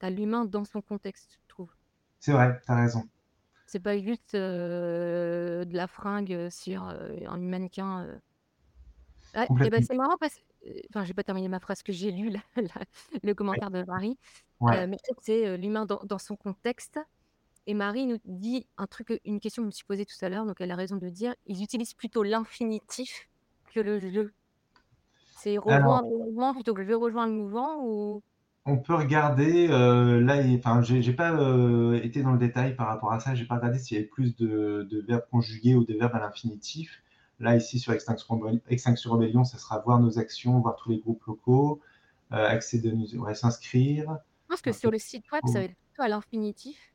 tu 0.00 0.06
as 0.06 0.10
l'humain 0.10 0.44
dans 0.46 0.64
son 0.64 0.80
contexte, 0.82 1.38
je 1.42 1.48
trouve. 1.48 1.70
c'est 2.20 2.32
vrai, 2.32 2.60
tu 2.64 2.72
as 2.72 2.76
raison. 2.76 3.04
C'est 3.66 3.80
pas 3.80 3.98
juste, 3.98 4.34
de 4.34 5.76
la 5.76 5.86
fringue, 5.86 6.48
sur, 6.50 6.82
un 6.82 7.36
mannequin, 7.38 8.06
et 9.62 9.70
Complètement. 9.70 9.82
c'est 9.82 9.94
marrant 9.96 10.16
parce 10.18 10.38
heu, 10.66 10.74
enfin, 10.90 11.04
j'ai 11.04 11.14
pas 11.14 11.24
terminé 11.24 11.48
ma 11.48 11.60
phrase 11.60 11.82
que 11.82 11.92
j'ai 11.92 12.10
lu 12.12 12.30
là 12.30 12.40
là 12.56 12.84
le 13.22 13.34
Ouais, 13.52 13.60
commentaire 13.60 13.70
de 13.70 13.84
Marie, 13.84 14.18
ouais, 14.60 14.86
mais 14.88 14.96
je 14.98 15.02
trouve 15.04 15.16
que 15.18 15.24
c'est, 15.24 15.46
heu, 15.48 15.56
l'humain 15.56 15.86
dans 15.86 16.00
dans 16.04 16.18
son 16.18 16.36
contexte 16.36 16.98
et 17.66 17.74
Marie 17.74 18.06
nous 18.06 18.18
dit 18.24 18.68
un 18.78 18.86
truc, 18.88 19.10
heu, 19.12 19.20
une 19.24 19.40
question 19.40 19.62
que 19.62 19.66
je 19.66 19.68
me 19.68 19.72
suis 19.72 19.84
posée 19.86 20.06
tout 20.06 20.16
à 20.24 20.28
l'heure, 20.30 20.46
donc 20.46 20.60
elle 20.60 20.72
a 20.72 20.76
raison 20.76 20.96
de 20.96 21.04
le 21.06 21.12
dire, 21.12 21.34
ils 21.46 21.62
utilisent 21.64 21.94
plutôt 21.94 22.22
l'infinitif 22.24 23.28
que 23.74 23.80
le 23.80 24.00
«je». 24.00 24.30
C'est 25.30 25.56
alors 25.66 25.96
rejoindre 25.96 26.08
le 26.10 26.18
mouvement 26.18 26.52
plutôt 26.52 26.74
que 26.74 26.84
«je 26.84 26.92
rejoins 26.92 27.28
le 27.28 27.32
mouvement» 27.34 27.78
ou? 27.84 28.24
On 28.68 28.78
peut 28.78 28.94
regarder, 28.94 29.68
là 29.68 30.42
enfin 30.58 30.82
j'ai 30.82 31.00
j'ai 31.00 31.12
pas, 31.12 31.30
été 32.02 32.22
dans 32.22 32.32
le 32.32 32.38
détail 32.38 32.74
par 32.74 32.88
rapport 32.88 33.12
à 33.12 33.20
ça, 33.20 33.34
j'ai 33.36 33.44
pas 33.46 33.56
regardé 33.56 33.78
s'il 33.78 33.96
y 33.96 34.00
avait 34.00 34.08
plus 34.08 34.34
de 34.36 34.82
de 34.90 35.00
verbes 35.06 35.26
conjugués 35.30 35.76
ou 35.76 35.84
des 35.84 35.96
verbes 35.96 36.16
à 36.16 36.18
l'infinitif. 36.20 37.02
Là, 37.40 37.56
ici 37.56 37.78
sur 37.78 37.92
Extinction 37.92 38.36
Rebell 38.38 38.60
Extinction 38.68 39.10
Rebellion, 39.12 39.44
ça 39.44 39.58
sera 39.58 39.78
voir 39.80 40.00
nos 40.00 40.18
actions, 40.18 40.60
voir 40.60 40.76
tous 40.76 40.90
les 40.90 40.98
groupes 41.00 41.24
locaux, 41.26 41.80
heu, 42.32 42.36
accéder 42.36 42.92
ouais, 43.18 43.34
s'inscrire. 43.34 44.18
je 44.48 44.54
pense 44.54 44.60
que 44.62 44.72
sur 44.72 44.90
le 44.90 44.98
site 44.98 45.30
web, 45.30 45.46
ça 45.46 45.60
va 45.60 45.64
être 45.66 45.76
plutôt 45.76 46.02
à 46.02 46.08
l'infinitif, 46.08 46.94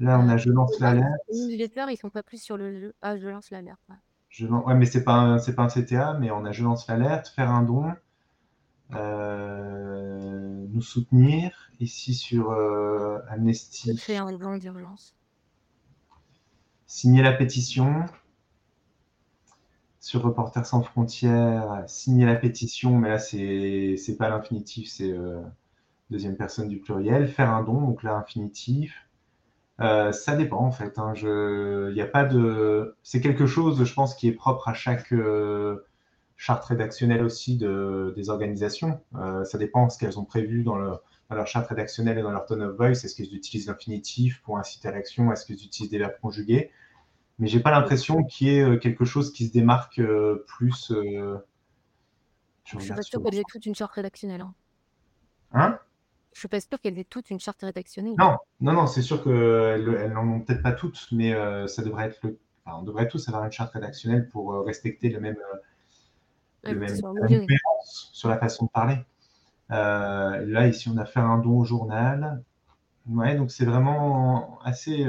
là, 0.00 0.18
on 0.18 0.28
a 0.28 0.36
je 0.36 0.50
lance 0.50 0.80
là, 0.80 0.94
les 0.94 1.02
l'alerte, 1.02 1.22
newsletters, 1.32 1.86
ils 1.90 1.96
sont 1.96 2.10
pas 2.10 2.22
plus 2.22 2.42
sur 2.42 2.56
le 2.56 2.80
«je». 2.80 2.92
Ah, 3.02 3.16
je 3.18 3.28
lance 3.28 3.50
l'alerte, 3.50 3.80
ouais. 3.88 3.96
je 4.30 4.46
ouais, 4.46 4.74
mais 4.74 4.86
c'est 4.86 5.04
pas 5.04 5.12
un 5.12 5.38
pas 5.38 5.62
un 5.62 5.68
CTA, 5.68 6.14
mais 6.14 6.30
on 6.30 6.44
a 6.46 6.52
je 6.52 6.64
lance 6.64 6.86
l'alerte, 6.88 7.28
faire 7.28 7.50
un 7.50 7.62
don, 7.62 7.92
heu, 8.92 10.68
nous 10.70 10.82
soutenir. 10.82 11.70
Ici 11.80 12.14
sur, 12.14 12.50
Je 12.52 13.28
Amnesty, 13.30 13.92
fais 13.92 14.16
un 14.16 14.32
don 14.32 14.56
d'urgence. 14.56 15.14
signer 16.86 17.22
la 17.22 17.32
pétition. 17.32 18.04
Sur 20.00 20.22
Reporters 20.22 20.64
sans 20.64 20.82
frontières, 20.82 21.84
signer 21.86 22.24
la 22.26 22.34
pétition, 22.34 22.96
mais 22.96 23.10
là 23.10 23.18
c'est 23.18 24.16
pas 24.18 24.30
l'infinitif, 24.30 24.88
c'est 24.88 25.12
euh, 25.12 25.40
deuxième 26.10 26.36
personne 26.36 26.68
du 26.68 26.78
pluriel. 26.80 27.28
Faire 27.28 27.50
un 27.50 27.62
don, 27.62 27.80
donc 27.82 28.02
là 28.02 28.16
infinitif. 28.16 28.94
Euh, 29.80 30.12
ça 30.12 30.36
dépend 30.36 30.64
en 30.64 30.72
fait. 30.72 30.98
Hein, 30.98 31.12
y 31.94 32.00
a 32.00 32.06
pas 32.06 32.24
de, 32.24 32.96
c'est 33.02 33.20
quelque 33.20 33.46
chose, 33.46 33.84
je 33.84 33.94
pense, 33.94 34.14
qui 34.14 34.28
est 34.28 34.32
propre 34.32 34.68
à 34.68 34.74
chaque 34.74 35.12
euh, 35.12 35.86
charte 36.36 36.64
rédactionnelle 36.64 37.22
aussi 37.22 37.58
de, 37.58 38.14
des 38.16 38.30
organisations. 38.30 39.00
Ça 39.44 39.58
dépend 39.58 39.90
ce 39.90 39.98
qu'elles 39.98 40.18
ont 40.18 40.24
prévu 40.24 40.64
dans, 40.64 40.78
dans 40.78 41.36
leur 41.36 41.46
charte 41.46 41.68
rédactionnelle 41.68 42.18
et 42.18 42.22
dans 42.22 42.32
leur 42.32 42.46
tone 42.46 42.62
of 42.62 42.76
voice, 42.76 43.04
est-ce 43.04 43.14
qu'ils 43.14 43.34
utilisent 43.34 43.68
l'infinitif 43.68 44.40
pour 44.42 44.58
inciter 44.58 44.88
à 44.88 44.92
l'action, 44.92 45.30
est-ce 45.32 45.44
qu'ils 45.46 45.62
utilisent 45.64 45.90
des 45.90 45.98
verbes 45.98 46.18
conjugués? 46.22 46.70
Mais 47.40 47.48
j'ai 47.48 47.60
pas 47.60 47.70
l'impression 47.70 48.22
qu'il 48.22 48.48
y 48.48 48.56
ait 48.56 48.62
euh, 48.62 48.76
quelque 48.76 49.06
chose 49.06 49.32
qui 49.32 49.46
se 49.48 49.52
démarque 49.52 49.98
euh, 49.98 50.44
plus. 50.46 50.92
Euh, 50.92 51.38
je 52.64 52.78
suis 52.78 52.92
pas 52.92 53.02
sûre 53.02 53.22
qu'elles 53.22 53.38
aient 53.38 53.44
toute 53.50 53.64
une 53.64 53.74
charte 53.74 53.92
rédactionnelle. 53.92 54.42
Hein. 54.42 54.54
hein? 55.52 55.78
Je 56.34 56.38
suis 56.38 56.48
pas 56.48 56.60
sûre 56.60 56.78
qu'elles 56.80 56.98
aient 56.98 57.04
toute 57.04 57.30
une 57.30 57.40
charte 57.40 57.62
rédactionnelle. 57.62 58.14
Non, 58.18 58.36
non, 58.60 58.74
non, 58.74 58.86
c'est 58.86 59.00
sûr 59.00 59.24
qu'elles 59.24 60.12
n'en 60.12 60.28
ont 60.28 60.40
peut-être 60.40 60.62
pas 60.62 60.72
toutes, 60.72 61.08
mais 61.12 61.32
ça 61.66 61.82
devrait 61.82 62.08
être 62.08 62.20
le. 62.22 62.38
Enfin, 62.64 62.76
on 62.78 62.82
devrait 62.82 63.08
tous 63.08 63.26
avoir 63.28 63.44
une 63.46 63.50
charte 63.50 63.72
rédactionnelle 63.72 64.28
pour 64.28 64.64
respecter 64.64 65.08
le 65.08 65.18
même, 65.18 65.38
le 66.62 66.74
même, 66.74 66.94
la 67.02 67.28
même 67.28 67.46
sur 67.84 68.28
la 68.28 68.36
façon 68.36 68.66
de 68.66 68.70
parler. 68.70 68.98
là, 69.70 70.68
ici, 70.68 70.88
on 70.94 70.98
a 70.98 71.06
fait 71.06 71.20
un 71.20 71.38
don 71.38 71.58
au 71.58 71.64
journal. 71.64 72.44
Ouais, 73.08 73.34
donc 73.34 73.50
c'est 73.50 73.64
vraiment 73.64 74.60
assez. 74.62 75.04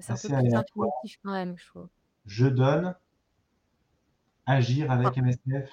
C'est 0.00 0.32
un 0.32 0.64
peu 0.74 0.86
plus 1.02 1.18
quand 1.22 1.32
même, 1.32 1.56
je 1.56 1.66
trouve. 1.66 1.88
Je 2.26 2.46
donne, 2.46 2.94
agir 4.46 4.90
avec 4.90 5.16
MSF. 5.16 5.70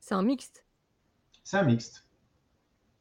C'est 0.00 0.14
un 0.14 0.22
mixte. 0.22 0.64
C'est 1.44 1.56
un 1.58 1.64
mixte. 1.64 2.06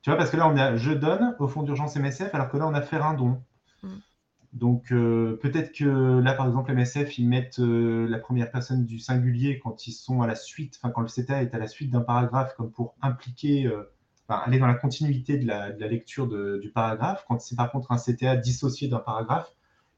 Tu 0.01 0.09
vois, 0.09 0.17
parce 0.17 0.29
que 0.29 0.37
là, 0.37 0.47
on 0.47 0.55
a 0.57 0.75
je 0.75 0.91
donne 0.91 1.35
au 1.39 1.47
fond 1.47 1.63
d'urgence 1.63 1.95
MSF, 1.95 2.33
alors 2.33 2.49
que 2.49 2.57
là, 2.57 2.67
on 2.67 2.73
a 2.73 2.81
fait 2.81 2.97
un 2.97 3.13
don. 3.13 3.43
Mm. 3.83 3.97
Donc, 4.53 4.91
euh, 4.91 5.37
peut-être 5.41 5.73
que 5.73 6.19
là, 6.19 6.33
par 6.33 6.47
exemple, 6.47 6.71
MSF, 6.71 7.17
ils 7.19 7.27
mettent 7.27 7.59
euh, 7.59 8.07
la 8.07 8.17
première 8.17 8.49
personne 8.49 8.85
du 8.85 8.99
singulier 8.99 9.59
quand 9.59 9.87
ils 9.87 9.91
sont 9.91 10.21
à 10.21 10.27
la 10.27 10.35
suite, 10.35 10.79
enfin, 10.81 10.91
quand 10.91 11.01
le 11.01 11.07
CTA 11.07 11.43
est 11.43 11.53
à 11.53 11.57
la 11.57 11.67
suite 11.67 11.91
d'un 11.91 12.01
paragraphe, 12.01 12.55
comme 12.55 12.71
pour 12.71 12.95
impliquer, 13.01 13.65
euh, 13.67 13.93
enfin, 14.27 14.41
aller 14.45 14.59
dans 14.59 14.67
la 14.67 14.75
continuité 14.75 15.37
de 15.37 15.45
la, 15.45 15.69
lecture 15.69 16.27
du 16.59 16.71
paragraphe. 16.71 17.25
Quand 17.27 17.41
c'est 17.41 17.55
par 17.55 17.71
contre 17.71 17.91
un 17.91 17.97
CTA 17.97 18.37
dissocié 18.37 18.87
d'un 18.87 18.99
paragraphe, 18.99 19.51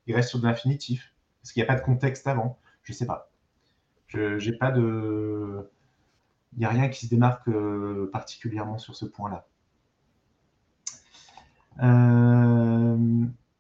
il 0.10 0.16
reste 0.16 0.30
sur 0.30 0.40
de 0.40 0.48
l'infinitif, 0.48 1.14
parce 1.42 1.52
qu'il 1.52 1.62
n'y 1.62 1.70
a 1.70 1.72
pas 1.72 1.80
de 1.80 1.86
contexte 1.86 2.26
avant. 2.26 2.58
Je 2.84 2.94
ne 2.94 2.98
sais 2.98 3.06
pas. 3.06 3.32
Je 4.08 4.50
n'ai 4.50 4.58
pas 4.58 4.72
de. 4.72 5.70
Il 6.54 6.60
n'y 6.60 6.66
a 6.66 6.70
rien 6.70 6.90
qui 6.90 7.06
se 7.06 7.10
démarque 7.12 7.48
euh, 7.48 8.10
particulièrement 8.12 8.80
sur 8.80 8.96
ce 8.96 9.06
point-là. 9.06 9.48
Euh, 11.84 12.98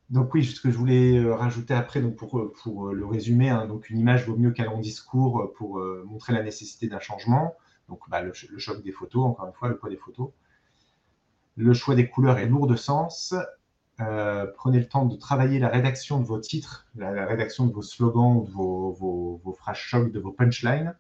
donc 0.09 0.33
oui, 0.33 0.43
ce 0.43 0.59
que 0.59 0.71
je 0.71 0.77
voulais 0.77 1.19
euh, 1.19 1.35
rajouter 1.35 1.75
après, 1.75 2.01
donc 2.01 2.15
pour, 2.15 2.51
pour 2.51 2.91
le 2.91 3.05
résumer, 3.05 3.49
hein, 3.49 3.67
donc 3.67 3.91
une 3.91 3.99
image 3.99 4.25
vaut 4.25 4.35
mieux 4.35 4.49
qu'un 4.49 4.65
long 4.65 4.79
discours 4.79 5.53
pour 5.55 5.79
montrer 6.05 6.33
la 6.33 6.41
nécessité 6.41 6.87
d'un 6.87 6.99
changement. 6.99 7.55
Donc 7.87 8.01
bah, 8.09 8.23
le, 8.23 8.33
le, 8.49 8.57
choc 8.57 8.83
des 8.83 8.91
photos, 8.91 9.23
encore 9.23 9.45
une 9.45 9.53
fois, 9.53 9.69
le 9.69 9.77
poids 9.77 9.89
des 9.89 9.97
photos. 9.97 10.31
Le 11.57 11.73
choix 11.73 11.93
des 11.93 12.09
couleurs 12.09 12.39
est 12.39 12.47
lourd 12.47 12.65
de 12.65 12.75
sens. 12.75 13.35
Euh, 14.01 14.47
prenez 14.55 14.79
le 14.79 14.87
temps 14.87 15.05
de 15.05 15.15
travailler 15.17 15.59
la 15.59 15.67
rédaction 15.67 16.19
de 16.19 16.25
vos 16.25 16.39
titres, 16.39 16.87
la, 16.95 17.25
rédaction 17.25 17.65
de 17.65 17.73
vos 17.73 17.81
slogans, 17.81 18.45
de 18.45 18.49
vos, 18.49 19.55
phrases 19.57 19.77
choc, 19.77 20.11
de 20.11 20.19
vos 20.19 20.31
punchlines. 20.31 20.95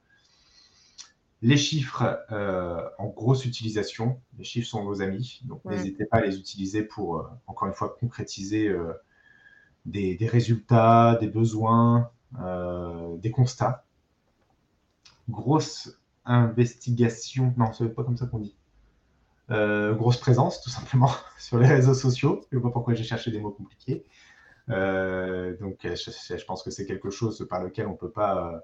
Les 1.41 1.55
chiffres 1.55 2.19
euh, 2.31 2.81
en 2.97 3.07
grosse 3.07 3.45
utilisation. 3.45 4.19
Les 4.37 4.43
chiffres 4.43 4.67
sont 4.67 4.83
vos 4.83 5.01
amis, 5.01 5.39
donc 5.45 5.63
n'hésitez 5.63 6.05
pas 6.05 6.17
à 6.17 6.21
les 6.21 6.37
utiliser 6.37 6.83
pour, 6.83 7.19
euh, 7.19 7.23
encore 7.47 7.69
une 7.69 7.73
fois, 7.73 7.95
concrétiser 7.97 8.69
des, 9.85 10.15
des, 10.15 10.27
résultats, 10.27 11.17
des 11.21 11.27
besoins, 11.27 12.11
des 12.33 13.31
constats. 13.31 13.85
Grosse 15.29 15.97
investigation. 16.25 17.53
Non, 17.55 17.71
ce 17.71 17.85
n'est 17.85 17.89
pas 17.91 18.03
comme 18.03 18.17
ça 18.17 18.25
qu'on 18.25 18.39
dit. 18.39 18.58
Euh, 19.51 19.95
grosse 19.95 20.17
présence, 20.17 20.61
tout 20.61 20.69
simplement, 20.69 21.11
sur 21.37 21.57
les 21.57 21.67
réseaux 21.67 21.93
sociaux. 21.93 22.41
Je 22.51 22.57
ne 22.57 22.61
sais 22.61 22.63
pas 22.63 22.71
pourquoi 22.71 22.93
j'ai 22.93 23.03
cherché 23.03 23.31
des 23.31 23.39
mots 23.39 23.51
compliqués. 23.51 24.05
Euh, 24.69 25.57
donc, 25.57 25.79
je, 25.83 26.45
pense 26.45 26.63
que 26.63 26.69
c'est 26.69 26.85
quelque 26.85 27.09
chose 27.09 27.45
par 27.49 27.63
lequel 27.63 27.87
on 27.87 27.95
peut 27.95 28.11
pas, 28.11 28.61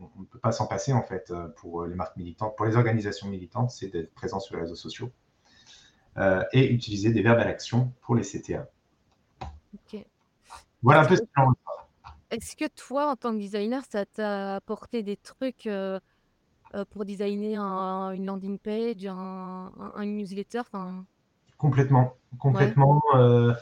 on 0.00 0.20
ne 0.20 0.26
peut 0.26 0.40
pas 0.40 0.50
s'en 0.50 0.66
passer 0.66 0.92
en 0.92 1.02
fait 1.02 1.32
pour 1.56 1.84
les 1.86 1.94
marques 1.94 2.16
militantes, 2.16 2.56
pour 2.56 2.66
les 2.66 2.76
organisations 2.76 3.28
militantes, 3.28 3.70
c'est 3.70 3.88
d'être 3.88 4.12
présent 4.14 4.40
sur 4.40 4.56
les 4.56 4.62
réseaux 4.62 4.74
sociaux 4.74 5.12
euh, 6.16 6.44
et 6.52 6.72
utiliser 6.72 7.12
des 7.12 7.22
verbes 7.22 7.40
à 7.40 7.44
l'action 7.44 7.92
pour 8.02 8.14
les 8.14 8.22
CTA. 8.22 8.68
Voilà 10.82 11.00
un 11.00 11.06
peu 11.06 11.16
ce 11.16 11.22
que 11.22 11.26
Est-ce 12.30 12.56
que 12.56 12.68
toi, 12.68 13.10
en 13.10 13.16
tant 13.16 13.32
que 13.32 13.38
designer, 13.38 13.82
ça 13.90 14.06
t'a 14.06 14.56
apporté 14.56 15.02
des 15.02 15.16
trucs 15.16 15.66
euh, 15.66 15.98
pour 16.90 17.04
designer 17.04 17.58
une 18.14 18.26
landing 18.26 18.58
page, 18.58 19.06
un, 19.06 20.04
newsletter 20.04 20.62
Complètement, 21.58 22.14
complètement. 22.38 23.00
Euh, 23.14 23.54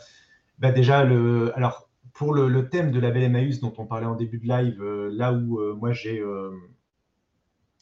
bah 0.58 0.72
déjà, 0.72 1.04
le, 1.04 1.52
alors 1.56 1.88
pour 2.14 2.34
le, 2.34 2.68
thème 2.68 2.90
de 2.90 3.00
la 3.00 3.10
belle 3.10 3.24
Emmaüs 3.24 3.60
dont 3.60 3.72
on 3.78 3.86
parlait 3.86 4.06
en 4.06 4.14
début 4.14 4.38
de 4.38 4.48
live, 4.48 4.82
euh, 4.82 5.10
là 5.12 5.32
où 5.32 5.60
moi 5.76 5.92
j'ai, 5.92 6.22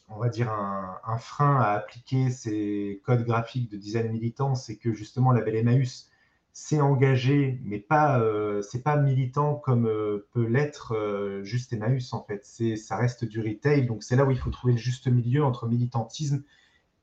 on 0.09 0.19
va 0.19 0.29
dire, 0.29 0.51
un, 0.51 0.99
un, 1.05 1.19
frein 1.19 1.57
à 1.61 1.71
appliquer 1.73 2.31
ces 2.31 3.01
codes 3.05 3.25
graphiques 3.25 3.71
de 3.71 3.77
design 3.77 4.11
militant, 4.11 4.55
c'est 4.55 4.77
que 4.77 4.93
justement 4.93 5.33
la 5.33 5.41
belle 5.41 5.57
Emmaüs 5.57 6.10
c'est 6.53 6.81
engagé, 6.81 7.61
mais 7.63 7.79
pas, 7.79 8.21
euh, 8.21 8.61
c'est 8.63 8.83
pas 8.83 8.97
militant 8.97 9.55
comme 9.55 9.87
euh, 9.87 10.27
peut 10.33 10.45
l'être 10.45 10.95
euh, 10.97 11.43
juste 11.45 11.73
Emmaüs 11.73 12.13
en 12.13 12.25
fait. 12.25 12.45
C'est, 12.45 12.77
ça 12.77 12.97
reste 12.97 13.25
du 13.25 13.41
retail, 13.41 13.87
donc 13.87 14.03
c'est 14.03 14.17
là 14.17 14.25
où 14.25 14.31
il 14.31 14.39
faut 14.39 14.51
trouver 14.51 14.73
le 14.73 14.79
juste 14.79 15.07
milieu 15.07 15.45
entre 15.45 15.69
militantisme 15.69 16.43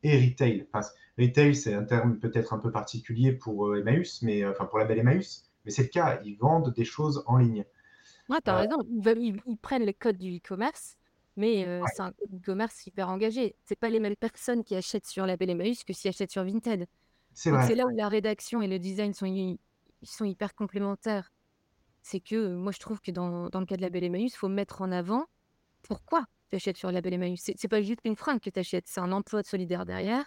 et 0.03 0.17
retail. 0.19 0.67
Enfin, 0.71 0.87
retail, 1.17 1.55
c'est 1.55 1.73
un 1.73 1.83
terme 1.83 2.19
peut-être 2.19 2.53
un 2.53 2.59
peu 2.59 2.71
particulier 2.71 3.31
pour 3.31 3.75
Emmaüs, 3.75 4.21
mais 4.21 4.45
enfin 4.45 4.65
pour 4.65 4.79
la 4.79 4.85
belle 4.85 4.99
Emmaüs, 4.99 5.49
mais 5.65 5.71
c'est 5.71 5.83
le 5.83 5.89
cas. 5.89 6.19
Ils 6.25 6.35
vendent 6.35 6.73
des 6.73 6.85
choses 6.85 7.23
en 7.25 7.37
ligne. 7.37 7.65
Ouais, 8.29 8.39
tu 8.43 8.49
as 8.49 8.57
raison. 8.57 8.77
Ils, 9.15 9.57
prennent 9.61 9.83
les 9.83 9.93
codes 9.93 10.17
du 10.17 10.37
e-commerce, 10.37 10.97
mais 11.37 11.65
c'est 11.93 12.01
un 12.01 12.13
e-commerce 12.33 12.85
hyper 12.85 13.09
engagé. 13.09 13.55
C'est 13.65 13.79
pas 13.79 13.89
les 13.89 14.01
mêmes 14.01 14.17
personnes 14.17 14.63
qui 14.63 14.75
achètent 14.75 15.07
sur 15.07 15.25
la 15.25 15.37
belle 15.37 15.51
Emmaüs 15.51 15.85
que 15.85 15.93
qui 15.93 16.07
achètent 16.09 16.31
sur 16.31 16.43
Vinted. 16.43 16.87
C'est 17.37 17.75
là 17.75 17.85
où 17.85 17.95
la 17.95 18.09
rédaction 18.09 18.61
et 18.61 18.67
le 18.67 18.79
design 18.79 19.13
sont, 19.13 19.27
ils 19.27 19.59
sont 20.03 20.25
hyper 20.25 20.55
complémentaires. 20.55 21.31
C'est 22.01 22.19
que 22.19 22.55
moi, 22.55 22.71
je 22.71 22.79
trouve 22.79 22.99
que 22.99 23.11
dans, 23.11 23.49
dans 23.49 23.59
le 23.59 23.65
cas 23.65 23.77
de 23.77 23.81
la 23.81 23.89
Belle 23.89 24.05
Emmaüs, 24.05 24.33
il 24.33 24.37
faut 24.37 24.47
mettre 24.47 24.81
en 24.81 24.91
avant 24.91 25.25
pourquoi 25.83 26.25
tu 26.49 26.55
achètes 26.55 26.77
sur 26.77 26.91
la 26.91 27.01
Belle 27.01 27.13
Emmaüs. 27.13 27.39
C'est, 27.39 27.53
c'est 27.57 27.67
pas 27.67 27.81
juste 27.81 27.99
une 28.05 28.15
fringue 28.15 28.39
que 28.39 28.49
tu 28.49 28.59
achètes, 28.59 28.87
c'est 28.87 29.01
un 29.01 29.11
emploi 29.11 29.43
solidaire 29.43 29.85
derrière. 29.85 30.25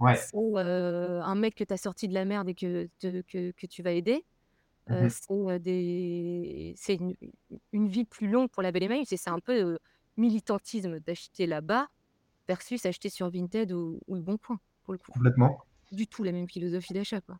Ouais. 0.00 0.16
C'est 0.16 0.36
euh, 0.36 1.22
un 1.22 1.34
mec 1.34 1.54
que 1.54 1.64
tu 1.64 1.72
as 1.72 1.78
sorti 1.78 2.08
de 2.08 2.14
la 2.14 2.24
merde 2.24 2.48
et 2.48 2.54
que, 2.54 2.88
que, 3.00 3.52
que 3.52 3.66
tu 3.66 3.82
vas 3.82 3.92
aider. 3.92 4.24
Euh, 4.90 5.04
mmh 5.04 5.10
c'est, 5.10 5.32
euh, 5.32 5.58
des... 5.58 6.74
c'est 6.76 6.94
une, 6.96 7.14
une, 7.72 7.88
vie 7.88 8.04
plus 8.04 8.28
longue 8.28 8.50
pour 8.50 8.62
la 8.62 8.72
Belle 8.72 8.82
Emmaüs 8.82 9.12
et 9.12 9.16
c'est 9.16 9.30
un 9.30 9.38
peu 9.38 9.78
militantisme 10.16 11.00
d'acheter 11.00 11.46
là-bas 11.46 11.88
versus 12.48 12.84
acheter 12.84 13.08
sur 13.08 13.30
Vinted 13.30 13.72
ou, 13.72 14.00
ou 14.08 14.16
Le 14.16 14.22
Bon 14.22 14.36
Coin, 14.36 14.58
pour 14.82 14.92
le 14.92 14.98
coup. 14.98 15.12
Complètement 15.12 15.64
du 15.90 16.06
tout 16.06 16.22
la 16.22 16.32
même 16.32 16.48
philosophie 16.48 16.92
d'achat. 16.92 17.20
Quoi. 17.20 17.36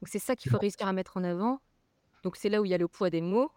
Donc 0.00 0.08
c'est 0.08 0.18
ça 0.18 0.36
qu'il 0.36 0.50
faut 0.50 0.58
réussir 0.58 0.86
à 0.86 0.92
mettre 0.92 1.16
en 1.16 1.24
avant. 1.24 1.60
Donc 2.22 2.36
c'est 2.36 2.48
là 2.48 2.60
où 2.60 2.64
il 2.64 2.70
y 2.70 2.74
a 2.74 2.78
le 2.78 2.88
poids 2.88 3.10
des 3.10 3.20
mots. 3.20 3.50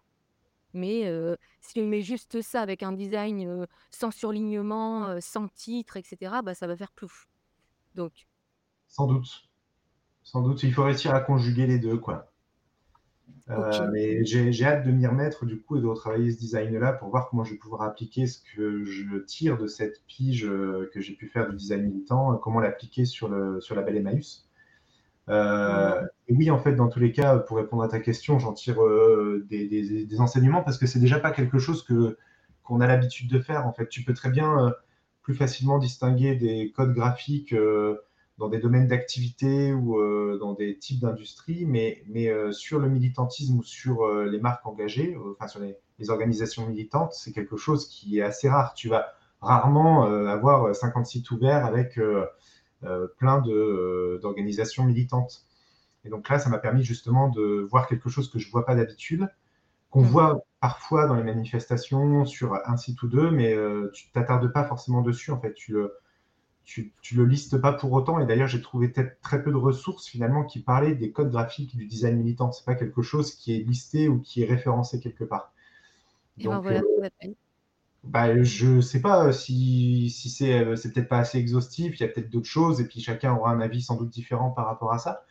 Mais 0.74 1.06
euh, 1.06 1.36
si 1.60 1.80
on 1.80 1.86
met 1.86 2.02
juste 2.02 2.42
ça 2.42 2.60
avec 2.60 2.82
un 2.82 2.92
design 2.92 3.46
euh, 3.46 3.66
sans 3.90 4.10
surlignement, 4.10 5.06
euh, 5.06 5.18
sans 5.20 5.48
titre, 5.48 5.96
etc., 5.96 6.36
bah, 6.44 6.54
ça 6.54 6.66
va 6.66 6.76
faire 6.76 6.92
plouf. 6.92 7.26
Donc. 7.94 8.26
Sans 8.86 9.06
doute. 9.06 9.48
Sans 10.22 10.42
doute, 10.42 10.62
il 10.62 10.72
faut 10.74 10.84
réussir 10.84 11.14
à 11.14 11.20
conjuguer 11.20 11.66
les 11.66 11.78
deux, 11.78 11.96
quoi. 11.96 12.27
Euh, 13.50 13.88
mais 13.92 14.24
j'ai 14.24 14.64
hâte 14.64 14.84
de 14.84 14.90
m'y 14.90 15.06
remettre 15.06 15.46
du 15.46 15.58
coup 15.58 15.78
et 15.78 15.80
de 15.80 15.86
retravailler 15.86 16.30
ce 16.32 16.38
design-là 16.38 16.92
pour 16.92 17.08
voir 17.08 17.30
comment 17.30 17.44
je 17.44 17.52
vais 17.52 17.58
pouvoir 17.58 17.82
appliquer 17.82 18.26
ce 18.26 18.40
que 18.54 18.84
je 18.84 19.16
tire 19.16 19.56
de 19.56 19.66
cette 19.66 20.02
pige 20.06 20.44
euh, 20.44 20.90
que 20.92 21.00
j'ai 21.00 21.14
pu 21.14 21.28
faire 21.28 21.48
du 21.48 21.56
design 21.56 21.84
militant, 21.84 22.34
euh, 22.34 22.36
comment 22.36 22.60
l'appliquer 22.60 23.06
sur, 23.06 23.28
le, 23.28 23.60
sur 23.60 23.74
la 23.74 23.82
belle 23.82 23.96
Emmaüs. 23.96 24.46
Et 25.30 26.34
oui, 26.34 26.50
en 26.50 26.58
fait, 26.58 26.74
dans 26.74 26.88
tous 26.88 27.00
les 27.00 27.12
cas, 27.12 27.38
pour 27.38 27.56
répondre 27.56 27.82
à 27.82 27.88
ta 27.88 28.00
question, 28.00 28.38
j'en 28.38 28.52
tire 28.52 28.78
des, 29.48 29.66
des, 29.66 30.04
des, 30.04 30.20
enseignements 30.20 30.62
parce 30.62 30.78
que 30.78 30.86
c'est 30.86 30.98
déjà 30.98 31.18
pas 31.18 31.30
quelque 31.32 31.58
chose 31.58 31.82
que 31.82 32.16
qu'on 32.62 32.80
a 32.80 32.86
l'habitude 32.86 33.30
de 33.30 33.38
faire. 33.38 33.66
En 33.66 33.72
fait, 33.72 33.88
tu 33.88 34.04
peux 34.04 34.14
très 34.14 34.30
bien 34.30 34.74
plus 35.22 35.34
facilement 35.34 35.78
distinguer 35.78 36.34
des 36.34 36.72
codes 36.74 36.94
graphiques 36.94 37.54
dans 38.38 38.48
des 38.48 38.58
domaines 38.58 38.86
d'activité 38.86 39.72
ou 39.72 39.98
euh, 39.98 40.38
dans 40.40 40.54
des 40.54 40.78
types 40.78 41.00
d'industries, 41.00 41.66
mais, 41.66 42.02
mais 42.06 42.28
euh, 42.28 42.52
sur 42.52 42.78
le 42.78 42.88
militantisme 42.88 43.58
ou 43.58 43.62
sur 43.64 44.04
euh, 44.04 44.26
les 44.26 44.40
marques 44.40 44.64
engagées, 44.64 45.18
enfin 45.32 45.48
sur 45.48 45.60
les, 45.60 45.76
organisations 46.10 46.66
militantes, 46.68 47.12
c'est 47.12 47.32
quelque 47.32 47.56
chose 47.56 47.88
qui 47.88 48.20
est 48.20 48.22
assez 48.22 48.48
rare. 48.48 48.74
Tu 48.74 48.88
vas 48.88 49.08
rarement 49.40 50.04
avoir 50.04 50.72
50 50.72 51.06
sites 51.06 51.28
ouverts 51.32 51.66
avec 51.66 51.98
plein 53.16 53.42
d'organisations 53.42 54.84
militantes. 54.84 55.44
Et 56.04 56.08
donc 56.08 56.28
là, 56.28 56.38
ça 56.38 56.50
m'a 56.50 56.58
permis 56.58 56.84
justement 56.84 57.28
de 57.30 57.66
voir 57.68 57.88
quelque 57.88 58.08
chose 58.08 58.30
que 58.30 58.38
je 58.38 58.46
ne 58.46 58.52
vois 58.52 58.64
pas 58.64 58.76
d'habitude, 58.76 59.28
qu'on 59.90 60.02
mmh. 60.02 60.06
voit 60.06 60.40
parfois 60.60 61.08
dans 61.08 61.14
les 61.14 61.24
manifestations 61.24 62.24
sur 62.24 62.54
un 62.54 62.76
site 62.76 63.02
ou 63.02 63.08
deux, 63.08 63.32
mais 63.32 63.56
tu 63.92 64.08
t'attardes 64.12 64.52
pas 64.52 64.62
forcément 64.62 65.02
dessus. 65.02 65.32
En 65.32 65.40
fait, 65.40 65.54
tu 65.54 65.72
le, 65.72 65.94
tu, 66.68 66.92
tu 67.00 67.16
le 67.16 67.24
listes 67.24 67.56
pas 67.56 67.72
pour 67.72 67.90
autant. 67.92 68.20
Et 68.20 68.26
d'ailleurs, 68.26 68.46
j'ai 68.46 68.60
trouvé 68.60 68.92
très 68.92 69.42
peu 69.42 69.50
de 69.50 69.56
ressources 69.56 70.06
finalement 70.06 70.44
qui 70.44 70.60
parlaient 70.60 70.94
des 70.94 71.12
codes 71.12 71.30
graphiques 71.30 71.74
du 71.74 71.86
design 71.86 72.18
militant. 72.18 72.52
C'est 72.52 72.66
pas 72.66 72.74
quelque 72.74 73.00
chose 73.00 73.34
qui 73.34 73.56
est 73.56 73.60
listé 73.60 74.06
ou 74.06 74.20
qui 74.20 74.42
est 74.42 74.46
référencé 74.46 75.00
quelque 75.00 75.24
part. 75.24 75.54
Et 76.38 76.46
ben 76.46 76.60
voilà, 76.60 76.82
euh, 77.02 77.08
bah, 78.04 78.42
je 78.42 78.82
sais 78.82 79.00
pas 79.00 79.32
si, 79.32 80.10
si 80.10 80.28
c'est 80.28 80.76
c'est 80.76 80.92
peut-être 80.92 81.08
pas 81.08 81.20
assez 81.20 81.38
exhaustif. 81.38 81.98
Il 81.98 82.02
y 82.02 82.06
a 82.06 82.08
peut-être 82.08 82.28
d'autres 82.28 82.46
choses 82.46 82.82
et 82.82 82.86
puis 82.86 83.00
chacun 83.00 83.34
aura 83.34 83.50
un 83.50 83.60
avis 83.62 83.80
sans 83.80 83.96
doute 83.96 84.10
différent 84.10 84.50
par 84.50 84.66
rapport 84.66 84.92
à 84.92 84.98
ça. 84.98 85.24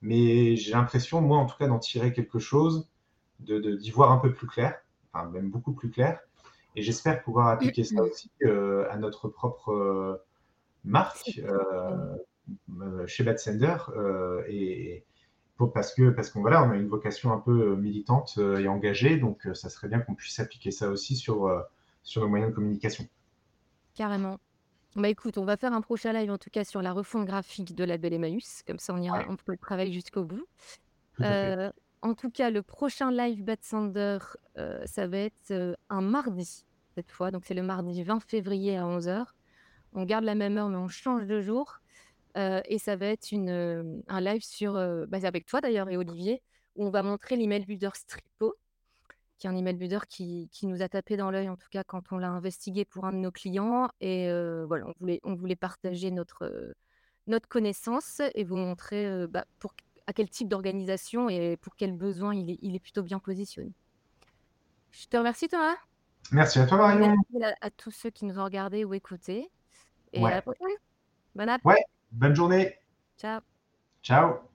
Mais 0.00 0.56
j'ai 0.56 0.72
l'impression, 0.72 1.20
moi 1.20 1.36
en 1.36 1.44
tout 1.44 1.58
cas, 1.58 1.68
d'en 1.68 1.78
tirer 1.78 2.14
quelque 2.14 2.38
chose, 2.38 2.88
de 3.40 3.76
d'y 3.76 3.90
voir 3.90 4.10
un 4.10 4.18
peu 4.18 4.32
plus 4.32 4.46
clair, 4.46 4.80
enfin 5.12 5.28
même 5.28 5.50
beaucoup 5.50 5.72
plus 5.72 5.90
clair. 5.90 6.18
Et 6.76 6.82
j'espère 6.82 7.22
pouvoir 7.22 7.48
appliquer 7.48 7.84
ça 7.84 8.02
aussi 8.02 8.30
euh, 8.42 8.90
à 8.90 8.96
notre 8.96 9.28
propre 9.28 9.72
euh, 9.72 10.24
marque 10.88 11.40
euh, 11.44 13.06
chez 13.06 13.24
Bad 13.24 13.38
Sender. 13.38 13.76
et 14.48 15.04
pour, 15.56 15.72
parce 15.72 15.92
que 15.92 16.10
parce 16.10 16.30
qu'on 16.30 16.40
voilà, 16.40 16.62
on 16.64 16.70
a 16.70 16.76
une 16.76 16.88
vocation 16.88 17.32
un 17.32 17.38
peu 17.38 17.74
militante 17.76 18.38
et 18.38 18.68
engagée, 18.68 19.16
donc 19.16 19.48
ça 19.54 19.68
serait 19.68 19.88
bien 19.88 20.00
qu'on 20.00 20.14
puisse 20.14 20.38
appliquer 20.38 20.70
ça 20.70 20.88
aussi 20.88 21.16
sur, 21.16 21.50
sur 22.02 22.22
nos 22.22 22.28
moyens 22.28 22.50
de 22.50 22.54
communication. 22.54 23.06
Carrément. 23.94 24.38
Bah 24.94 25.08
écoute, 25.08 25.36
on 25.36 25.44
va 25.44 25.56
faire 25.56 25.72
un 25.72 25.80
prochain 25.80 26.12
live 26.12 26.30
en 26.30 26.38
tout 26.38 26.50
cas 26.50 26.64
sur 26.64 26.80
la 26.80 26.92
refonte 26.92 27.26
graphique 27.26 27.74
de 27.74 27.84
la 27.84 27.98
Belle 27.98 28.14
Emmaüs, 28.14 28.62
comme 28.66 28.78
ça 28.78 28.94
on 28.94 29.02
ira, 29.02 29.24
on 29.28 29.36
peut 29.36 29.52
le 29.52 29.58
travailler 29.58 29.92
jusqu'au 29.92 30.24
bout. 30.24 30.46
en 31.20 32.14
tout 32.14 32.30
cas, 32.30 32.50
le 32.50 32.62
prochain 32.62 33.10
live 33.10 33.42
Bad 33.42 33.58
Sander, 33.62 34.18
ça 34.84 35.06
va 35.08 35.18
être 35.18 35.76
un 35.90 36.00
mardi 36.00 36.64
cette 36.98 37.12
fois. 37.12 37.30
Donc, 37.30 37.44
c'est 37.44 37.54
le 37.54 37.62
mardi 37.62 38.02
20 38.02 38.20
février 38.20 38.76
à 38.76 38.82
11h. 38.82 39.24
On 39.98 40.04
garde 40.04 40.22
la 40.22 40.36
même 40.36 40.56
heure, 40.56 40.68
mais 40.68 40.76
on 40.76 40.86
change 40.86 41.26
de 41.26 41.40
jour. 41.40 41.80
Euh, 42.36 42.60
et 42.66 42.78
ça 42.78 42.94
va 42.94 43.06
être 43.06 43.32
une, 43.32 43.50
euh, 43.50 44.00
un 44.06 44.20
live 44.20 44.42
sur, 44.42 44.76
euh, 44.76 45.06
bah, 45.06 45.18
avec 45.24 45.44
toi 45.44 45.60
d'ailleurs 45.60 45.88
et 45.88 45.96
Olivier, 45.96 46.40
où 46.76 46.86
on 46.86 46.90
va 46.90 47.02
montrer 47.02 47.34
l'email 47.34 47.64
builder 47.64 47.90
Stripo, 47.94 48.54
qui 49.38 49.48
est 49.48 49.50
un 49.50 49.56
email 49.56 49.74
builder 49.74 49.98
qui, 50.08 50.48
qui 50.52 50.68
nous 50.68 50.82
a 50.82 50.88
tapé 50.88 51.16
dans 51.16 51.32
l'œil, 51.32 51.48
en 51.48 51.56
tout 51.56 51.66
cas 51.68 51.82
quand 51.82 52.12
on 52.12 52.18
l'a 52.18 52.30
investigué 52.30 52.84
pour 52.84 53.06
un 53.06 53.12
de 53.12 53.18
nos 53.18 53.32
clients. 53.32 53.88
Et 54.00 54.28
voilà, 54.68 54.86
on 54.86 54.94
voulait, 55.00 55.20
on 55.24 55.34
voulait 55.34 55.56
partager 55.56 56.12
notre, 56.12 56.74
notre 57.26 57.48
connaissance 57.48 58.22
et 58.36 58.44
vous 58.44 58.56
montrer 58.56 59.26
bah, 59.26 59.46
pour, 59.58 59.74
à 60.06 60.12
quel 60.12 60.30
type 60.30 60.46
d'organisation 60.46 61.28
et 61.28 61.56
pour 61.56 61.74
quels 61.74 61.96
besoins 61.96 62.36
il 62.36 62.50
est, 62.50 62.58
il 62.62 62.76
est 62.76 62.80
plutôt 62.80 63.02
bien 63.02 63.18
positionné. 63.18 63.72
Je 64.92 65.06
te 65.06 65.16
remercie 65.16 65.48
Thomas. 65.48 65.74
Merci 66.30 66.60
à 66.60 66.66
toi, 66.66 66.76
Marion. 66.78 67.16
Merci 67.32 67.56
à, 67.60 67.70
tous 67.70 67.90
ceux 67.90 68.10
qui 68.10 68.26
nous 68.26 68.38
ont 68.38 68.44
regardés 68.44 68.84
ou 68.84 68.94
écoutés. 68.94 69.50
Et 70.12 70.24
à 70.24 70.30
la 70.30 70.42
prochaine. 70.42 70.68
Bonne 71.34 71.48
app. 71.48 71.64
Ouais, 71.64 71.84
bonne 72.12 72.34
journée. 72.34 72.76
Ciao. 73.18 73.40
Ciao. 74.02 74.47